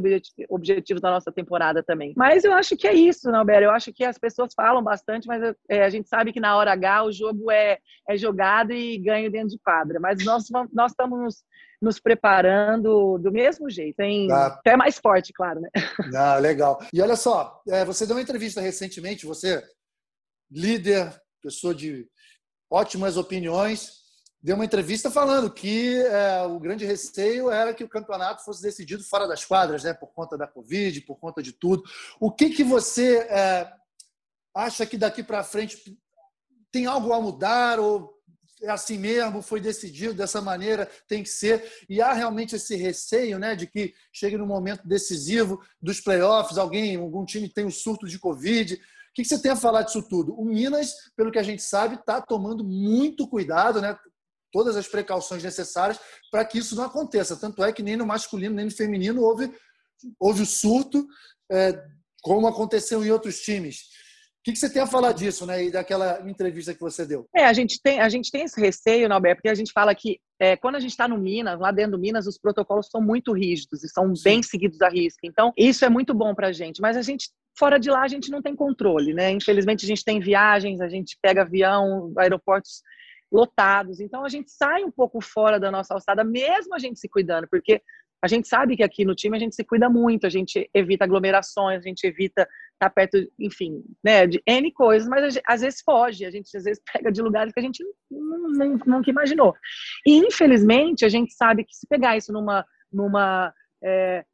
objetivos 0.48 1.02
da 1.02 1.10
nossa 1.10 1.32
temporada 1.32 1.82
também. 1.82 2.14
Mas 2.16 2.44
eu 2.44 2.54
acho 2.54 2.78
que 2.78 2.88
é 2.88 2.94
isso, 2.94 3.32
Nalber, 3.32 3.64
eu 3.64 3.72
acho 3.72 3.92
que 3.92 4.04
as 4.04 4.20
pessoas 4.20 4.54
falam 4.54 4.84
bastante, 4.84 5.28
mas 5.28 5.42
é, 5.68 5.84
a 5.84 5.90
gente 5.90 6.08
sabe 6.08 6.32
que 6.32 6.40
na 6.40 6.56
hora 6.56 6.72
H 6.72 7.06
o 7.06 7.12
jogo 7.12 7.50
é, 7.50 7.80
é 8.08 8.16
jogado 8.16 8.72
e 8.72 8.98
ganho 9.00 9.32
dentro 9.32 9.50
de 9.50 9.60
quadra, 9.60 10.00
mas 10.00 10.24
nós, 10.24 10.46
nós 10.72 10.92
estamos 10.92 11.20
nos, 11.20 11.44
nos 11.82 12.00
preparando 12.00 13.18
do 13.18 13.32
mesmo 13.32 13.72
jeito, 13.72 14.00
hein? 14.02 14.28
Ah. 14.32 14.48
até 14.48 14.78
mais 14.78 15.00
forte, 15.00 15.34
claro, 15.34 15.62
né? 15.62 15.70
Ah, 16.16 16.38
legal. 16.38 16.80
E 16.94 17.02
olha 17.02 17.16
só, 17.16 17.60
é, 17.68 17.84
você 17.84 18.06
deu 18.06 18.16
uma 18.16 18.22
entrevista 18.22 18.62
recentemente, 18.62 19.26
você, 19.26 19.64
líder, 20.52 21.12
pessoa 21.42 21.74
de 21.74 22.08
ótimas 22.70 23.18
opiniões, 23.18 24.06
deu 24.42 24.56
uma 24.56 24.66
entrevista 24.66 25.10
falando 25.10 25.52
que 25.52 25.98
é, 25.98 26.44
o 26.44 26.60
grande 26.60 26.86
receio 26.86 27.50
era 27.50 27.74
que 27.74 27.84
o 27.84 27.90
campeonato 27.90 28.44
fosse 28.44 28.62
decidido 28.62 29.04
fora 29.04 29.28
das 29.28 29.44
quadras, 29.44 29.84
né, 29.84 29.94
por 29.94 30.14
conta 30.14 30.38
da 30.38 30.48
Covid, 30.48 31.02
por 31.02 31.18
conta 31.18 31.42
de 31.42 31.52
tudo. 31.52 31.84
O 32.20 32.32
que, 32.32 32.50
que 32.50 32.64
você 32.64 33.18
é, 33.30 33.72
acha 34.54 34.86
que 34.86 34.98
daqui 34.98 35.24
para 35.24 35.44
frente 35.44 35.98
tem 36.72 36.86
algo 36.86 37.12
a 37.14 37.22
mudar 37.22 37.80
ou 37.80 38.16
é 38.62 38.70
assim 38.70 38.98
mesmo, 38.98 39.42
foi 39.42 39.60
decidido 39.60 40.14
dessa 40.14 40.42
maneira, 40.42 40.90
tem 41.08 41.22
que 41.22 41.30
ser. 41.30 41.86
E 41.90 42.02
há 42.02 42.14
realmente 42.14 42.56
esse 42.56 42.76
receio 42.76 43.38
né, 43.38 43.56
de 43.56 43.68
que 43.68 43.94
chegue 44.12 44.38
no 44.38 44.46
momento 44.46 44.88
decisivo 44.88 45.62
dos 45.82 46.00
playoffs, 46.00 46.58
alguém, 46.58 46.96
algum 46.96 47.26
time 47.26 47.50
tem 47.50 47.66
um 47.66 47.72
surto 47.72 48.08
de 48.08 48.18
Covid 48.18 48.80
que 49.16 49.26
você 49.26 49.42
tem 49.42 49.52
a 49.52 49.56
falar 49.56 49.84
disso 49.84 50.04
tudo? 50.08 50.34
O 50.34 50.46
Minas, 50.46 50.94
pelo 51.16 51.32
que 51.32 51.40
a 51.40 51.44
gente 51.44 51.62
sabe, 51.62 51.96
está 51.96 52.22
tomando 52.22 52.64
muito 52.64 53.28
cuidado, 53.28 53.82
né? 53.82 53.98
todas 54.56 54.78
as 54.78 54.88
precauções 54.88 55.44
necessárias 55.44 56.00
para 56.32 56.46
que 56.46 56.60
isso 56.60 56.78
não 56.78 56.86
aconteça. 56.86 57.36
Tanto 57.36 57.62
é 57.62 57.74
que 57.74 57.84
nem 57.84 57.98
no 57.98 58.06
masculino, 58.06 58.56
nem 58.56 58.64
no 58.64 58.72
feminino 58.72 59.22
houve, 59.22 59.52
houve 60.18 60.44
o 60.44 60.46
surto, 60.46 61.06
é, 61.52 61.78
como 62.22 62.48
aconteceu 62.48 63.04
em 63.04 63.12
outros 63.12 63.42
times. 63.42 63.82
O 64.40 64.52
que, 64.52 64.56
você 64.56 64.70
tem 64.70 64.82
a 64.82 64.88
falar 64.88 65.12
disso, 65.12 65.46
né? 65.46 65.66
E 65.66 65.72
daquela 65.72 66.22
entrevista 66.30 66.74
que 66.74 66.80
você 66.80 67.06
deu? 67.06 67.28
É, 67.36 67.46
a 67.46 67.52
gente 67.52 67.82
tem, 67.84 68.00
a 68.00 68.08
gente 68.08 68.32
tem 68.32 68.44
esse 68.44 68.62
receio, 68.62 69.10
Norberto, 69.10 69.38
porque 69.38 69.50
a 69.50 69.56
gente 69.56 69.74
fala 69.74 69.94
que 69.94 70.20
é, 70.40 70.56
quando 70.56 70.76
a 70.76 70.80
gente 70.80 70.92
está 70.92 71.08
no 71.08 71.18
Minas, 71.18 71.60
lá 71.60 71.72
dentro 71.72 71.94
do 71.94 72.00
Minas, 72.00 72.26
os 72.26 72.38
protocolos 72.38 72.88
são 72.90 73.02
muito 73.02 73.34
rígidos 73.34 73.84
e 73.84 73.90
são 73.90 74.16
Sim. 74.16 74.24
bem 74.24 74.44
seguidos 74.44 74.82
à 74.82 74.88
risca. 74.88 75.22
Então, 75.24 75.52
isso 75.58 75.84
é 75.84 75.90
muito 75.90 76.14
bom 76.14 76.34
para 76.34 76.48
a 76.48 76.52
gente. 76.54 76.80
Mas 76.80 76.96
a 76.96 77.02
gente 77.02 77.30
Fora 77.58 77.80
de 77.80 77.90
lá, 77.90 78.02
a 78.02 78.08
gente 78.08 78.30
não 78.30 78.42
tem 78.42 78.56
controle, 78.56 79.14
né? 79.14 79.32
Infelizmente, 79.32 79.86
a 79.86 79.88
gente 79.88 80.04
tem 80.04 80.20
viagens, 80.20 80.82
a 80.82 80.90
gente 80.90 81.18
pega 81.22 81.42
avião, 81.42 82.14
aeroportos 82.18 82.82
lotados. 83.32 84.00
Então, 84.00 84.24
a 84.26 84.30
gente 84.30 84.52
sai 84.52 84.84
um 84.84 84.92
pouco 84.92 85.22
fora 85.22 85.60
da 85.60 85.72
nossa 85.72 85.94
alçada, 85.94 86.24
mesmo 86.24 86.76
a 86.76 86.80
gente 86.80 87.00
se 87.00 87.10
cuidando, 87.10 87.48
porque 87.48 87.82
a 88.22 88.28
gente 88.28 88.48
sabe 88.48 88.76
que 88.76 88.84
aqui 88.84 89.06
no 89.06 89.14
time 89.14 89.38
a 89.38 89.40
gente 89.40 89.56
se 89.56 89.64
cuida 89.64 89.90
muito, 89.90 90.26
a 90.26 90.30
gente 90.30 90.70
evita 90.74 91.04
aglomerações, 91.04 91.80
a 91.80 91.88
gente 91.88 92.06
evita 92.06 92.42
estar 92.42 92.50
tá 92.80 92.90
perto, 92.90 93.18
enfim, 93.40 93.84
né, 94.04 94.26
de 94.26 94.42
N 94.48 94.72
coisas, 94.72 95.08
mas 95.08 95.34
gente, 95.34 95.44
às 95.48 95.62
vezes 95.62 95.82
foge, 95.82 96.26
a 96.26 96.32
gente 96.32 96.56
às 96.58 96.64
vezes 96.64 96.82
pega 96.92 97.12
de 97.12 97.22
lugares 97.22 97.54
que 97.54 97.60
a 97.60 97.64
gente 97.64 97.86
nunca 98.10 99.10
imaginou. 99.10 99.54
E, 100.06 100.18
infelizmente, 100.18 101.06
a 101.06 101.10
gente 101.10 101.34
sabe 101.34 101.64
que 101.64 101.76
se 101.76 101.88
pegar 101.88 102.18
isso 102.18 102.34
numa, 102.34 102.66
numa 102.92 103.54
é, 103.84 104.26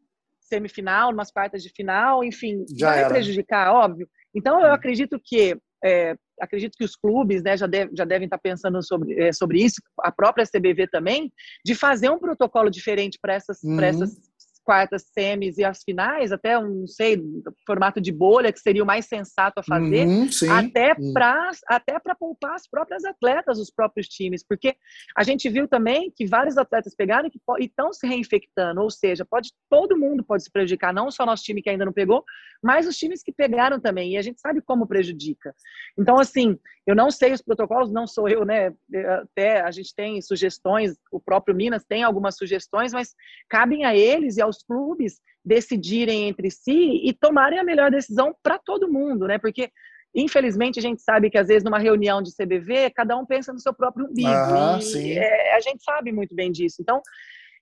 semifinal, 0.52 1.12
umas 1.12 1.32
quartas 1.32 1.64
de 1.64 1.70
final, 1.70 2.24
enfim, 2.24 2.66
já 2.78 2.90
vai 2.90 3.00
era. 3.00 3.10
prejudicar, 3.10 3.74
óbvio. 3.74 4.08
Então, 4.36 4.60
eu 4.60 4.72
acredito 4.74 5.20
que 5.24 5.58
é, 5.84 6.16
acredito 6.40 6.76
que 6.78 6.84
os 6.84 6.96
clubes 6.96 7.42
né, 7.44 7.58
já, 7.58 7.68
deve, 7.68 7.92
já 7.96 8.06
devem 8.06 8.26
estar 8.26 8.38
pensando 8.38 8.84
sobre, 8.84 9.20
é, 9.20 9.32
sobre 9.32 9.64
isso, 9.64 9.82
a 10.00 10.12
própria 10.12 10.46
CBV 10.46 10.88
também, 10.88 11.32
de 11.66 11.76
fazer 11.76 12.10
um 12.10 12.20
protocolo 12.20 12.70
diferente 12.70 13.18
para 13.22 13.34
essas, 13.34 13.64
uhum. 13.64 13.80
essas 13.82 14.31
quartas, 14.64 15.06
semis 15.14 15.58
e 15.58 15.64
as 15.64 15.84
finais, 15.84 16.32
até 16.32 16.58
um, 16.58 16.82
não 16.82 16.88
sei, 16.88 17.22
formato 17.66 18.00
de 18.00 18.12
bolha, 18.12 18.52
que 18.52 18.60
seria 18.60 18.84
o 18.84 18.86
mais 18.86 19.06
sensato 19.06 19.60
a 19.60 19.64
fazer, 19.64 20.08
uhum, 20.08 20.28
até 20.52 20.96
para 21.14 21.52
até 21.68 22.00
para 22.00 22.16
poupar 22.16 22.56
as 22.56 22.68
próprias 22.68 23.04
atletas, 23.04 23.60
os 23.60 23.72
próprios 23.72 24.08
times, 24.08 24.44
porque 24.44 24.76
a 25.16 25.24
gente 25.24 25.50
viu 25.50 25.68
também 25.68 26.12
que 26.16 26.26
vários 26.26 26.58
atletas 26.58 26.96
pegaram 26.96 27.30
e 27.30 27.66
estão 27.66 27.92
se 27.94 28.08
reinfectando, 28.08 28.82
ou 28.82 28.90
seja, 28.90 29.26
pode 29.26 29.52
todo 29.70 29.98
mundo 29.98 30.24
pode 30.24 30.44
se 30.44 30.52
prejudicar, 30.52 30.94
não 30.94 31.12
só 31.12 31.26
nosso 31.26 31.44
time 31.44 31.62
que 31.62 31.70
ainda 31.70 31.86
não 31.86 31.94
pegou, 31.94 32.24
mas 32.62 32.88
os 32.88 32.98
times 32.98 33.24
que 33.24 33.32
pegaram 33.32 33.80
também, 33.80 34.14
e 34.14 34.18
a 34.18 34.22
gente 34.22 34.40
sabe 34.40 34.62
como 34.62 34.88
prejudica. 34.88 35.56
Então, 35.98 36.20
assim, 36.20 36.58
eu 36.86 36.96
não 36.96 37.12
sei 37.12 37.32
os 37.32 37.42
protocolos, 37.42 37.92
não 37.92 38.08
sou 38.08 38.28
eu, 38.28 38.44
né? 38.44 38.74
Até 39.22 39.62
a 39.62 39.70
gente 39.72 39.94
tem 39.94 40.22
sugestões, 40.22 40.96
o 41.12 41.20
próprio 41.20 41.56
Minas 41.56 41.86
tem 41.86 42.04
algumas 42.04 42.36
sugestões, 42.36 42.92
mas 42.92 43.14
cabem 43.48 43.86
a 43.86 43.96
eles 43.96 44.38
e 44.38 44.42
aos 44.42 44.64
clubes 44.64 45.20
decidirem 45.46 46.28
entre 46.28 46.50
si 46.50 47.02
e 47.04 47.14
tomarem 47.14 47.60
a 47.60 47.64
melhor 47.64 47.92
decisão 47.92 48.36
para 48.42 48.58
todo 48.58 48.92
mundo, 48.92 49.28
né? 49.28 49.38
Porque 49.38 49.70
infelizmente 50.14 50.80
a 50.80 50.82
gente 50.82 51.02
sabe 51.02 51.30
que 51.30 51.38
às 51.38 51.48
vezes 51.48 51.64
numa 51.64 51.80
reunião 51.80 52.22
de 52.22 52.36
CBV 52.36 52.90
cada 52.90 53.16
um 53.16 53.26
pensa 53.26 53.54
no 53.54 53.60
seu 53.60 53.74
próprio 53.74 54.08
umbigo 54.08 54.28
ah, 54.28 54.78
e 54.82 55.18
é, 55.18 55.56
a 55.56 55.60
gente 55.62 55.82
sabe 55.84 56.12
muito 56.12 56.36
bem 56.36 56.52
disso. 56.52 56.78
Então 56.82 57.02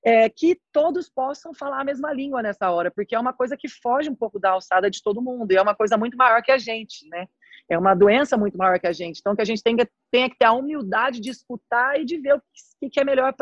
é, 0.04 0.30
que 0.30 0.58
todos 0.72 1.10
possam 1.10 1.54
falar 1.54 1.82
a 1.82 1.84
mesma 1.84 2.14
língua 2.14 2.42
nessa 2.42 2.72
hora, 2.72 2.90
porque 2.90 3.16
é 3.16 3.20
uma 3.20 3.34
coisa 3.34 3.58
que 3.58 3.68
foge 3.68 4.10
um 4.10 4.16
pouco 4.16 4.40
da 4.40 4.52
alçada 4.52 4.90
de 4.90 5.04
todo 5.04 5.22
mundo 5.22 5.52
e 5.52 5.58
é 5.58 5.62
uma 5.62 5.76
coisa 5.76 5.98
muito 5.98 6.18
maior 6.18 6.42
que 6.42 6.52
a 6.52 6.58
gente, 6.58 7.08
né? 7.10 7.28
É 7.70 7.78
uma 7.78 7.94
doença 7.94 8.36
muito 8.36 8.58
maior 8.58 8.80
que 8.80 8.88
a 8.88 8.92
gente. 8.92 9.20
Então, 9.20 9.36
que 9.36 9.42
a 9.42 9.46
gente 9.46 9.62
tenha, 9.62 9.88
tenha 10.12 10.30
que 10.30 10.38
ter 10.38 10.46
a 10.46 10.54
humildade 10.54 11.20
de 11.20 11.30
escutar 11.30 12.00
e 12.00 12.06
de 12.06 12.18
ver 12.18 12.36
o 12.36 12.42
que, 12.80 12.90
que 12.90 13.00
é 13.00 13.04
melhor 13.04 13.34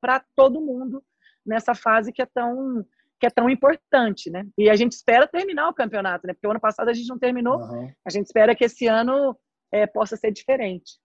para 0.00 0.24
todo 0.34 0.60
mundo 0.60 1.02
nessa 1.44 1.74
fase 1.74 2.12
que 2.12 2.22
é 2.22 2.26
tão 2.26 2.84
que 3.20 3.26
é 3.26 3.30
tão 3.30 3.48
importante, 3.48 4.28
né? 4.28 4.44
E 4.58 4.68
a 4.68 4.74
gente 4.74 4.92
espera 4.92 5.26
terminar 5.26 5.68
o 5.68 5.74
campeonato, 5.74 6.26
né? 6.26 6.34
Porque 6.34 6.46
o 6.46 6.50
ano 6.50 6.60
passado 6.60 6.88
a 6.88 6.92
gente 6.92 7.08
não 7.08 7.18
terminou. 7.18 7.58
Uhum. 7.58 7.90
A 8.04 8.10
gente 8.10 8.26
espera 8.26 8.54
que 8.54 8.64
esse 8.64 8.86
ano 8.86 9.38
é, 9.72 9.86
possa 9.86 10.16
ser 10.16 10.32
diferente. 10.32 10.98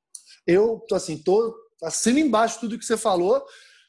Eu 0.46 0.84
tô 0.88 0.96
assim, 0.96 1.22
tô 1.22 1.56
acima 1.84 2.20
embaixo 2.20 2.60
tudo 2.60 2.78
que 2.78 2.84
você 2.84 2.98
falou, 2.98 3.46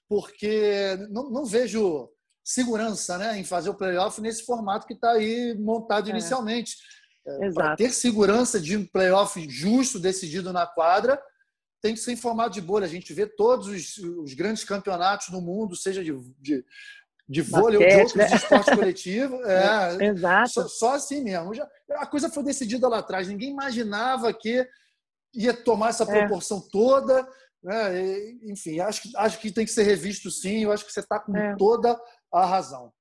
porque 0.09 0.97
não, 1.11 1.31
não 1.31 1.45
vejo 1.45 2.09
segurança, 2.45 3.17
né, 3.19 3.39
em 3.39 3.45
fazer 3.45 3.71
o 3.71 3.77
playoff 3.77 4.21
nesse 4.21 4.45
formato 4.45 4.87
que 4.87 4.95
está 4.95 5.13
aí 5.13 5.57
montado 5.59 6.09
é. 6.09 6.11
inicialmente. 6.11 6.77
É, 7.27 7.51
Para 7.53 7.77
ter 7.77 7.91
segurança 7.91 8.61
de 8.61 8.77
um 8.77 8.87
playoff 8.87 9.39
justo 9.49 9.99
decidido 9.99 10.53
na 10.53 10.67
quadra, 10.67 11.21
tem 11.81 11.95
que 11.95 12.01
ser 12.01 12.13
em 12.13 12.17
formato 12.17 12.55
de 12.55 12.61
bolha. 12.61 12.87
A 12.87 12.89
gente 12.89 13.13
vê 13.13 13.27
todos 13.27 13.67
os, 13.67 13.99
os 13.99 14.35
grandes 14.35 14.65
campeonatos 14.65 15.29
no 15.29 15.41
mundo, 15.41 15.77
seja 15.77 16.03
de, 16.03 16.13
de, 16.39 16.65
de 17.29 17.43
vôlei 17.43 17.79
ou 17.79 17.89
de 17.89 17.95
outros 17.97 18.15
né? 18.15 18.35
esportes 18.35 18.75
coletivos. 18.75 19.41
É, 19.47 20.07
Exato. 20.07 20.51
Só, 20.51 20.69
só, 20.69 20.95
assim 20.95 21.23
mesmo. 21.23 21.55
Já, 21.55 21.69
a 21.91 22.07
coisa 22.07 22.29
foi 22.29 22.43
decidida 22.43 22.89
lá 22.89 22.99
atrás. 22.99 23.29
Ninguém 23.29 23.51
imaginava 23.51 24.33
que 24.33 24.67
ia 25.35 25.55
tomar 25.55 25.91
essa 25.91 26.05
é. 26.05 26.07
proporção 26.07 26.59
é. 26.59 26.71
toda. 26.71 27.29
Né? 27.63 28.31
Enfim, 28.45 28.81
acho 28.81 29.03
que, 29.03 29.17
acho 29.17 29.39
que 29.39 29.51
tem 29.51 29.65
que 29.65 29.73
ser 29.73 29.83
revisto 29.83 30.31
sim. 30.31 30.65
Eu 30.65 30.73
acho 30.73 30.85
que 30.85 30.93
você 30.93 31.01
está 31.01 31.19
com 31.19 31.37
é. 31.37 31.57
toda 31.57 31.99
a 32.33 32.47
razão. 32.47 32.93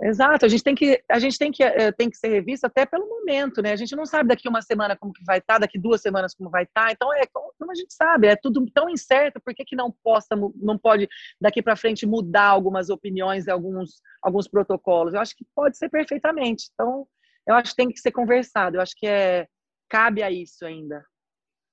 Exato, 0.00 0.46
a 0.46 0.48
gente 0.48 0.64
tem 0.64 0.74
que 0.74 1.02
a 1.08 1.18
gente 1.18 1.38
tem 1.38 1.52
que 1.52 1.62
eh, 1.62 1.92
tem 1.92 2.08
que 2.08 2.16
ser 2.16 2.28
revista 2.28 2.66
até 2.66 2.86
pelo 2.86 3.06
momento, 3.06 3.60
né? 3.60 3.72
A 3.72 3.76
gente 3.76 3.94
não 3.94 4.06
sabe 4.06 4.28
daqui 4.28 4.48
uma 4.48 4.62
semana 4.62 4.96
como 4.96 5.12
que 5.12 5.22
vai 5.24 5.38
estar, 5.38 5.54
tá, 5.54 5.60
daqui 5.60 5.78
duas 5.78 6.00
semanas 6.00 6.34
como 6.34 6.50
vai 6.50 6.64
estar. 6.64 6.86
Tá. 6.86 6.92
Então 6.92 7.12
é 7.12 7.26
como 7.26 7.70
a 7.70 7.74
gente 7.74 7.92
sabe, 7.92 8.26
é 8.26 8.34
tudo 8.34 8.64
tão 8.72 8.88
incerto. 8.88 9.40
Por 9.40 9.54
que, 9.54 9.64
que 9.64 9.76
não 9.76 9.94
possa 10.02 10.34
não 10.56 10.78
pode 10.78 11.08
daqui 11.40 11.62
para 11.62 11.76
frente 11.76 12.06
mudar 12.06 12.46
algumas 12.46 12.88
opiniões, 12.88 13.48
alguns 13.48 14.00
alguns 14.22 14.48
protocolos? 14.48 15.14
Eu 15.14 15.20
acho 15.20 15.36
que 15.36 15.44
pode 15.54 15.76
ser 15.76 15.88
perfeitamente. 15.88 16.70
Então 16.72 17.06
eu 17.46 17.54
acho 17.54 17.70
que 17.70 17.76
tem 17.76 17.88
que 17.88 18.00
ser 18.00 18.12
conversado. 18.12 18.76
Eu 18.76 18.80
acho 18.80 18.94
que 18.96 19.06
é 19.06 19.46
cabe 19.88 20.22
a 20.22 20.30
isso 20.30 20.64
ainda. 20.64 21.04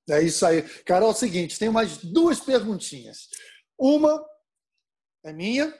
É 0.09 0.21
isso 0.21 0.45
aí, 0.45 0.61
Carol. 0.83 1.09
É 1.09 1.11
o 1.13 1.15
seguinte, 1.15 1.57
tem 1.57 1.69
mais 1.69 1.97
duas 1.97 2.39
perguntinhas. 2.39 3.27
Uma 3.77 4.23
é 5.23 5.31
minha 5.31 5.73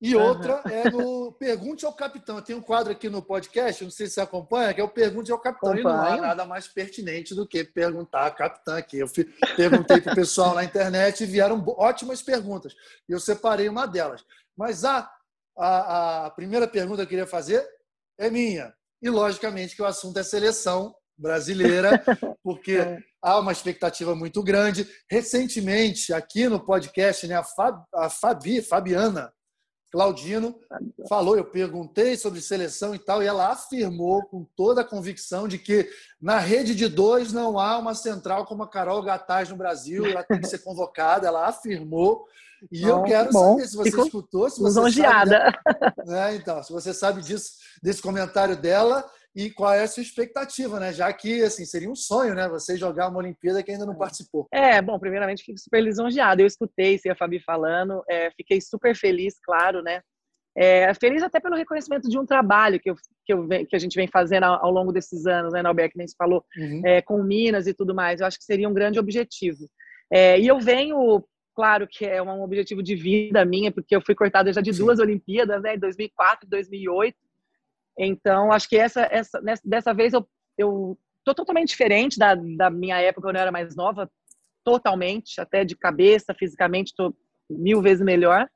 e 0.00 0.14
outra 0.14 0.56
uhum. 0.64 0.70
é 0.70 0.90
no 0.90 1.32
Pergunte 1.32 1.86
ao 1.86 1.92
Capitão. 1.92 2.42
Tem 2.42 2.54
um 2.54 2.60
quadro 2.60 2.92
aqui 2.92 3.08
no 3.08 3.22
podcast, 3.22 3.84
não 3.84 3.90
sei 3.90 4.06
se 4.06 4.14
você 4.14 4.20
acompanha, 4.20 4.74
que 4.74 4.80
é 4.80 4.84
o 4.84 4.88
Pergunte 4.88 5.32
ao 5.32 5.38
Capitão. 5.38 5.72
Acompanho. 5.72 5.96
E 5.96 6.00
não 6.00 6.04
há 6.04 6.16
nada 6.28 6.44
mais 6.44 6.66
pertinente 6.68 7.34
do 7.34 7.46
que 7.46 7.64
perguntar 7.64 8.26
a 8.26 8.30
capitã 8.30 8.76
aqui. 8.76 8.98
Eu 8.98 9.06
perguntei 9.56 10.00
para 10.00 10.12
o 10.12 10.16
pessoal 10.16 10.54
na 10.54 10.64
internet 10.64 11.22
e 11.22 11.26
vieram 11.26 11.62
ótimas 11.78 12.22
perguntas. 12.22 12.74
E 13.08 13.12
eu 13.12 13.20
separei 13.20 13.68
uma 13.68 13.86
delas. 13.86 14.24
Mas 14.56 14.84
a, 14.84 15.10
a, 15.56 16.26
a 16.26 16.30
primeira 16.30 16.68
pergunta 16.68 16.98
que 16.98 17.02
eu 17.02 17.08
queria 17.08 17.26
fazer 17.26 17.66
é 18.18 18.30
minha. 18.30 18.74
E, 19.02 19.10
logicamente, 19.10 19.76
que 19.76 19.82
o 19.82 19.86
assunto 19.86 20.18
é 20.18 20.22
seleção 20.22 20.94
brasileira, 21.16 22.02
porque 22.42 22.76
é. 22.76 22.98
há 23.22 23.38
uma 23.38 23.52
expectativa 23.52 24.14
muito 24.14 24.42
grande. 24.42 24.88
Recentemente, 25.10 26.12
aqui 26.12 26.48
no 26.48 26.64
podcast, 26.64 27.26
né, 27.26 27.36
a, 27.36 27.44
Fab, 27.44 27.84
a 27.94 28.10
Fabi, 28.10 28.62
Fabiana, 28.62 29.32
Claudino 29.94 30.58
falou, 31.08 31.36
eu 31.36 31.44
perguntei 31.44 32.16
sobre 32.16 32.40
seleção 32.40 32.96
e 32.96 32.98
tal, 32.98 33.22
e 33.22 33.26
ela 33.26 33.52
afirmou 33.52 34.24
com 34.24 34.44
toda 34.56 34.80
a 34.80 34.84
convicção 34.84 35.46
de 35.46 35.56
que 35.56 35.88
na 36.20 36.36
rede 36.36 36.74
de 36.74 36.88
dois 36.88 37.32
não 37.32 37.60
há 37.60 37.78
uma 37.78 37.94
central 37.94 38.44
como 38.44 38.64
a 38.64 38.68
Carol 38.68 39.00
Gataz 39.04 39.50
no 39.50 39.56
Brasil, 39.56 40.04
ela 40.04 40.24
tem 40.24 40.40
que 40.40 40.48
ser 40.48 40.58
convocada, 40.58 41.28
ela 41.28 41.46
afirmou. 41.46 42.26
E 42.72 42.80
bom, 42.80 42.88
eu 42.88 43.02
quero 43.04 43.30
bom. 43.30 43.52
saber 43.52 43.68
se 43.68 43.76
você 43.76 43.90
Fico 43.92 44.02
escutou, 44.02 44.50
se 44.50 44.60
você 44.60 44.92
sabe. 44.92 45.30
Né? 46.06 46.34
Então, 46.34 46.60
se 46.60 46.72
você 46.72 46.92
sabe 46.92 47.22
disso, 47.22 47.52
desse 47.80 48.02
comentário 48.02 48.56
dela 48.56 49.08
e 49.34 49.50
qual 49.50 49.74
é 49.74 49.82
a 49.82 49.88
sua 49.88 50.02
expectativa, 50.02 50.78
né? 50.78 50.92
Já 50.92 51.12
que 51.12 51.42
assim 51.42 51.64
seria 51.64 51.90
um 51.90 51.96
sonho, 51.96 52.34
né? 52.34 52.48
Você 52.48 52.76
jogar 52.76 53.08
uma 53.08 53.18
Olimpíada 53.18 53.62
que 53.62 53.72
ainda 53.72 53.84
não 53.84 53.96
participou. 53.96 54.46
É, 54.52 54.80
bom, 54.80 54.98
primeiramente 54.98 55.42
fico 55.44 55.58
super 55.58 55.82
lisonjeada. 55.82 56.40
Eu 56.40 56.46
escutei 56.46 56.98
se 56.98 57.10
a 57.10 57.16
Fabi 57.16 57.40
falando, 57.40 58.02
é, 58.08 58.30
fiquei 58.30 58.60
super 58.60 58.94
feliz, 58.94 59.34
claro, 59.42 59.82
né? 59.82 60.00
É, 60.56 60.94
feliz 60.94 61.20
até 61.22 61.40
pelo 61.40 61.56
reconhecimento 61.56 62.08
de 62.08 62.16
um 62.16 62.24
trabalho 62.24 62.78
que, 62.78 62.88
eu, 62.88 62.94
que, 63.26 63.32
eu, 63.32 63.48
que 63.68 63.74
a 63.74 63.78
gente 63.78 63.96
vem 63.96 64.06
fazendo 64.06 64.44
ao, 64.44 64.66
ao 64.66 64.70
longo 64.70 64.92
desses 64.92 65.26
anos, 65.26 65.52
né, 65.52 65.60
Norberto, 65.62 65.92
que 65.92 65.98
nem 65.98 66.06
se 66.06 66.14
falou, 66.16 66.44
uhum. 66.56 66.82
é, 66.84 67.02
com 67.02 67.20
Minas 67.22 67.66
e 67.66 67.74
tudo 67.74 67.92
mais. 67.92 68.20
Eu 68.20 68.26
acho 68.26 68.38
que 68.38 68.44
seria 68.44 68.68
um 68.68 68.74
grande 68.74 69.00
objetivo. 69.00 69.68
É, 70.12 70.38
e 70.38 70.46
eu 70.46 70.60
venho, 70.60 71.24
claro 71.56 71.88
que 71.90 72.06
é 72.06 72.22
um 72.22 72.42
objetivo 72.42 72.84
de 72.84 72.94
vida 72.94 73.44
minha, 73.44 73.72
porque 73.72 73.96
eu 73.96 74.00
fui 74.00 74.14
cortada 74.14 74.52
já 74.52 74.60
de 74.60 74.72
Sim. 74.72 74.84
duas 74.84 75.00
Olimpíadas, 75.00 75.60
né, 75.60 75.74
em 75.74 75.78
2004 75.78 76.46
e 76.46 76.50
2008. 76.50 77.16
Então, 77.98 78.52
acho 78.52 78.68
que 78.68 78.76
essa, 78.76 79.08
essa 79.10 79.40
dessa 79.64 79.94
vez 79.94 80.12
eu, 80.12 80.26
eu 80.58 80.98
tô 81.24 81.34
totalmente 81.34 81.68
diferente 81.68 82.18
da, 82.18 82.34
da 82.34 82.70
minha 82.70 83.00
época 83.00 83.28
quando 83.28 83.36
eu 83.36 83.42
era 83.42 83.52
mais 83.52 83.74
nova, 83.76 84.10
totalmente, 84.64 85.40
até 85.40 85.64
de 85.64 85.76
cabeça, 85.76 86.34
fisicamente, 86.34 86.88
estou 86.88 87.14
mil 87.48 87.80
vezes 87.82 88.04
melhor. 88.04 88.48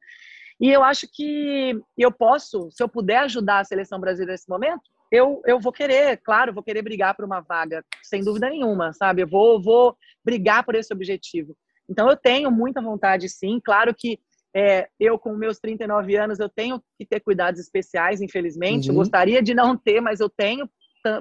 E 0.61 0.71
eu 0.71 0.83
acho 0.83 1.07
que 1.13 1.79
eu 1.97 2.11
posso, 2.11 2.69
se 2.73 2.83
eu 2.83 2.89
puder 2.89 3.19
ajudar 3.19 3.61
a 3.61 3.65
seleção 3.65 4.01
brasileira 4.01 4.33
nesse 4.33 4.49
momento, 4.49 4.83
eu, 5.11 5.41
eu 5.47 5.61
vou 5.61 5.73
querer, 5.73 6.19
claro, 6.19 6.53
vou 6.53 6.63
querer 6.63 6.83
brigar 6.83 7.15
por 7.15 7.25
uma 7.25 7.41
vaga, 7.41 7.85
sem 8.03 8.23
dúvida 8.23 8.51
nenhuma, 8.51 8.93
sabe? 8.93 9.23
Eu 9.23 9.29
vou, 9.29 9.63
vou 9.63 9.97
brigar 10.25 10.65
por 10.65 10.75
esse 10.75 10.93
objetivo. 10.93 11.57
Então, 11.89 12.11
eu 12.11 12.17
tenho 12.17 12.51
muita 12.51 12.83
vontade, 12.83 13.29
sim. 13.29 13.61
Claro 13.65 13.95
que 13.95 14.19
é, 14.55 14.89
eu, 14.99 15.19
com 15.19 15.35
meus 15.35 15.59
39 15.59 16.17
anos, 16.17 16.39
eu 16.39 16.49
tenho 16.49 16.83
que 16.99 17.07
ter 17.07 17.21
cuidados 17.21 17.61
especiais, 17.61 18.21
infelizmente. 18.21 18.89
Uhum. 18.89 18.95
Eu 18.95 18.99
gostaria 18.99 19.43
de 19.43 19.55
não 19.55 19.77
ter, 19.77 20.01
mas 20.01 20.21
eu 20.21 20.29
tenho. 20.29 20.69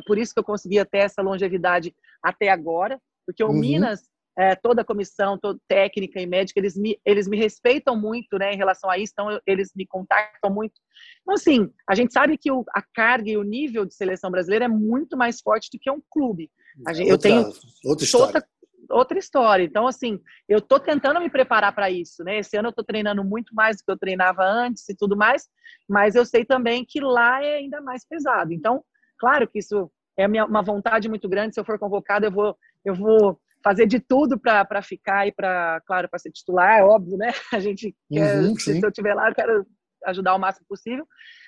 Por 0.06 0.18
isso 0.18 0.34
que 0.34 0.40
eu 0.40 0.44
consegui 0.44 0.84
ter 0.86 1.00
essa 1.00 1.22
longevidade 1.22 1.94
até 2.24 2.50
agora. 2.50 3.00
Porque 3.26 3.44
o 3.44 3.48
uhum. 3.48 3.60
Minas, 3.60 4.04
é, 4.38 4.56
toda 4.56 4.82
a 4.82 4.86
comissão, 4.86 5.38
toda 5.38 5.60
técnica 5.68 6.22
e 6.22 6.26
médica, 6.26 6.60
eles 6.60 6.78
me, 6.78 7.00
eles 7.06 7.28
me 7.28 7.38
respeitam 7.38 8.00
muito 8.00 8.38
né, 8.38 8.54
em 8.54 8.58
relação 8.58 8.90
a 8.90 8.98
isso. 8.98 9.12
Então, 9.14 9.40
eles 9.46 9.72
me 9.76 9.86
contactam 9.86 10.52
muito. 10.52 10.74
Então, 11.22 11.36
assim, 11.36 11.70
a 11.88 11.94
gente 11.94 12.14
sabe 12.14 12.38
que 12.38 12.52
o, 12.52 12.64
a 12.74 12.82
carga 12.82 13.30
e 13.30 13.38
o 13.38 13.44
nível 13.44 13.86
de 13.86 13.94
seleção 13.94 14.32
brasileira 14.32 14.66
é 14.66 14.70
muito 14.70 15.18
mais 15.18 15.42
forte 15.42 15.70
do 15.72 15.80
que 15.80 15.92
um 15.92 16.02
clube. 16.10 16.50
Gente, 16.94 17.12
outra, 17.12 17.12
eu 17.12 17.18
tenho 17.18 17.54
outra 17.86 18.06
história. 18.06 18.34
Toda, 18.34 18.48
outra 18.90 19.18
história. 19.18 19.64
Então, 19.64 19.88
assim, 19.88 20.20
eu 20.48 20.62
tô 20.62 20.80
tentando 20.80 21.20
me 21.20 21.30
preparar 21.30 21.74
para 21.74 21.90
isso, 21.90 22.24
né? 22.24 22.40
Esse 22.40 22.58
ano 22.58 22.70
eu 22.70 22.74
tô 22.74 22.84
treinando 22.84 23.24
muito 23.24 23.54
mais 23.54 23.78
do 23.78 23.84
que 23.84 23.92
eu 23.92 23.98
treinava 23.98 24.44
antes 24.44 24.88
e 24.90 24.96
tudo 24.96 25.16
mais, 25.16 25.48
mas 25.88 26.16
eu 26.16 26.26
sei 26.26 26.46
também 26.46 26.86
que 26.86 27.00
lá 27.00 27.44
é 27.44 27.58
ainda 27.58 27.82
mais 27.82 28.06
pesado. 28.08 28.54
Então, 28.54 28.84
claro 29.18 29.48
que 29.48 29.60
isso 29.60 29.92
é 30.18 30.28
uma 30.28 30.62
vontade 30.62 31.08
muito 31.08 31.30
grande. 31.30 31.54
Se 31.54 31.60
eu 31.60 31.66
for 31.66 31.80
convocado, 31.80 32.26
eu 32.26 32.32
vou, 32.32 32.58
eu 32.84 32.96
vou 32.96 33.40
fazer 33.64 33.86
de 33.86 34.00
tudo 34.00 34.40
para 34.40 34.82
ficar 34.82 35.28
e 35.28 35.32
para, 35.32 35.82
claro, 35.86 36.10
para 36.10 36.20
ser 36.20 36.32
titular, 36.32 36.80
é 36.80 36.84
óbvio, 36.84 37.18
né? 37.18 37.28
A 37.54 37.60
gente 37.60 37.96
quer, 38.12 38.36
uhum, 38.36 38.56
se, 38.56 38.80
se 38.80 38.86
eu 38.86 38.90
estiver 38.90 39.14
lá, 39.14 39.30
eu 39.30 39.36
quero 39.36 39.66
ajudar 40.06 40.36
o 40.36 40.40
máximo 40.40 40.66
possível, 40.68 41.06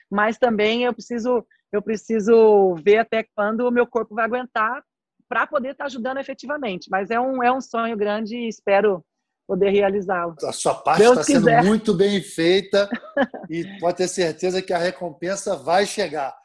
mas 0.10 0.38
também 0.38 0.84
eu 0.84 0.94
preciso 0.94 1.46
eu 1.72 1.82
preciso 1.82 2.74
ver 2.84 2.98
até 2.98 3.24
quando 3.36 3.62
o 3.62 3.72
meu 3.72 3.86
corpo 3.86 4.16
vai 4.16 4.26
aguentar 4.26 4.84
para 5.30 5.46
poder 5.46 5.72
estar 5.72 5.84
tá 5.84 5.88
ajudando 5.88 6.18
efetivamente. 6.18 6.90
Mas 6.90 7.12
é 7.12 7.20
um, 7.20 7.42
é 7.44 7.52
um 7.52 7.62
sonho 7.62 7.96
grande 7.96 8.36
e 8.36 8.50
espero 8.50 9.06
poder 9.48 9.70
realizá-lo. 9.70 10.36
A 10.44 10.52
sua 10.52 10.76
parte 10.76 11.04
está 11.04 11.24
sendo 11.24 11.50
muito 11.64 11.94
bem 11.94 12.22
feita 12.22 12.90
e 13.50 13.80
pode 13.80 13.98
ter 13.98 14.08
certeza 14.08 14.62
que 14.62 14.74
a 14.74 14.78
recompensa 14.78 15.56
vai 15.56 15.86
chegar. 15.86 16.36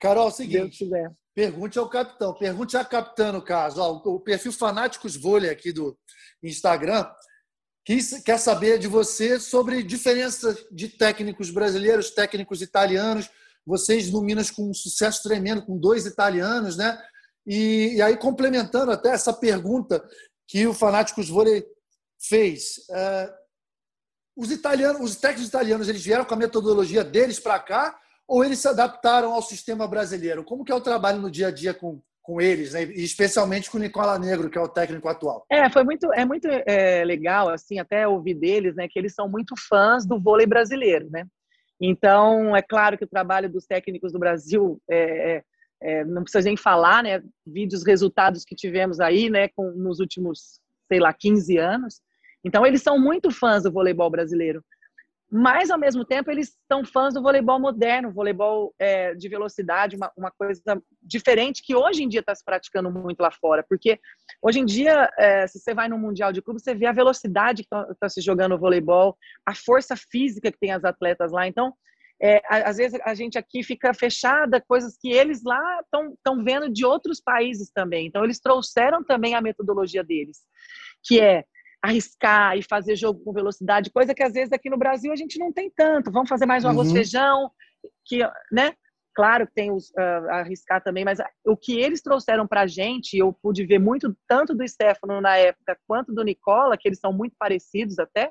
Carol, 0.00 0.26
é 0.26 0.28
o 0.28 0.30
seguinte, 0.30 0.88
pergunte 1.34 1.78
ao 1.78 1.88
capitão, 1.88 2.34
pergunte 2.34 2.76
à 2.76 2.84
capitã 2.84 3.32
no 3.32 3.42
caso. 3.42 3.80
Ó, 3.80 4.02
o 4.04 4.20
perfil 4.20 4.52
Fanáticos 4.52 5.16
Vôlei 5.16 5.50
aqui 5.50 5.72
do 5.72 5.96
Instagram 6.42 7.06
quer 8.24 8.38
saber 8.38 8.78
de 8.78 8.86
você 8.86 9.40
sobre 9.40 9.82
diferença 9.82 10.56
de 10.70 10.88
técnicos 10.88 11.50
brasileiros, 11.50 12.10
técnicos 12.10 12.62
italianos. 12.62 13.28
Vocês 13.66 14.10
no 14.10 14.22
Minas 14.22 14.50
com 14.50 14.70
um 14.70 14.74
sucesso 14.74 15.22
tremendo, 15.22 15.64
com 15.64 15.78
dois 15.78 16.06
italianos, 16.06 16.76
né? 16.76 16.98
E, 17.46 17.96
e 17.96 18.02
aí, 18.02 18.16
complementando 18.16 18.92
até 18.92 19.10
essa 19.10 19.32
pergunta 19.32 20.04
que 20.46 20.66
o 20.66 20.74
Fanáticos 20.74 21.28
Vôlei 21.28 21.64
fez, 22.18 22.84
é, 22.90 23.32
os 24.36 24.50
italianos, 24.50 25.00
os 25.00 25.16
técnicos 25.16 25.48
italianos, 25.48 25.88
eles 25.88 26.04
vieram 26.04 26.24
com 26.24 26.34
a 26.34 26.36
metodologia 26.36 27.04
deles 27.04 27.38
para 27.38 27.58
cá 27.58 27.98
ou 28.26 28.44
eles 28.44 28.60
se 28.60 28.68
adaptaram 28.68 29.32
ao 29.32 29.42
sistema 29.42 29.88
brasileiro? 29.88 30.44
Como 30.44 30.64
que 30.64 30.70
é 30.70 30.74
o 30.74 30.80
trabalho 30.80 31.20
no 31.20 31.30
dia 31.30 31.48
a 31.48 31.50
dia 31.50 31.74
com, 31.74 32.00
com 32.22 32.40
eles, 32.40 32.74
né? 32.74 32.84
e 32.84 33.02
especialmente 33.02 33.68
com 33.68 33.76
o 33.76 33.80
Nicola 33.80 34.18
Negro, 34.18 34.48
que 34.48 34.56
é 34.56 34.60
o 34.60 34.68
técnico 34.68 35.08
atual? 35.08 35.44
É, 35.50 35.68
foi 35.68 35.82
muito, 35.82 36.12
é 36.12 36.24
muito 36.24 36.46
é, 36.48 37.04
legal, 37.04 37.48
assim, 37.48 37.80
até 37.80 38.06
ouvir 38.06 38.34
deles, 38.34 38.76
né, 38.76 38.86
que 38.88 38.98
eles 38.98 39.14
são 39.14 39.28
muito 39.28 39.54
fãs 39.68 40.06
do 40.06 40.20
vôlei 40.20 40.46
brasileiro, 40.46 41.10
né? 41.10 41.26
Então, 41.80 42.54
é 42.54 42.62
claro 42.62 42.96
que 42.96 43.04
o 43.04 43.08
trabalho 43.08 43.50
dos 43.50 43.66
técnicos 43.66 44.12
do 44.12 44.18
Brasil 44.18 44.80
é, 44.88 45.36
é 45.36 45.42
é, 45.82 46.04
não 46.04 46.22
precisa 46.22 46.44
nem 46.44 46.56
falar, 46.56 47.02
né? 47.02 47.22
Vídeos, 47.46 47.84
resultados 47.84 48.44
que 48.44 48.54
tivemos 48.54 49.00
aí, 49.00 49.30
né? 49.30 49.48
Com, 49.48 49.70
nos 49.70 49.98
últimos, 50.00 50.60
sei 50.88 51.00
lá, 51.00 51.12
15 51.12 51.56
anos. 51.56 52.00
Então, 52.44 52.66
eles 52.66 52.82
são 52.82 52.98
muito 52.98 53.30
fãs 53.30 53.62
do 53.62 53.72
voleibol 53.72 54.10
brasileiro. 54.10 54.62
Mas, 55.32 55.70
ao 55.70 55.78
mesmo 55.78 56.04
tempo, 56.04 56.28
eles 56.28 56.56
são 56.66 56.84
fãs 56.84 57.14
do 57.14 57.22
voleibol 57.22 57.60
moderno, 57.60 58.12
voleibol 58.12 58.74
é, 58.80 59.14
de 59.14 59.28
velocidade, 59.28 59.94
uma, 59.94 60.10
uma, 60.16 60.30
coisa 60.32 60.60
diferente 61.00 61.62
que 61.62 61.72
hoje 61.72 62.02
em 62.02 62.08
dia 62.08 62.18
está 62.18 62.34
se 62.34 62.44
praticando 62.44 62.90
muito 62.90 63.20
lá 63.20 63.30
fora. 63.30 63.64
Porque 63.68 64.00
hoje 64.42 64.58
em 64.58 64.64
dia, 64.64 65.08
é, 65.16 65.46
se 65.46 65.60
você 65.60 65.72
vai 65.72 65.88
no 65.88 65.96
Mundial 65.96 66.32
de 66.32 66.42
Clube, 66.42 66.60
você 66.60 66.74
vê 66.74 66.86
a 66.86 66.92
velocidade 66.92 67.62
que 67.62 67.66
está 67.66 67.94
tá 67.94 68.08
se 68.08 68.20
jogando 68.20 68.56
o 68.56 68.58
voleibol, 68.58 69.16
a 69.46 69.54
força 69.54 69.94
física 69.96 70.50
que 70.50 70.58
tem 70.58 70.72
as 70.72 70.84
atletas 70.84 71.30
lá. 71.30 71.46
Então, 71.46 71.72
é, 72.22 72.42
às 72.48 72.76
vezes 72.76 73.00
a 73.04 73.14
gente 73.14 73.38
aqui 73.38 73.62
fica 73.62 73.94
fechada, 73.94 74.60
coisas 74.60 74.96
que 74.98 75.10
eles 75.10 75.42
lá 75.42 75.80
estão 75.82 76.44
vendo 76.44 76.70
de 76.70 76.84
outros 76.84 77.20
países 77.20 77.70
também. 77.70 78.06
Então, 78.06 78.22
eles 78.22 78.38
trouxeram 78.38 79.02
também 79.02 79.34
a 79.34 79.40
metodologia 79.40 80.04
deles, 80.04 80.38
que 81.02 81.20
é 81.20 81.44
arriscar 81.82 82.58
e 82.58 82.62
fazer 82.62 82.94
jogo 82.94 83.24
com 83.24 83.32
velocidade, 83.32 83.90
coisa 83.90 84.14
que 84.14 84.22
às 84.22 84.34
vezes 84.34 84.52
aqui 84.52 84.68
no 84.68 84.76
Brasil 84.76 85.10
a 85.12 85.16
gente 85.16 85.38
não 85.38 85.50
tem 85.50 85.72
tanto. 85.74 86.12
Vamos 86.12 86.28
fazer 86.28 86.44
mais 86.44 86.62
um 86.62 86.68
arroz 86.68 86.88
uhum. 86.88 86.94
feijão, 86.94 87.50
que, 88.04 88.18
né? 88.52 88.74
Claro 89.14 89.46
que 89.46 89.54
tem 89.54 89.72
os 89.72 89.90
uh, 89.90 90.30
arriscar 90.30 90.82
também, 90.82 91.04
mas 91.04 91.18
o 91.44 91.56
que 91.56 91.80
eles 91.80 92.02
trouxeram 92.02 92.46
para 92.46 92.62
a 92.62 92.66
gente, 92.66 93.16
eu 93.16 93.32
pude 93.32 93.64
ver 93.64 93.78
muito 93.78 94.16
tanto 94.28 94.54
do 94.54 94.66
Stefano 94.66 95.20
na 95.20 95.36
época 95.36 95.76
quanto 95.86 96.12
do 96.14 96.22
Nicola, 96.22 96.76
que 96.76 96.86
eles 96.86 97.00
são 97.00 97.12
muito 97.12 97.34
parecidos 97.38 97.98
até, 97.98 98.30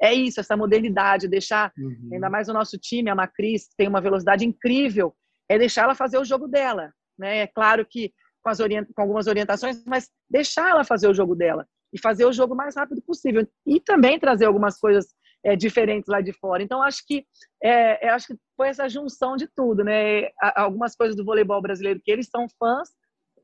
é 0.00 0.12
isso, 0.12 0.40
essa 0.40 0.56
modernidade, 0.56 1.28
deixar, 1.28 1.72
uhum. 1.78 2.10
ainda 2.12 2.28
mais 2.28 2.48
o 2.48 2.52
nosso 2.52 2.76
time, 2.78 3.10
a 3.10 3.14
Macris, 3.14 3.68
tem 3.76 3.88
uma 3.88 4.00
velocidade 4.00 4.44
incrível, 4.44 5.14
é 5.48 5.58
deixar 5.58 5.82
ela 5.82 5.94
fazer 5.94 6.18
o 6.18 6.24
jogo 6.24 6.48
dela. 6.48 6.92
Né? 7.18 7.38
É 7.38 7.46
claro 7.46 7.86
que 7.88 8.12
com, 8.42 8.50
as 8.50 8.60
orient... 8.60 8.86
com 8.94 9.02
algumas 9.02 9.26
orientações, 9.26 9.82
mas 9.86 10.10
deixar 10.28 10.70
ela 10.70 10.84
fazer 10.84 11.08
o 11.08 11.14
jogo 11.14 11.34
dela 11.34 11.66
e 11.92 12.00
fazer 12.00 12.24
o 12.24 12.32
jogo 12.32 12.54
mais 12.54 12.76
rápido 12.76 13.00
possível. 13.02 13.46
E 13.66 13.80
também 13.80 14.18
trazer 14.18 14.46
algumas 14.46 14.78
coisas 14.78 15.06
é, 15.44 15.54
diferentes 15.54 16.08
lá 16.08 16.20
de 16.20 16.32
fora. 16.32 16.62
Então, 16.62 16.82
acho 16.82 17.06
que, 17.06 17.24
é, 17.62 18.08
acho 18.08 18.28
que 18.28 18.34
foi 18.56 18.68
essa 18.68 18.88
junção 18.88 19.36
de 19.36 19.46
tudo, 19.54 19.84
né? 19.84 20.28
Algumas 20.56 20.96
coisas 20.96 21.14
do 21.14 21.24
voleibol 21.24 21.62
brasileiro 21.62 22.00
que 22.02 22.10
eles 22.10 22.28
são 22.28 22.46
fãs 22.58 22.88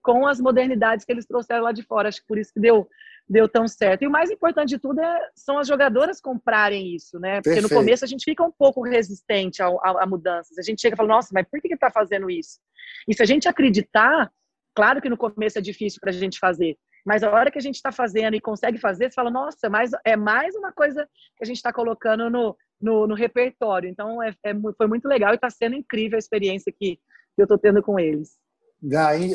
com 0.02 0.26
as 0.26 0.40
modernidades 0.40 1.04
que 1.04 1.12
eles 1.12 1.26
trouxeram 1.26 1.62
lá 1.62 1.72
de 1.72 1.82
fora. 1.82 2.08
Acho 2.08 2.20
que 2.20 2.26
por 2.26 2.38
isso 2.38 2.52
que 2.52 2.60
deu 2.60 2.88
deu 3.30 3.48
tão 3.48 3.68
certo. 3.68 4.02
E 4.02 4.08
o 4.08 4.10
mais 4.10 4.28
importante 4.28 4.70
de 4.70 4.78
tudo 4.78 5.00
é, 5.00 5.28
são 5.36 5.56
as 5.56 5.68
jogadoras 5.68 6.20
comprarem 6.20 6.92
isso, 6.96 7.20
né? 7.20 7.36
Porque 7.36 7.50
Perfeito. 7.50 7.72
no 7.72 7.78
começo 7.78 8.04
a 8.04 8.08
gente 8.08 8.24
fica 8.24 8.42
um 8.42 8.50
pouco 8.50 8.82
resistente 8.82 9.62
a, 9.62 9.68
a, 9.68 10.02
a 10.02 10.06
mudanças. 10.06 10.58
A 10.58 10.62
gente 10.62 10.82
chega 10.82 10.94
e 10.94 10.96
fala, 10.96 11.10
nossa, 11.10 11.28
mas 11.32 11.46
por 11.48 11.60
que 11.60 11.72
está 11.72 11.92
fazendo 11.92 12.28
isso? 12.28 12.58
E 13.06 13.14
se 13.14 13.22
a 13.22 13.26
gente 13.26 13.48
acreditar, 13.48 14.28
claro 14.74 15.00
que 15.00 15.08
no 15.08 15.16
começo 15.16 15.58
é 15.58 15.62
difícil 15.62 16.00
para 16.00 16.10
a 16.10 16.12
gente 16.12 16.40
fazer, 16.40 16.76
mas 17.06 17.22
a 17.22 17.30
hora 17.30 17.52
que 17.52 17.58
a 17.58 17.62
gente 17.62 17.76
está 17.76 17.92
fazendo 17.92 18.34
e 18.34 18.40
consegue 18.40 18.78
fazer, 18.78 19.08
você 19.08 19.14
fala, 19.14 19.30
nossa, 19.30 19.70
mas 19.70 19.92
é 20.04 20.16
mais 20.16 20.56
uma 20.56 20.72
coisa 20.72 21.08
que 21.36 21.44
a 21.44 21.46
gente 21.46 21.56
está 21.56 21.72
colocando 21.72 22.28
no, 22.28 22.56
no, 22.80 23.06
no, 23.06 23.14
repertório. 23.14 23.88
Então, 23.88 24.20
é, 24.20 24.34
é, 24.44 24.52
foi 24.76 24.88
muito 24.88 25.06
legal 25.06 25.32
e 25.32 25.36
está 25.36 25.48
sendo 25.48 25.76
incrível 25.76 26.16
a 26.16 26.18
experiência 26.18 26.72
que, 26.72 26.96
que 26.96 27.38
eu 27.38 27.44
estou 27.44 27.56
tendo 27.56 27.80
com 27.80 27.98
eles. 27.98 28.36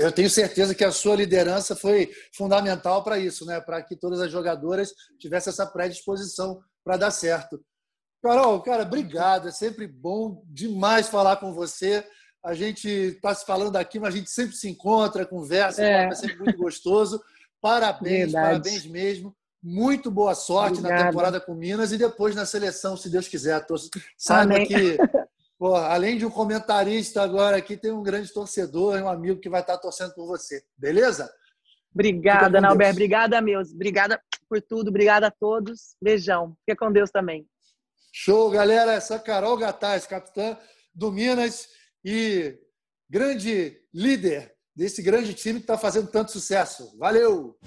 Eu 0.01 0.11
tenho 0.11 0.29
certeza 0.29 0.73
que 0.73 0.83
a 0.83 0.91
sua 0.91 1.15
liderança 1.15 1.75
foi 1.75 2.11
fundamental 2.35 3.03
para 3.03 3.19
isso, 3.19 3.45
né? 3.45 3.61
para 3.61 3.81
que 3.83 3.95
todas 3.95 4.19
as 4.19 4.31
jogadoras 4.31 4.91
tivessem 5.19 5.51
essa 5.51 5.65
predisposição 5.65 6.59
para 6.83 6.97
dar 6.97 7.11
certo. 7.11 7.59
Carol, 8.21 8.59
cara, 8.61 8.83
obrigado. 8.83 9.47
É 9.49 9.51
sempre 9.51 9.87
bom 9.87 10.43
demais 10.47 11.07
falar 11.07 11.35
com 11.37 11.53
você. 11.53 12.03
A 12.43 12.53
gente 12.53 12.87
está 12.87 13.33
se 13.35 13.45
falando 13.45 13.75
aqui, 13.75 13.99
mas 13.99 14.13
a 14.13 14.17
gente 14.17 14.29
sempre 14.29 14.55
se 14.55 14.67
encontra, 14.67 15.25
conversa, 15.25 15.83
é, 15.83 16.05
é 16.05 16.11
sempre 16.11 16.37
muito 16.37 16.57
gostoso. 16.57 17.21
Parabéns, 17.61 18.31
Verdade. 18.31 18.45
parabéns 18.47 18.85
mesmo. 18.85 19.35
Muito 19.61 20.11
boa 20.11 20.35
sorte 20.35 20.77
Obrigada. 20.77 21.03
na 21.03 21.09
temporada 21.09 21.41
com 21.41 21.55
Minas 21.55 21.91
e 21.91 21.97
depois 21.97 22.35
na 22.35 22.45
seleção, 22.45 22.95
se 22.95 23.09
Deus 23.09 23.27
quiser. 23.27 23.65
Saiba 24.15 24.63
que, 24.63 24.97
além 25.61 26.17
de 26.17 26.25
um 26.25 26.29
comentarista 26.29 27.21
agora 27.21 27.57
aqui, 27.57 27.77
tem 27.77 27.91
um 27.91 28.03
grande 28.03 28.31
torcedor, 28.33 29.01
um 29.01 29.07
amigo 29.07 29.39
que 29.39 29.49
vai 29.49 29.61
estar 29.61 29.77
torcendo 29.77 30.13
por 30.13 30.27
você. 30.27 30.63
Beleza? 30.77 31.31
Obrigada, 31.93 32.59
Nauber. 32.59 32.91
Obrigada, 32.91 33.41
meus. 33.41 33.71
Obrigada 33.71 34.21
por 34.49 34.61
tudo. 34.61 34.89
Obrigada 34.89 35.27
a 35.27 35.31
todos. 35.31 35.95
Beijão. 36.01 36.55
Fica 36.65 36.85
com 36.85 36.91
Deus 36.91 37.09
também. 37.09 37.47
Show, 38.11 38.49
galera. 38.49 38.93
Essa 38.93 39.15
é 39.15 39.19
Carol 39.19 39.57
Gataz, 39.57 40.05
capitã 40.05 40.57
do 40.93 41.11
Minas 41.11 41.69
e 42.03 42.57
grande 43.09 43.77
líder 43.93 44.53
desse 44.75 45.01
grande 45.01 45.33
time 45.33 45.59
que 45.59 45.63
está 45.63 45.77
fazendo 45.77 46.07
tanto 46.07 46.31
sucesso. 46.31 46.97
Valeu! 46.97 47.57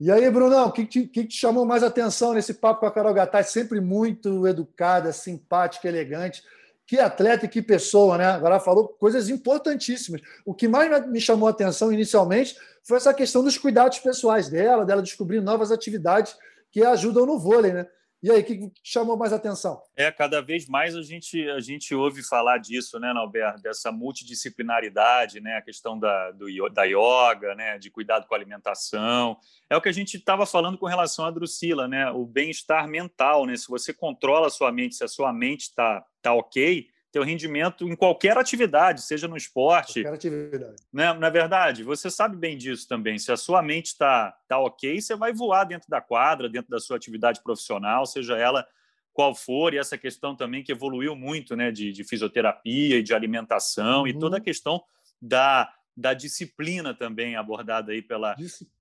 E 0.00 0.10
aí, 0.10 0.30
Brunão, 0.30 0.68
o 0.68 0.72
que, 0.72 0.86
que, 0.86 1.06
que, 1.06 1.24
te 1.24 1.36
chamou 1.36 1.64
mais 1.64 1.82
atenção 1.82 2.32
nesse 2.32 2.54
papo 2.54 2.80
com 2.80 2.86
a 2.86 2.92
Carol 2.92 3.14
Gataz? 3.14 3.48
Sempre 3.48 3.80
muito 3.80 4.46
educada, 4.46 5.12
simpática, 5.12 5.88
elegante. 5.88 6.42
Que 6.88 6.98
atleta 6.98 7.44
e 7.44 7.48
que 7.48 7.60
pessoa, 7.60 8.16
né? 8.16 8.24
Agora 8.24 8.58
falou 8.58 8.88
coisas 8.88 9.28
importantíssimas. 9.28 10.22
O 10.46 10.54
que 10.54 10.66
mais 10.66 11.06
me 11.06 11.20
chamou 11.20 11.46
a 11.46 11.50
atenção 11.50 11.92
inicialmente 11.92 12.56
foi 12.82 12.96
essa 12.96 13.12
questão 13.12 13.44
dos 13.44 13.58
cuidados 13.58 13.98
pessoais 13.98 14.48
dela, 14.48 14.86
dela 14.86 15.02
descobrir 15.02 15.42
novas 15.42 15.70
atividades 15.70 16.34
que 16.72 16.82
ajudam 16.82 17.26
no 17.26 17.38
vôlei, 17.38 17.74
né? 17.74 17.86
E 18.20 18.32
aí, 18.32 18.40
o 18.40 18.44
que 18.44 18.72
chamou 18.82 19.16
mais 19.16 19.32
atenção? 19.32 19.80
É, 19.96 20.10
cada 20.10 20.42
vez 20.42 20.66
mais 20.66 20.96
a 20.96 21.02
gente, 21.02 21.48
a 21.50 21.60
gente 21.60 21.94
ouve 21.94 22.20
falar 22.22 22.58
disso, 22.58 22.98
né, 22.98 23.12
Norberto? 23.12 23.62
Dessa 23.62 23.92
multidisciplinaridade, 23.92 25.40
né? 25.40 25.56
A 25.56 25.62
questão 25.62 25.96
da, 25.96 26.32
do, 26.32 26.46
da 26.68 26.82
yoga, 26.82 27.54
né? 27.54 27.78
De 27.78 27.90
cuidado 27.90 28.26
com 28.26 28.34
a 28.34 28.36
alimentação. 28.36 29.38
É 29.70 29.76
o 29.76 29.80
que 29.80 29.88
a 29.88 29.92
gente 29.92 30.16
estava 30.16 30.44
falando 30.46 30.76
com 30.76 30.86
relação 30.86 31.26
à 31.26 31.30
Drusila, 31.30 31.86
né? 31.86 32.10
O 32.10 32.26
bem-estar 32.26 32.88
mental, 32.88 33.46
né? 33.46 33.56
Se 33.56 33.68
você 33.68 33.94
controla 33.94 34.48
a 34.48 34.50
sua 34.50 34.72
mente, 34.72 34.96
se 34.96 35.04
a 35.04 35.08
sua 35.08 35.32
mente 35.32 35.62
está 35.62 36.04
tá 36.20 36.34
ok, 36.34 36.88
teu 37.10 37.22
rendimento 37.22 37.88
em 37.88 37.96
qualquer 37.96 38.36
atividade, 38.36 39.02
seja 39.02 39.26
no 39.26 39.36
esporte. 39.36 40.02
Qualquer 40.02 40.14
atividade. 40.14 40.76
Né? 40.92 41.12
Na 41.14 41.28
é 41.28 41.30
verdade, 41.30 41.82
você 41.82 42.10
sabe 42.10 42.36
bem 42.36 42.56
disso 42.56 42.86
também. 42.86 43.18
Se 43.18 43.32
a 43.32 43.36
sua 43.36 43.62
mente 43.62 43.86
está 43.86 44.34
tá 44.46 44.58
ok, 44.58 45.00
você 45.00 45.16
vai 45.16 45.32
voar 45.32 45.64
dentro 45.64 45.88
da 45.88 46.00
quadra, 46.00 46.48
dentro 46.48 46.70
da 46.70 46.78
sua 46.78 46.96
atividade 46.96 47.42
profissional, 47.42 48.04
seja 48.04 48.36
ela 48.36 48.66
qual 49.12 49.34
for, 49.34 49.74
e 49.74 49.78
essa 49.78 49.98
questão 49.98 50.36
também 50.36 50.62
que 50.62 50.70
evoluiu 50.70 51.16
muito 51.16 51.56
né, 51.56 51.72
de, 51.72 51.90
de 51.90 52.04
fisioterapia 52.04 52.98
e 52.98 53.02
de 53.02 53.12
alimentação, 53.12 54.02
uhum. 54.02 54.06
e 54.06 54.16
toda 54.16 54.36
a 54.36 54.40
questão 54.40 54.80
da 55.20 55.72
da 55.98 56.14
disciplina 56.14 56.94
também 56.94 57.34
abordada 57.34 57.90
aí 57.90 58.00
pela, 58.00 58.36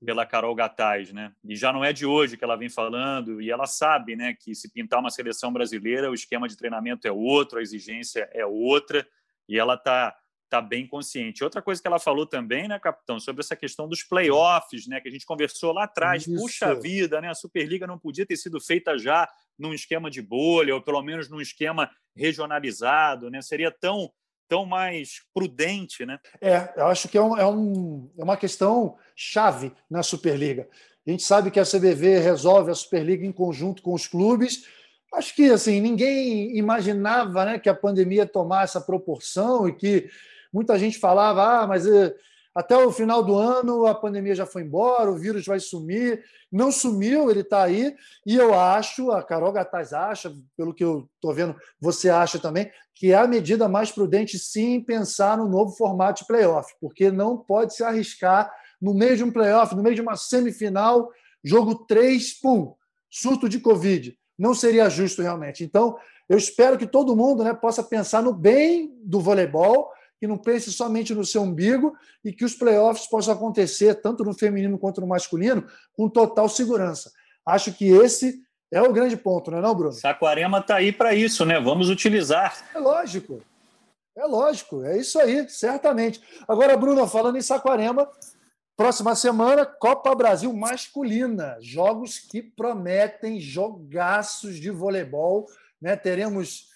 pela 0.05 0.23
Carol 0.23 0.53
Gataz, 0.53 1.11
né? 1.11 1.33
E 1.43 1.55
já 1.55 1.73
não 1.73 1.83
é 1.83 1.91
de 1.91 2.05
hoje 2.05 2.37
que 2.37 2.43
ela 2.43 2.55
vem 2.55 2.69
falando, 2.69 3.41
e 3.41 3.49
ela 3.49 3.65
sabe, 3.65 4.15
né, 4.15 4.35
que 4.39 4.53
se 4.53 4.71
pintar 4.71 4.99
uma 4.99 5.09
seleção 5.09 5.51
brasileira, 5.51 6.11
o 6.11 6.13
esquema 6.13 6.47
de 6.47 6.55
treinamento 6.55 7.07
é 7.07 7.11
outro, 7.11 7.57
a 7.57 7.61
exigência 7.63 8.29
é 8.31 8.45
outra, 8.45 9.07
e 9.49 9.57
ela 9.57 9.75
tá 9.75 10.15
tá 10.49 10.61
bem 10.61 10.87
consciente. 10.87 11.43
Outra 11.43 11.61
coisa 11.61 11.81
que 11.81 11.87
ela 11.87 11.99
falou 11.99 12.25
também, 12.25 12.69
né, 12.69 12.79
capitão, 12.79 13.19
sobre 13.19 13.41
essa 13.41 13.53
questão 13.53 13.89
dos 13.89 14.01
playoffs, 14.01 14.87
né, 14.87 15.01
que 15.01 15.09
a 15.09 15.11
gente 15.11 15.25
conversou 15.25 15.73
lá 15.73 15.83
atrás. 15.83 16.25
Isso. 16.25 16.39
Puxa 16.39 16.73
vida, 16.73 17.19
né, 17.19 17.29
a 17.29 17.33
Superliga 17.33 17.85
não 17.85 17.99
podia 17.99 18.25
ter 18.25 18.37
sido 18.37 18.61
feita 18.61 18.97
já 18.97 19.27
num 19.59 19.73
esquema 19.73 20.09
de 20.09 20.21
bolha, 20.21 20.73
ou 20.73 20.81
pelo 20.81 21.01
menos 21.01 21.29
num 21.29 21.41
esquema 21.41 21.89
regionalizado, 22.15 23.29
né? 23.29 23.41
Seria 23.41 23.71
tão 23.71 24.09
tão 24.47 24.65
mais 24.65 25.21
prudente, 25.33 26.05
né? 26.05 26.19
É, 26.41 26.73
eu 26.77 26.87
acho 26.87 27.07
que 27.07 27.17
é, 27.17 27.21
um, 27.21 27.37
é, 27.37 27.45
um, 27.45 28.09
é 28.17 28.23
uma 28.23 28.37
questão 28.37 28.95
chave 29.15 29.71
na 29.89 30.03
Superliga. 30.03 30.67
A 31.05 31.09
gente 31.09 31.23
sabe 31.23 31.51
que 31.51 31.59
a 31.59 31.65
CBV 31.65 32.19
resolve 32.19 32.71
a 32.71 32.75
Superliga 32.75 33.25
em 33.25 33.31
conjunto 33.31 33.81
com 33.81 33.93
os 33.93 34.07
clubes. 34.07 34.65
Acho 35.13 35.33
que 35.33 35.49
assim 35.49 35.79
ninguém 35.79 36.57
imaginava, 36.57 37.45
né, 37.45 37.59
que 37.59 37.69
a 37.69 37.75
pandemia 37.75 38.23
ia 38.23 38.25
tomar 38.25 38.63
essa 38.63 38.81
proporção 38.81 39.67
e 39.67 39.73
que 39.73 40.09
muita 40.51 40.77
gente 40.77 40.99
falava, 40.99 41.61
ah, 41.61 41.67
mas 41.67 41.87
eh, 41.87 42.13
até 42.57 42.75
o 42.75 42.91
final 42.91 43.21
do 43.21 43.35
ano 43.35 43.85
a 43.85 43.93
pandemia 43.93 44.33
já 44.33 44.43
foi 44.43 44.63
embora, 44.63 45.11
o 45.11 45.15
vírus 45.15 45.45
vai 45.45 45.59
sumir. 45.59 46.23
Não 46.51 46.71
sumiu, 46.71 47.29
ele 47.29 47.41
está 47.41 47.61
aí. 47.61 47.95
E 48.25 48.35
eu 48.35 48.51
acho, 48.55 49.11
a 49.11 49.21
Carol 49.21 49.51
Gataz 49.51 49.93
acha, 49.93 50.33
pelo 50.57 50.73
que 50.73 50.83
eu 50.83 51.07
estou 51.13 51.35
vendo, 51.35 51.55
você 51.79 52.09
acha 52.09 52.39
também, 52.39 52.67
que 52.95 53.11
é 53.11 53.15
a 53.15 53.27
medida 53.27 53.69
mais 53.69 53.91
prudente, 53.91 54.39
sim, 54.39 54.81
pensar 54.81 55.37
no 55.37 55.47
novo 55.47 55.77
formato 55.77 56.21
de 56.21 56.27
playoff, 56.27 56.73
porque 56.81 57.11
não 57.11 57.37
pode 57.37 57.75
se 57.75 57.83
arriscar 57.83 58.51
no 58.81 58.91
meio 58.91 59.15
de 59.15 59.23
um 59.23 59.29
playoff, 59.29 59.75
no 59.75 59.83
meio 59.83 59.93
de 59.93 60.01
uma 60.01 60.15
semifinal, 60.15 61.11
jogo 61.43 61.85
3, 61.85 62.39
pum, 62.41 62.73
surto 63.07 63.47
de 63.47 63.59
Covid. 63.59 64.17
Não 64.35 64.55
seria 64.55 64.89
justo 64.89 65.21
realmente. 65.21 65.63
Então, 65.63 65.95
eu 66.27 66.39
espero 66.39 66.75
que 66.75 66.87
todo 66.87 67.15
mundo 67.15 67.43
né, 67.43 67.53
possa 67.53 67.83
pensar 67.83 68.23
no 68.23 68.33
bem 68.33 68.97
do 69.03 69.19
voleibol 69.19 69.91
que 70.19 70.27
não 70.27 70.37
pense 70.37 70.71
somente 70.71 71.13
no 71.13 71.23
seu 71.23 71.43
umbigo 71.43 71.95
e 72.23 72.33
que 72.33 72.45
os 72.45 72.55
playoffs 72.55 73.07
possam 73.07 73.33
acontecer, 73.33 73.95
tanto 73.95 74.23
no 74.23 74.33
feminino 74.33 74.77
quanto 74.77 75.01
no 75.01 75.07
masculino, 75.07 75.65
com 75.93 76.09
total 76.09 76.49
segurança. 76.49 77.11
Acho 77.45 77.71
que 77.73 77.85
esse 77.85 78.41
é 78.71 78.81
o 78.81 78.91
grande 78.91 79.15
ponto, 79.15 79.51
não 79.51 79.59
é, 79.59 79.61
não, 79.61 79.75
Bruno? 79.75 79.93
Saquarema 79.93 80.59
está 80.59 80.75
aí 80.75 80.91
para 80.91 81.13
isso, 81.13 81.45
né? 81.45 81.59
Vamos 81.59 81.89
utilizar. 81.89 82.57
É 82.73 82.79
lógico. 82.79 83.41
É 84.17 84.25
lógico, 84.25 84.83
é 84.83 84.97
isso 84.97 85.19
aí, 85.19 85.47
certamente. 85.47 86.19
Agora, 86.47 86.75
Bruno, 86.75 87.07
falando 87.07 87.37
em 87.37 87.41
Saquarema, 87.41 88.09
próxima 88.75 89.15
semana, 89.15 89.63
Copa 89.63 90.13
Brasil 90.15 90.51
masculina. 90.51 91.55
Jogos 91.61 92.17
que 92.17 92.41
prometem 92.41 93.39
jogaços 93.39 94.55
de 94.55 94.71
voleibol. 94.71 95.45
Né? 95.79 95.95
Teremos 95.95 96.69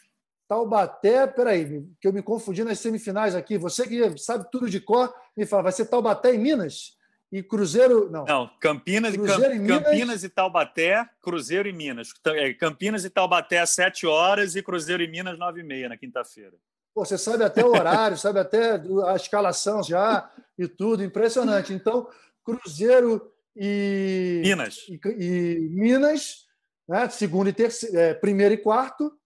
Taubaté, 0.51 1.25
peraí, 1.27 1.81
que 2.01 2.05
eu 2.05 2.11
me 2.11 2.21
confundi 2.21 2.61
nas 2.61 2.77
semifinais 2.77 3.35
aqui. 3.35 3.57
Você 3.57 3.87
que 3.87 4.17
sabe 4.17 4.51
tudo 4.51 4.69
de 4.69 4.81
cor, 4.81 5.09
me 5.37 5.45
fala, 5.45 5.63
vai 5.63 5.71
ser 5.71 5.85
Taubaté 5.85 6.35
e 6.35 6.37
Minas? 6.37 6.97
E 7.31 7.41
Cruzeiro. 7.41 8.11
Não. 8.11 8.25
Não, 8.25 8.51
Campinas, 8.59 9.15
Cruzeiro 9.15 9.55
e, 9.55 9.59
Minas... 9.59 9.81
Campinas 9.81 10.23
e 10.25 10.29
Taubaté, 10.29 11.09
Cruzeiro 11.21 11.69
e 11.69 11.71
Minas. 11.71 12.09
É, 12.25 12.53
Campinas 12.53 13.05
e 13.05 13.09
Taubaté 13.09 13.59
às 13.59 13.69
7 13.69 14.05
horas 14.05 14.53
e 14.57 14.61
Cruzeiro 14.61 15.01
e 15.01 15.07
Minas 15.07 15.39
9 15.39 15.61
e 15.61 15.63
meia 15.63 15.87
na 15.87 15.95
quinta-feira. 15.95 16.57
Você 16.93 17.17
sabe 17.17 17.45
até 17.45 17.63
o 17.63 17.69
horário, 17.69 18.17
sabe 18.17 18.39
até 18.39 18.73
a 19.07 19.15
escalação 19.15 19.81
já 19.81 20.29
e 20.59 20.67
tudo, 20.67 21.01
impressionante. 21.01 21.71
Então, 21.71 22.09
Cruzeiro 22.43 23.31
e 23.55 24.41
Minas, 24.43 24.85
e, 24.89 24.99
e 25.17 25.69
Minas, 25.69 26.45
né, 26.89 27.07
segundo 27.07 27.47
e 27.47 27.53
terceiro, 27.53 27.97
é, 27.97 28.13
primeiro 28.13 28.53
e 28.53 28.57
quarto, 28.57 29.17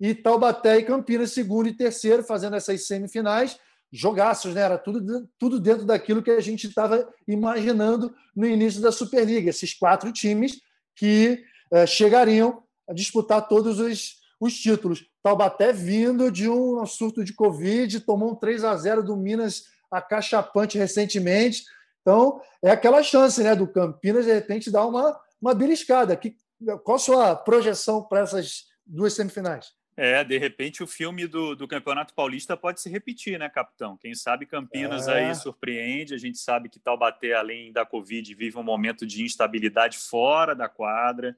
e 0.00 0.14
Taubaté 0.14 0.78
e 0.78 0.84
Campinas, 0.84 1.32
segundo 1.32 1.68
e 1.68 1.74
terceiro, 1.74 2.22
fazendo 2.22 2.56
essas 2.56 2.86
semifinais. 2.86 3.58
Jogaços, 3.90 4.54
né? 4.54 4.60
Era 4.60 4.78
tudo, 4.78 5.28
tudo 5.38 5.58
dentro 5.58 5.84
daquilo 5.84 6.22
que 6.22 6.30
a 6.30 6.40
gente 6.40 6.68
estava 6.68 7.08
imaginando 7.26 8.14
no 8.36 8.46
início 8.46 8.80
da 8.80 8.92
Superliga. 8.92 9.50
Esses 9.50 9.74
quatro 9.74 10.12
times 10.12 10.60
que 10.94 11.42
eh, 11.72 11.86
chegariam 11.86 12.62
a 12.88 12.92
disputar 12.92 13.48
todos 13.48 13.80
os, 13.80 14.16
os 14.40 14.54
títulos. 14.54 15.06
Taubaté 15.22 15.72
vindo 15.72 16.30
de 16.30 16.48
um 16.48 16.84
surto 16.86 17.24
de 17.24 17.34
Covid, 17.34 18.00
tomou 18.00 18.32
um 18.32 18.34
3 18.34 18.64
a 18.64 18.76
0 18.76 19.02
do 19.02 19.16
Minas 19.16 19.64
acachapante 19.90 20.78
recentemente. 20.78 21.64
Então, 22.02 22.40
é 22.62 22.70
aquela 22.70 23.02
chance 23.02 23.42
né, 23.42 23.54
do 23.54 23.66
Campinas, 23.66 24.26
de 24.26 24.32
repente, 24.32 24.70
dar 24.70 24.86
uma, 24.86 25.18
uma 25.40 25.54
beliscada. 25.54 26.16
Que, 26.16 26.36
qual 26.84 26.96
a 26.96 27.00
sua 27.00 27.36
projeção 27.36 28.02
para 28.02 28.20
essas 28.20 28.64
duas 28.86 29.14
semifinais? 29.14 29.77
É, 30.00 30.22
de 30.22 30.38
repente 30.38 30.80
o 30.80 30.86
filme 30.86 31.26
do, 31.26 31.56
do 31.56 31.66
Campeonato 31.66 32.14
Paulista 32.14 32.56
pode 32.56 32.80
se 32.80 32.88
repetir, 32.88 33.36
né, 33.36 33.48
capitão? 33.48 33.96
Quem 33.96 34.14
sabe 34.14 34.46
Campinas 34.46 35.08
é. 35.08 35.14
aí 35.14 35.34
surpreende. 35.34 36.14
A 36.14 36.18
gente 36.18 36.38
sabe 36.38 36.68
que 36.68 36.78
Taubaté, 36.78 37.32
além 37.32 37.72
da 37.72 37.84
Covid, 37.84 38.32
vive 38.32 38.56
um 38.56 38.62
momento 38.62 39.04
de 39.04 39.24
instabilidade 39.24 39.98
fora 39.98 40.54
da 40.54 40.68
quadra. 40.68 41.36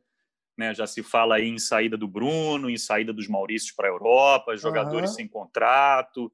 Né? 0.59 0.75
Já 0.75 0.87
se 0.87 1.03
fala 1.03 1.37
aí 1.37 1.49
em 1.49 1.59
saída 1.59 1.97
do 1.97 2.07
Bruno, 2.07 2.69
em 2.69 2.77
saída 2.77 3.15
dos 3.15 3.27
Maurícios 3.27 3.73
para 3.73 3.89
a 3.89 3.91
Europa, 3.91 4.55
jogadores 4.59 5.09
uhum. 5.09 5.17
sem 5.17 5.27
contrato. 5.27 6.31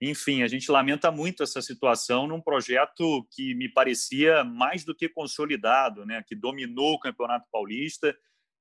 Enfim, 0.00 0.44
a 0.44 0.46
gente 0.46 0.70
lamenta 0.70 1.10
muito 1.10 1.42
essa 1.42 1.60
situação 1.60 2.28
num 2.28 2.40
projeto 2.40 3.26
que 3.32 3.56
me 3.56 3.68
parecia 3.68 4.44
mais 4.44 4.84
do 4.84 4.94
que 4.94 5.08
consolidado, 5.08 6.06
né? 6.06 6.22
que 6.24 6.36
dominou 6.36 6.94
o 6.94 7.00
Campeonato 7.00 7.48
Paulista 7.50 8.16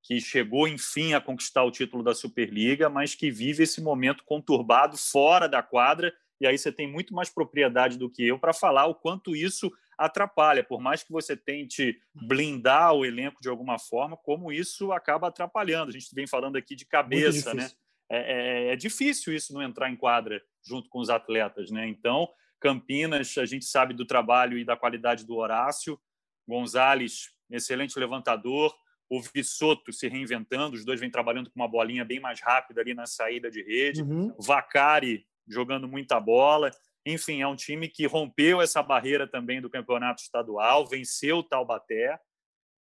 que 0.07 0.21
chegou, 0.21 0.69
enfim, 0.69 1.13
a 1.13 1.19
conquistar 1.19 1.63
o 1.63 1.71
título 1.71 2.01
da 2.01 2.15
Superliga, 2.15 2.89
mas 2.89 3.13
que 3.13 3.29
vive 3.29 3.63
esse 3.63 3.81
momento 3.81 4.23
conturbado 4.23 4.95
fora 4.95 5.49
da 5.49 5.61
quadra 5.61 6.13
e 6.39 6.47
aí 6.47 6.57
você 6.57 6.71
tem 6.71 6.89
muito 6.89 7.13
mais 7.13 7.29
propriedade 7.29 7.97
do 7.97 8.09
que 8.09 8.25
eu 8.25 8.39
para 8.39 8.53
falar 8.53 8.85
o 8.85 8.95
quanto 8.95 9.35
isso 9.35 9.69
atrapalha, 9.97 10.63
por 10.63 10.79
mais 10.79 11.03
que 11.03 11.11
você 11.11 11.35
tente 11.35 11.99
blindar 12.13 12.93
o 12.93 13.03
elenco 13.03 13.41
de 13.41 13.49
alguma 13.49 13.77
forma, 13.77 14.15
como 14.15 14.49
isso 14.49 14.93
acaba 14.93 15.27
atrapalhando. 15.27 15.89
A 15.89 15.91
gente 15.91 16.13
vem 16.13 16.25
falando 16.25 16.55
aqui 16.55 16.73
de 16.73 16.85
cabeça, 16.85 17.53
né? 17.53 17.69
É, 18.09 18.67
é, 18.69 18.73
é, 18.73 18.75
difícil 18.77 19.33
isso 19.33 19.53
não 19.53 19.61
entrar 19.61 19.89
em 19.89 19.97
quadra 19.97 20.41
junto 20.63 20.87
com 20.87 20.99
os 20.99 21.09
atletas, 21.09 21.69
né? 21.69 21.85
Então, 21.89 22.29
Campinas, 22.61 23.37
a 23.37 23.45
gente 23.45 23.65
sabe 23.65 23.93
do 23.93 24.05
trabalho 24.05 24.57
e 24.57 24.63
da 24.63 24.77
qualidade 24.77 25.25
do 25.25 25.35
Horácio, 25.35 25.99
Gonzalez, 26.47 27.31
excelente 27.51 27.99
levantador, 27.99 28.73
o 29.09 29.21
Vissoto 29.21 29.93
se 29.93 30.07
reinventando, 30.07 30.75
os 30.75 30.83
dois 30.85 30.99
vêm 30.99 31.09
trabalhando 31.09 31.49
com 31.49 31.59
uma 31.59 31.67
bolinha 31.67 32.03
bem 32.03 32.19
mais 32.19 32.41
rápida 32.41 32.81
ali 32.81 32.93
na 32.93 33.05
saída 33.05 33.49
de 33.49 33.63
rede, 33.63 34.01
uhum. 34.01 34.33
Vacari 34.37 35.25
jogando 35.47 35.87
muita 35.87 36.19
bola. 36.19 36.71
Enfim, 37.05 37.41
é 37.41 37.47
um 37.47 37.55
time 37.55 37.87
que 37.87 38.05
rompeu 38.05 38.61
essa 38.61 38.83
barreira 38.83 39.25
também 39.25 39.61
do 39.61 39.69
campeonato 39.69 40.21
estadual, 40.21 40.85
venceu 40.85 41.37
o 41.37 41.43
Taubaté. 41.43 42.19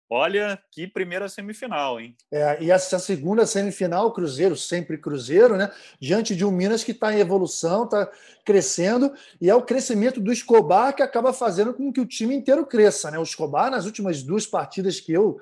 Olha 0.09 0.63
que 0.71 0.87
primeira 0.87 1.27
semifinal, 1.27 1.99
hein? 1.99 2.15
É, 2.31 2.63
e 2.63 2.71
essa 2.71 2.99
segunda 2.99 3.47
semifinal, 3.47 4.13
Cruzeiro, 4.13 4.55
sempre 4.55 4.99
Cruzeiro, 4.99 5.57
né? 5.57 5.73
Diante 5.99 6.37
de 6.37 6.45
um 6.45 6.51
Minas 6.51 6.85
que 6.85 6.93
está 6.93 7.15
em 7.15 7.19
evolução, 7.19 7.85
está 7.85 8.13
crescendo, 8.45 9.13
e 9.41 9.49
é 9.49 9.55
o 9.55 9.63
crescimento 9.63 10.21
do 10.21 10.31
Escobar 10.31 10.95
que 10.95 11.03
acaba 11.03 11.33
fazendo 11.33 11.73
com 11.73 11.91
que 11.91 12.01
o 12.01 12.07
time 12.07 12.35
inteiro 12.35 12.67
cresça, 12.67 13.11
né? 13.11 13.19
O 13.19 13.23
Escobar, 13.23 13.71
nas 13.71 13.87
últimas 13.87 14.23
duas 14.23 14.47
partidas 14.47 15.01
que 15.01 15.13
eu 15.13 15.41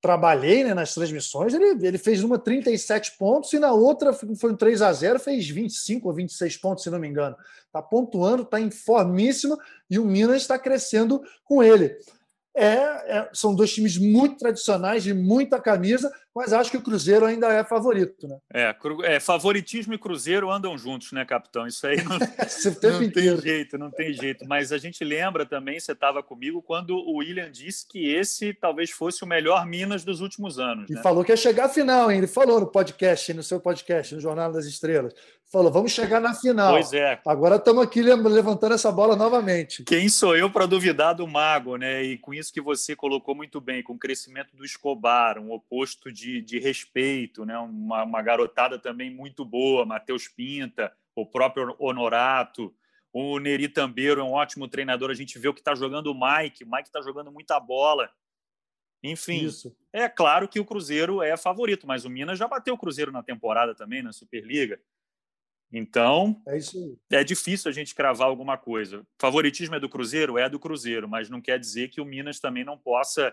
trabalhei 0.00 0.64
né, 0.64 0.72
nas 0.72 0.94
transmissões, 0.94 1.52
ele, 1.52 1.86
ele 1.86 1.98
fez 1.98 2.24
uma 2.24 2.38
37 2.38 3.18
pontos 3.18 3.52
e 3.52 3.58
na 3.58 3.72
outra 3.72 4.12
foi 4.12 4.50
um 4.50 4.56
3 4.56 4.80
a 4.82 4.92
0 4.92 5.20
fez 5.20 5.48
25 5.48 6.08
ou 6.08 6.14
26 6.14 6.56
pontos, 6.56 6.84
se 6.84 6.90
não 6.90 6.98
me 6.98 7.08
engano. 7.08 7.36
Está 7.66 7.82
pontuando, 7.82 8.42
está 8.42 8.60
em 8.60 8.70
formíssima 8.70 9.58
e 9.88 9.98
o 9.98 10.04
Minas 10.04 10.42
está 10.42 10.58
crescendo 10.58 11.22
com 11.44 11.62
ele. 11.62 11.96
É, 12.56 13.18
é, 13.18 13.30
são 13.32 13.54
dois 13.54 13.72
times 13.72 13.96
muito 13.96 14.38
tradicionais, 14.38 15.04
de 15.04 15.14
muita 15.14 15.60
camisa, 15.60 16.10
mas 16.34 16.52
acho 16.52 16.70
que 16.70 16.76
o 16.76 16.82
Cruzeiro 16.82 17.24
ainda 17.24 17.52
é 17.52 17.64
favorito. 17.64 18.26
Né? 18.26 18.38
É, 18.52 18.76
é 19.04 19.20
favoritismo 19.20 19.94
e 19.94 19.98
Cruzeiro 19.98 20.50
andam 20.50 20.76
juntos, 20.76 21.12
né, 21.12 21.24
capitão? 21.24 21.66
Isso 21.66 21.86
aí 21.86 22.02
não, 22.02 22.18
não 23.00 23.10
tem 23.10 23.40
jeito, 23.40 23.78
não 23.78 23.90
tem 23.90 24.12
jeito. 24.12 24.44
Mas 24.48 24.72
a 24.72 24.78
gente 24.78 25.04
lembra 25.04 25.46
também, 25.46 25.78
você 25.78 25.92
estava 25.92 26.22
comigo, 26.22 26.60
quando 26.62 26.96
o 26.96 27.16
William 27.18 27.50
disse 27.50 27.86
que 27.86 28.12
esse 28.12 28.52
talvez 28.54 28.90
fosse 28.90 29.22
o 29.22 29.26
melhor 29.26 29.64
Minas 29.66 30.04
dos 30.04 30.20
últimos 30.20 30.58
anos. 30.58 30.90
E 30.90 30.94
né? 30.94 31.02
falou 31.02 31.24
que 31.24 31.32
ia 31.32 31.36
chegar 31.36 31.66
à 31.66 31.68
final, 31.68 32.10
hein? 32.10 32.18
Ele 32.18 32.26
falou 32.26 32.60
no 32.60 32.66
podcast, 32.66 33.32
no 33.32 33.42
seu 33.42 33.60
podcast, 33.60 34.14
no 34.14 34.20
Jornal 34.20 34.52
das 34.52 34.66
Estrelas 34.66 35.14
falou: 35.50 35.70
vamos 35.70 35.92
chegar 35.92 36.20
na 36.20 36.32
final. 36.32 36.72
Pois 36.72 36.92
é. 36.92 37.20
Agora 37.26 37.56
estamos 37.56 37.82
aqui 37.82 38.02
levantando 38.02 38.74
essa 38.74 38.90
bola 38.90 39.16
novamente. 39.16 39.84
Quem 39.84 40.08
sou 40.08 40.36
eu 40.36 40.50
para 40.50 40.66
duvidar 40.66 41.14
do 41.14 41.26
Mago, 41.26 41.76
né? 41.76 42.02
E 42.02 42.18
com 42.18 42.32
isso 42.32 42.52
que 42.52 42.60
você 42.60 42.94
colocou 42.94 43.34
muito 43.34 43.60
bem, 43.60 43.82
com 43.82 43.94
o 43.94 43.98
crescimento 43.98 44.56
do 44.56 44.64
Escobar, 44.64 45.38
um 45.38 45.50
oposto 45.52 46.12
de, 46.12 46.40
de 46.40 46.58
respeito, 46.58 47.44
né? 47.44 47.58
Uma, 47.58 48.04
uma 48.04 48.22
garotada 48.22 48.78
também 48.78 49.10
muito 49.10 49.44
boa, 49.44 49.84
Matheus 49.84 50.28
Pinta, 50.28 50.92
o 51.14 51.26
próprio 51.26 51.74
Honorato. 51.78 52.72
O 53.12 53.40
Neri 53.40 53.68
Tambeiro 53.68 54.20
é 54.20 54.24
um 54.24 54.32
ótimo 54.32 54.68
treinador. 54.68 55.10
A 55.10 55.14
gente 55.14 55.36
vê 55.36 55.48
o 55.48 55.54
que 55.54 55.60
está 55.60 55.74
jogando 55.74 56.12
o 56.12 56.14
Mike. 56.14 56.62
O 56.62 56.70
Mike 56.70 56.88
está 56.88 57.02
jogando 57.02 57.32
muita 57.32 57.58
bola. 57.58 58.08
Enfim, 59.02 59.46
Isso. 59.46 59.74
é 59.92 60.08
claro 60.08 60.46
que 60.46 60.60
o 60.60 60.64
Cruzeiro 60.64 61.22
é 61.22 61.36
favorito, 61.36 61.86
mas 61.86 62.04
o 62.04 62.10
Minas 62.10 62.38
já 62.38 62.46
bateu 62.46 62.74
o 62.74 62.78
Cruzeiro 62.78 63.10
na 63.10 63.22
temporada 63.22 63.74
também, 63.74 64.02
na 64.02 64.12
Superliga. 64.12 64.78
Então, 65.72 66.40
é, 66.46 67.20
é 67.20 67.24
difícil 67.24 67.68
a 67.68 67.72
gente 67.72 67.94
cravar 67.94 68.26
alguma 68.26 68.58
coisa. 68.58 69.02
Favoritismo 69.18 69.76
é 69.76 69.80
do 69.80 69.88
Cruzeiro? 69.88 70.36
É 70.36 70.48
do 70.48 70.58
Cruzeiro, 70.58 71.08
mas 71.08 71.30
não 71.30 71.40
quer 71.40 71.58
dizer 71.58 71.88
que 71.88 72.00
o 72.00 72.04
Minas 72.04 72.40
também 72.40 72.64
não 72.64 72.76
possa 72.76 73.32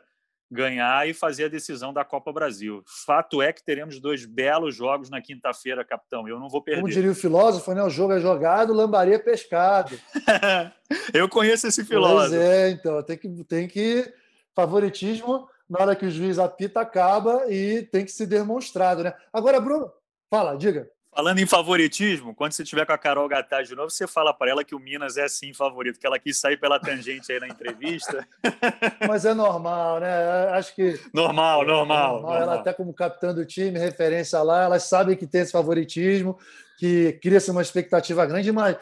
ganhar 0.50 1.08
e 1.08 1.14
fazer 1.14 1.46
a 1.46 1.50
decisão 1.50 1.92
da 1.92 2.06
Copa 2.06 2.32
Brasil. 2.32 2.84
Fato 3.06 3.42
é 3.42 3.52
que 3.52 3.64
teremos 3.64 4.00
dois 4.00 4.26
belos 4.26 4.76
jogos 4.76 5.10
na 5.10 5.22
quinta-feira, 5.22 5.84
capitão. 5.84 6.28
Eu 6.28 6.40
não 6.40 6.48
vou 6.48 6.62
perder. 6.62 6.82
Como 6.82 6.94
diria 6.94 7.12
o 7.12 7.16
filósofo, 7.16 7.74
né? 7.74 7.84
O 7.84 7.90
jogo 7.90 8.14
é 8.14 8.20
jogado, 8.20 8.74
lambaria 8.74 9.16
é 9.16 9.20
pescado. 9.20 10.00
Eu 11.14 11.28
conheço 11.28 11.68
esse 11.68 11.84
filósofo. 11.84 12.30
Pois 12.30 12.34
é, 12.34 12.70
então 12.70 13.04
tem 13.04 13.18
que 13.18 13.44
tem 13.44 13.68
que 13.68 14.14
favoritismo 14.56 15.50
na 15.70 15.82
hora 15.82 15.96
que 15.96 16.06
o 16.06 16.12
juiz 16.12 16.40
apita 16.40 16.80
acaba 16.80 17.52
e 17.52 17.84
tem 17.84 18.06
que 18.06 18.12
ser 18.12 18.26
demonstrado, 18.26 19.04
né? 19.04 19.14
Agora, 19.34 19.60
Bruno, 19.60 19.92
fala, 20.30 20.56
diga. 20.56 20.90
Falando 21.18 21.40
em 21.40 21.48
favoritismo, 21.48 22.36
quando 22.36 22.52
você 22.52 22.62
estiver 22.62 22.86
com 22.86 22.94
a 22.94 22.98
Carol 22.98 23.28
Gattar 23.28 23.64
de 23.64 23.74
novo, 23.74 23.90
você 23.90 24.06
fala 24.06 24.32
para 24.32 24.52
ela 24.52 24.64
que 24.64 24.76
o 24.76 24.80
Minas 24.80 25.18
é 25.18 25.28
sim 25.28 25.52
favorito, 25.52 26.00
que 26.00 26.06
ela 26.06 26.20
quis 26.20 26.38
sair 26.38 26.58
pela 26.58 26.80
tangente 26.80 27.32
aí 27.32 27.40
na 27.40 27.48
entrevista. 27.48 28.24
Mas 29.10 29.26
é 29.26 29.34
normal, 29.34 30.00
né? 30.00 30.14
Acho 30.50 30.76
que. 30.76 31.02
Normal, 31.12 31.66
normal. 31.66 31.66
É 31.66 31.66
normal. 31.66 32.14
normal. 32.22 32.42
Ela, 32.44 32.54
até 32.54 32.72
como 32.72 32.94
capitã 32.94 33.34
do 33.34 33.44
time, 33.48 33.80
referência 33.80 34.44
lá, 34.44 34.66
elas 34.66 34.84
sabem 34.84 35.18
que 35.18 35.26
tem 35.26 35.42
esse 35.42 35.52
favoritismo, 35.52 36.38
que 36.78 37.14
cria-se 37.14 37.50
uma 37.50 37.64
expectativa 37.64 38.24
grande, 38.28 38.52
mas 38.52 38.78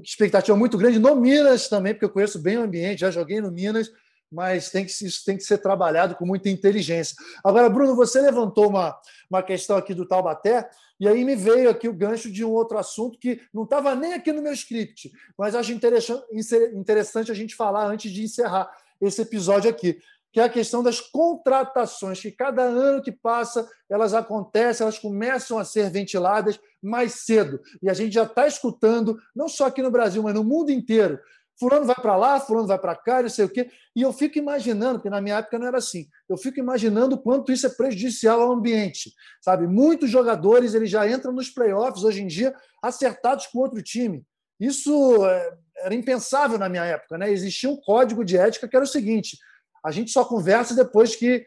expectativa 0.00 0.56
muito 0.56 0.78
grande 0.78 1.00
no 1.00 1.16
Minas 1.16 1.68
também, 1.68 1.92
porque 1.92 2.04
eu 2.04 2.10
conheço 2.10 2.38
bem 2.38 2.56
o 2.56 2.62
ambiente, 2.62 3.00
já 3.00 3.10
joguei 3.10 3.40
no 3.40 3.50
Minas 3.50 3.90
mas 4.32 4.70
tem 4.70 4.84
que, 4.84 4.92
isso 4.92 5.24
tem 5.24 5.36
que 5.36 5.42
ser 5.42 5.58
trabalhado 5.58 6.14
com 6.14 6.24
muita 6.24 6.48
inteligência. 6.48 7.16
Agora, 7.42 7.68
Bruno, 7.68 7.96
você 7.96 8.20
levantou 8.20 8.68
uma, 8.68 8.96
uma 9.28 9.42
questão 9.42 9.76
aqui 9.76 9.92
do 9.92 10.06
Taubaté, 10.06 10.68
e 11.00 11.08
aí 11.08 11.24
me 11.24 11.34
veio 11.34 11.70
aqui 11.70 11.88
o 11.88 11.94
gancho 11.94 12.30
de 12.30 12.44
um 12.44 12.50
outro 12.50 12.76
assunto 12.76 13.18
que 13.18 13.40
não 13.52 13.64
estava 13.64 13.94
nem 13.94 14.12
aqui 14.12 14.30
no 14.32 14.42
meu 14.42 14.52
script, 14.52 15.10
mas 15.36 15.54
acho 15.54 15.72
interessante, 15.72 17.32
a 17.32 17.34
gente 17.34 17.56
falar 17.56 17.86
antes 17.86 18.12
de 18.12 18.22
encerrar 18.22 18.70
esse 19.00 19.22
episódio 19.22 19.70
aqui, 19.70 19.98
que 20.30 20.38
é 20.38 20.44
a 20.44 20.48
questão 20.48 20.82
das 20.82 21.00
contratações, 21.00 22.20
que 22.20 22.30
cada 22.30 22.62
ano 22.62 23.02
que 23.02 23.10
passa 23.10 23.68
elas 23.88 24.14
acontecem, 24.14 24.84
elas 24.84 24.98
começam 24.98 25.58
a 25.58 25.64
ser 25.64 25.90
ventiladas 25.90 26.60
mais 26.80 27.14
cedo. 27.14 27.60
E 27.82 27.90
a 27.90 27.94
gente 27.94 28.12
já 28.12 28.22
está 28.22 28.46
escutando, 28.46 29.18
não 29.34 29.48
só 29.48 29.66
aqui 29.66 29.82
no 29.82 29.90
Brasil, 29.90 30.22
mas 30.22 30.34
no 30.34 30.44
mundo 30.44 30.70
inteiro, 30.70 31.18
Fulano 31.60 31.84
vai 31.84 31.94
para 31.94 32.16
lá, 32.16 32.40
fulano 32.40 32.66
vai 32.66 32.78
para 32.78 32.96
cá, 32.96 33.20
não 33.20 33.28
sei 33.28 33.44
o 33.44 33.48
quê. 33.50 33.70
E 33.94 34.00
eu 34.00 34.14
fico 34.14 34.38
imaginando, 34.38 34.94
porque 34.94 35.10
na 35.10 35.20
minha 35.20 35.36
época 35.36 35.58
não 35.58 35.66
era 35.66 35.76
assim, 35.76 36.08
eu 36.26 36.38
fico 36.38 36.58
imaginando 36.58 37.20
quanto 37.20 37.52
isso 37.52 37.66
é 37.66 37.68
prejudicial 37.68 38.40
ao 38.40 38.52
ambiente. 38.52 39.12
Sabe? 39.42 39.66
Muitos 39.66 40.08
jogadores 40.08 40.72
eles 40.72 40.88
já 40.88 41.06
entram 41.06 41.32
nos 41.32 41.50
playoffs 41.50 42.02
hoje 42.02 42.22
em 42.22 42.26
dia 42.26 42.54
acertados 42.82 43.46
com 43.48 43.58
outro 43.58 43.82
time. 43.82 44.24
Isso 44.58 45.26
é, 45.26 45.58
era 45.80 45.94
impensável 45.94 46.58
na 46.58 46.66
minha 46.66 46.84
época. 46.84 47.18
Né? 47.18 47.30
Existia 47.30 47.68
um 47.68 47.76
código 47.76 48.24
de 48.24 48.38
ética 48.38 48.66
que 48.66 48.74
era 48.74 48.84
o 48.84 48.88
seguinte: 48.88 49.36
a 49.84 49.90
gente 49.90 50.10
só 50.10 50.24
conversa 50.24 50.74
depois 50.74 51.14
que, 51.14 51.44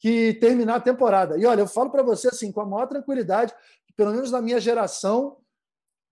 que 0.00 0.32
terminar 0.40 0.76
a 0.76 0.80
temporada. 0.80 1.36
E 1.36 1.44
olha, 1.44 1.60
eu 1.60 1.68
falo 1.68 1.90
para 1.90 2.02
você 2.02 2.28
assim, 2.28 2.50
com 2.50 2.62
a 2.62 2.66
maior 2.66 2.86
tranquilidade, 2.86 3.52
que 3.86 3.92
pelo 3.94 4.12
menos 4.12 4.30
na 4.30 4.40
minha 4.40 4.58
geração, 4.58 5.36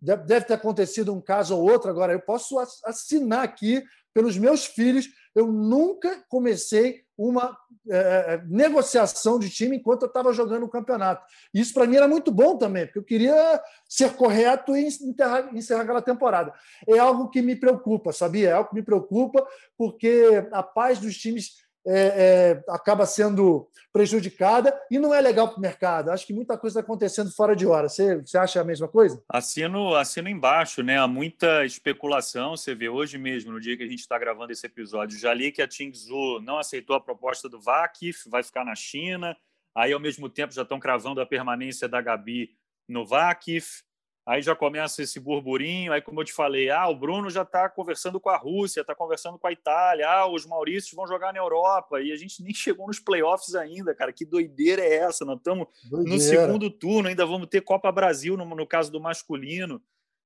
Deve 0.00 0.42
ter 0.42 0.54
acontecido 0.54 1.12
um 1.12 1.20
caso 1.20 1.56
ou 1.56 1.70
outro. 1.70 1.90
Agora, 1.90 2.12
eu 2.12 2.20
posso 2.20 2.58
assinar 2.58 3.44
aqui 3.44 3.84
pelos 4.14 4.36
meus 4.38 4.64
filhos. 4.64 5.08
Eu 5.34 5.46
nunca 5.46 6.24
comecei 6.28 7.02
uma 7.16 7.56
é, 7.88 7.96
é 8.34 8.42
negociação 8.46 9.38
de 9.38 9.50
time 9.50 9.76
enquanto 9.76 10.02
eu 10.02 10.08
estava 10.08 10.32
jogando 10.32 10.64
o 10.64 10.70
campeonato. 10.70 11.22
Isso 11.52 11.74
para 11.74 11.86
mim 11.86 11.96
era 11.96 12.08
muito 12.08 12.32
bom 12.32 12.56
também, 12.56 12.86
porque 12.86 12.98
eu 12.98 13.04
queria 13.04 13.62
ser 13.88 14.14
correto 14.16 14.74
e 14.74 14.88
enterrar, 15.02 15.54
encerrar 15.54 15.82
aquela 15.82 16.02
temporada. 16.02 16.52
É 16.88 16.98
algo 16.98 17.28
que 17.28 17.42
me 17.42 17.54
preocupa, 17.54 18.12
sabia? 18.12 18.48
É 18.48 18.52
algo 18.52 18.70
que 18.70 18.76
me 18.76 18.82
preocupa, 18.82 19.46
porque 19.76 20.48
a 20.50 20.62
paz 20.62 20.98
dos 20.98 21.16
times 21.16 21.56
é, 21.86 22.62
é, 22.62 22.64
acaba 22.68 23.06
sendo 23.06 23.68
prejudicada 23.92 24.78
e 24.90 24.98
não 24.98 25.14
é 25.14 25.20
legal 25.20 25.48
para 25.48 25.58
o 25.58 25.60
mercado. 25.60 26.10
Acho 26.10 26.26
que 26.26 26.32
muita 26.32 26.56
coisa 26.56 26.80
está 26.80 26.84
acontecendo 26.84 27.30
fora 27.32 27.56
de 27.56 27.66
hora. 27.66 27.88
Você, 27.88 28.20
você 28.20 28.38
acha 28.38 28.60
a 28.60 28.64
mesma 28.64 28.86
coisa? 28.86 29.22
Assino, 29.28 29.94
assino 29.94 30.28
embaixo, 30.28 30.82
né? 30.82 30.98
Há 30.98 31.08
muita 31.08 31.64
especulação. 31.64 32.56
Você 32.56 32.74
vê 32.74 32.88
hoje 32.88 33.18
mesmo, 33.18 33.52
no 33.52 33.60
dia 33.60 33.76
que 33.76 33.82
a 33.82 33.88
gente 33.88 34.00
está 34.00 34.18
gravando 34.18 34.52
esse 34.52 34.66
episódio, 34.66 35.18
já 35.18 35.32
li 35.34 35.50
que 35.50 35.62
a 35.62 35.68
Tingzu 35.68 36.40
não 36.42 36.58
aceitou 36.58 36.94
a 36.94 37.00
proposta 37.00 37.48
do 37.48 37.60
Vakif, 37.60 38.28
vai 38.28 38.42
ficar 38.42 38.64
na 38.64 38.74
China. 38.74 39.36
Aí, 39.74 39.92
ao 39.92 40.00
mesmo 40.00 40.28
tempo, 40.28 40.52
já 40.52 40.62
estão 40.62 40.80
cravando 40.80 41.20
a 41.20 41.26
permanência 41.26 41.88
da 41.88 42.00
Gabi 42.00 42.50
no 42.88 43.06
Vakif. 43.06 43.82
Aí 44.26 44.42
já 44.42 44.54
começa 44.54 45.02
esse 45.02 45.18
burburinho. 45.18 45.92
Aí, 45.92 46.00
como 46.00 46.20
eu 46.20 46.24
te 46.24 46.32
falei, 46.32 46.70
ah, 46.70 46.88
o 46.88 46.94
Bruno 46.94 47.30
já 47.30 47.42
está 47.42 47.68
conversando 47.68 48.20
com 48.20 48.28
a 48.28 48.36
Rússia, 48.36 48.82
está 48.82 48.94
conversando 48.94 49.38
com 49.38 49.46
a 49.46 49.52
Itália, 49.52 50.08
ah, 50.08 50.26
os 50.26 50.46
Maurícios 50.46 50.94
vão 50.94 51.06
jogar 51.06 51.32
na 51.32 51.38
Europa. 51.38 52.00
E 52.00 52.12
a 52.12 52.16
gente 52.16 52.42
nem 52.42 52.54
chegou 52.54 52.86
nos 52.86 53.00
playoffs 53.00 53.54
ainda, 53.54 53.94
cara. 53.94 54.12
Que 54.12 54.24
doideira 54.24 54.82
é 54.82 54.96
essa? 54.96 55.24
Nós 55.24 55.38
estamos 55.38 55.66
no 55.90 56.18
segundo 56.18 56.70
turno, 56.70 57.08
ainda 57.08 57.26
vamos 57.26 57.48
ter 57.48 57.62
Copa 57.62 57.90
Brasil 57.90 58.36
no, 58.36 58.44
no 58.44 58.66
caso 58.66 58.92
do 58.92 59.00
masculino. 59.00 59.82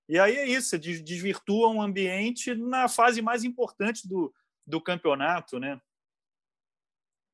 E 0.09 0.19
aí 0.19 0.37
é 0.37 0.47
isso, 0.47 0.79
desvirtua 0.79 1.69
um 1.69 1.81
ambiente 1.81 2.55
na 2.55 2.89
fase 2.89 3.23
mais 3.23 3.43
importante 3.43 4.07
do, 4.07 4.33
do 4.67 4.81
campeonato, 4.81 5.59
né? 5.59 5.81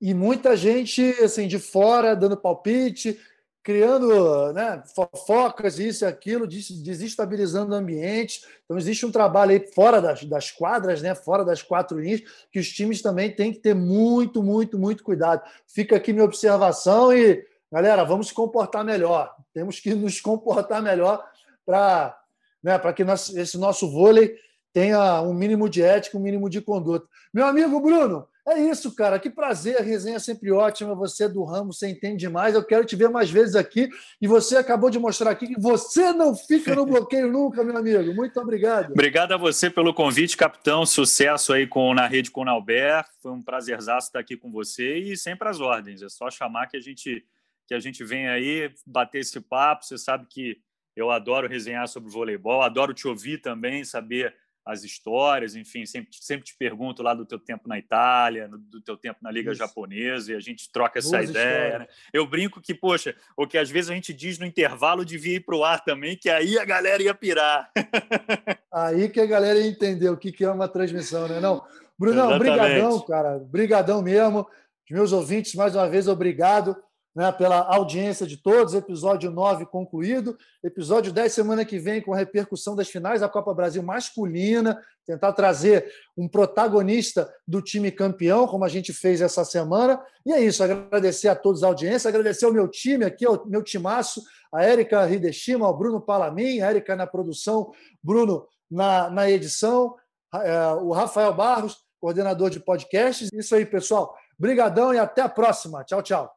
E 0.00 0.14
muita 0.14 0.56
gente 0.56 1.02
assim 1.22 1.46
de 1.46 1.58
fora 1.58 2.14
dando 2.14 2.36
palpite, 2.36 3.20
criando 3.62 4.52
né, 4.52 4.82
fofocas, 4.94 5.78
isso 5.78 6.04
e 6.04 6.08
aquilo, 6.08 6.46
desestabilizando 6.46 7.72
o 7.72 7.76
ambiente. 7.76 8.42
Então, 8.64 8.78
existe 8.78 9.04
um 9.04 9.12
trabalho 9.12 9.52
aí 9.52 9.66
fora 9.74 10.00
das, 10.00 10.24
das 10.24 10.50
quadras, 10.50 11.02
né, 11.02 11.14
fora 11.14 11.44
das 11.44 11.62
quatro 11.62 12.00
linhas, 12.00 12.22
que 12.50 12.58
os 12.58 12.70
times 12.70 13.02
também 13.02 13.30
têm 13.30 13.52
que 13.52 13.58
ter 13.58 13.74
muito, 13.74 14.42
muito, 14.42 14.78
muito 14.78 15.04
cuidado. 15.04 15.42
Fica 15.66 15.96
aqui 15.96 16.12
minha 16.12 16.24
observação 16.24 17.12
e, 17.12 17.44
galera, 17.70 18.04
vamos 18.04 18.28
se 18.28 18.34
comportar 18.34 18.84
melhor. 18.84 19.34
Temos 19.52 19.78
que 19.78 19.94
nos 19.94 20.20
comportar 20.20 20.82
melhor 20.82 21.22
para 21.66 22.18
né, 22.62 22.78
que 22.94 23.04
nós, 23.04 23.34
esse 23.34 23.58
nosso 23.58 23.90
vôlei 23.90 24.34
tenha 24.72 25.20
um 25.20 25.34
mínimo 25.34 25.68
de 25.68 25.82
ética, 25.82 26.16
um 26.16 26.20
mínimo 26.20 26.48
de 26.48 26.60
conduta. 26.60 27.06
Meu 27.32 27.46
amigo 27.46 27.78
Bruno, 27.80 28.26
é 28.52 28.70
isso, 28.70 28.94
cara. 28.94 29.18
Que 29.18 29.30
prazer, 29.30 29.78
a 29.78 29.82
resenha 29.82 30.16
é 30.16 30.18
sempre 30.18 30.50
ótima. 30.50 30.94
Você 30.94 31.24
é 31.24 31.28
do 31.28 31.42
ramo, 31.44 31.72
você 31.72 31.88
entende 31.88 32.18
demais. 32.18 32.54
Eu 32.54 32.64
quero 32.64 32.84
te 32.84 32.96
ver 32.96 33.08
mais 33.08 33.30
vezes 33.30 33.54
aqui. 33.54 33.88
E 34.20 34.26
você 34.26 34.56
acabou 34.56 34.90
de 34.90 34.98
mostrar 34.98 35.30
aqui 35.30 35.46
que 35.46 35.60
você 35.60 36.12
não 36.12 36.34
fica 36.34 36.74
no 36.74 36.86
bloqueio 36.86 37.26
nunca, 37.32 37.62
meu 37.62 37.76
amigo. 37.76 38.14
Muito 38.14 38.40
obrigado. 38.40 38.92
Obrigado 38.92 39.32
a 39.32 39.36
você 39.36 39.70
pelo 39.70 39.94
convite, 39.94 40.36
capitão. 40.36 40.84
Sucesso 40.84 41.52
aí 41.52 41.66
com, 41.66 41.94
na 41.94 42.06
rede 42.06 42.30
com 42.30 42.42
o 42.42 42.44
Nalber. 42.44 43.04
Foi 43.22 43.32
um 43.32 43.42
prazerzaço 43.42 44.08
estar 44.08 44.20
aqui 44.20 44.36
com 44.36 44.50
você 44.50 44.96
e 44.96 45.16
sempre 45.16 45.48
às 45.48 45.60
ordens. 45.60 46.02
É 46.02 46.08
só 46.08 46.30
chamar 46.30 46.66
que 46.66 46.76
a 46.76 46.80
gente 46.80 47.24
que 47.66 47.74
a 47.74 47.78
gente 47.78 48.02
vem 48.02 48.28
aí 48.28 48.68
bater 48.84 49.20
esse 49.20 49.40
papo. 49.40 49.84
Você 49.84 49.96
sabe 49.96 50.26
que 50.28 50.58
eu 50.96 51.08
adoro 51.08 51.48
resenhar 51.48 51.86
sobre 51.86 52.10
voleibol, 52.10 52.62
adoro 52.62 52.92
te 52.92 53.06
ouvir 53.06 53.38
também, 53.38 53.84
saber 53.84 54.34
as 54.70 54.84
histórias, 54.84 55.54
enfim, 55.54 55.84
sempre, 55.84 56.10
sempre 56.12 56.44
te 56.44 56.56
pergunto 56.56 57.02
lá 57.02 57.12
do 57.12 57.26
teu 57.26 57.38
tempo 57.38 57.68
na 57.68 57.78
Itália, 57.78 58.48
do 58.48 58.80
teu 58.80 58.96
tempo 58.96 59.18
na 59.20 59.30
Liga 59.30 59.50
Isso. 59.50 59.58
Japonesa, 59.58 60.32
e 60.32 60.36
a 60.36 60.40
gente 60.40 60.70
troca 60.70 60.98
essa 60.98 61.22
ideia. 61.22 61.80
Né? 61.80 61.88
Eu 62.12 62.26
brinco 62.26 62.60
que, 62.60 62.74
poxa, 62.74 63.14
o 63.36 63.46
que 63.46 63.58
às 63.58 63.70
vezes 63.70 63.90
a 63.90 63.94
gente 63.94 64.14
diz 64.14 64.38
no 64.38 64.46
intervalo 64.46 65.04
devia 65.04 65.36
ir 65.36 65.40
para 65.40 65.56
o 65.56 65.64
ar 65.64 65.82
também, 65.84 66.16
que 66.16 66.30
aí 66.30 66.58
a 66.58 66.64
galera 66.64 67.02
ia 67.02 67.14
pirar. 67.14 67.70
aí 68.72 69.08
que 69.08 69.20
a 69.20 69.26
galera 69.26 69.58
ia 69.58 69.68
entender 69.68 70.08
o 70.08 70.16
que 70.16 70.44
é 70.44 70.50
uma 70.50 70.68
transmissão, 70.68 71.26
né? 71.26 71.40
Não, 71.40 71.64
Brunão, 71.98 72.38
brigadão, 72.38 73.00
cara, 73.00 73.38
brigadão 73.38 74.00
mesmo. 74.00 74.46
Os 74.84 74.90
meus 74.90 75.12
ouvintes, 75.12 75.54
mais 75.54 75.74
uma 75.74 75.88
vez, 75.88 76.08
obrigado 76.08 76.76
né, 77.20 77.30
pela 77.30 77.58
audiência 77.58 78.26
de 78.26 78.38
todos. 78.38 78.72
Episódio 78.72 79.30
9 79.30 79.66
concluído. 79.66 80.38
Episódio 80.64 81.12
10, 81.12 81.30
semana 81.30 81.66
que 81.66 81.78
vem, 81.78 82.00
com 82.00 82.14
a 82.14 82.16
repercussão 82.16 82.74
das 82.74 82.88
finais 82.88 83.20
da 83.20 83.28
Copa 83.28 83.52
Brasil 83.52 83.82
masculina. 83.82 84.80
Tentar 85.04 85.34
trazer 85.34 85.92
um 86.16 86.26
protagonista 86.26 87.30
do 87.46 87.60
time 87.60 87.90
campeão, 87.90 88.46
como 88.46 88.64
a 88.64 88.70
gente 88.70 88.94
fez 88.94 89.20
essa 89.20 89.44
semana. 89.44 90.02
E 90.24 90.32
é 90.32 90.40
isso. 90.40 90.64
Agradecer 90.64 91.28
a 91.28 91.36
todos 91.36 91.62
a 91.62 91.66
audiência, 91.66 92.08
agradecer 92.08 92.46
ao 92.46 92.54
meu 92.54 92.66
time 92.66 93.04
aqui, 93.04 93.26
ao 93.26 93.46
meu 93.46 93.62
timaço, 93.62 94.22
a 94.50 94.64
Érica 94.64 95.06
Hideshima, 95.06 95.66
ao 95.66 95.76
Bruno 95.76 96.00
Palamin, 96.00 96.62
a 96.62 96.70
Érica 96.70 96.96
na 96.96 97.06
produção, 97.06 97.70
Bruno 98.02 98.46
na, 98.70 99.10
na 99.10 99.30
edição, 99.30 99.94
é, 100.36 100.68
o 100.80 100.90
Rafael 100.92 101.34
Barros, 101.34 101.76
coordenador 102.00 102.48
de 102.48 102.60
podcasts. 102.60 103.28
Isso 103.30 103.54
aí, 103.54 103.66
pessoal. 103.66 104.16
Brigadão 104.38 104.94
e 104.94 104.98
até 104.98 105.20
a 105.20 105.28
próxima. 105.28 105.84
Tchau, 105.84 106.02
tchau. 106.02 106.34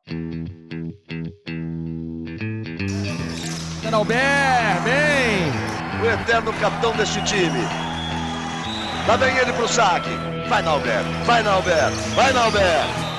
Albert, 3.94 4.82
bem! 4.84 5.52
O 6.02 6.06
eterno 6.06 6.52
capitão 6.54 6.91
deste 6.94 7.22
time. 7.24 7.60
Lá 9.08 9.16
vem 9.18 9.38
ele 9.38 9.54
pro 9.54 9.68
saque. 9.68 10.10
Vai, 10.50 10.62
Nalber, 10.64 11.04
vai, 11.26 11.44
Nalber, 11.44 11.91
vai, 12.16 12.34
Nalber. 12.34 13.12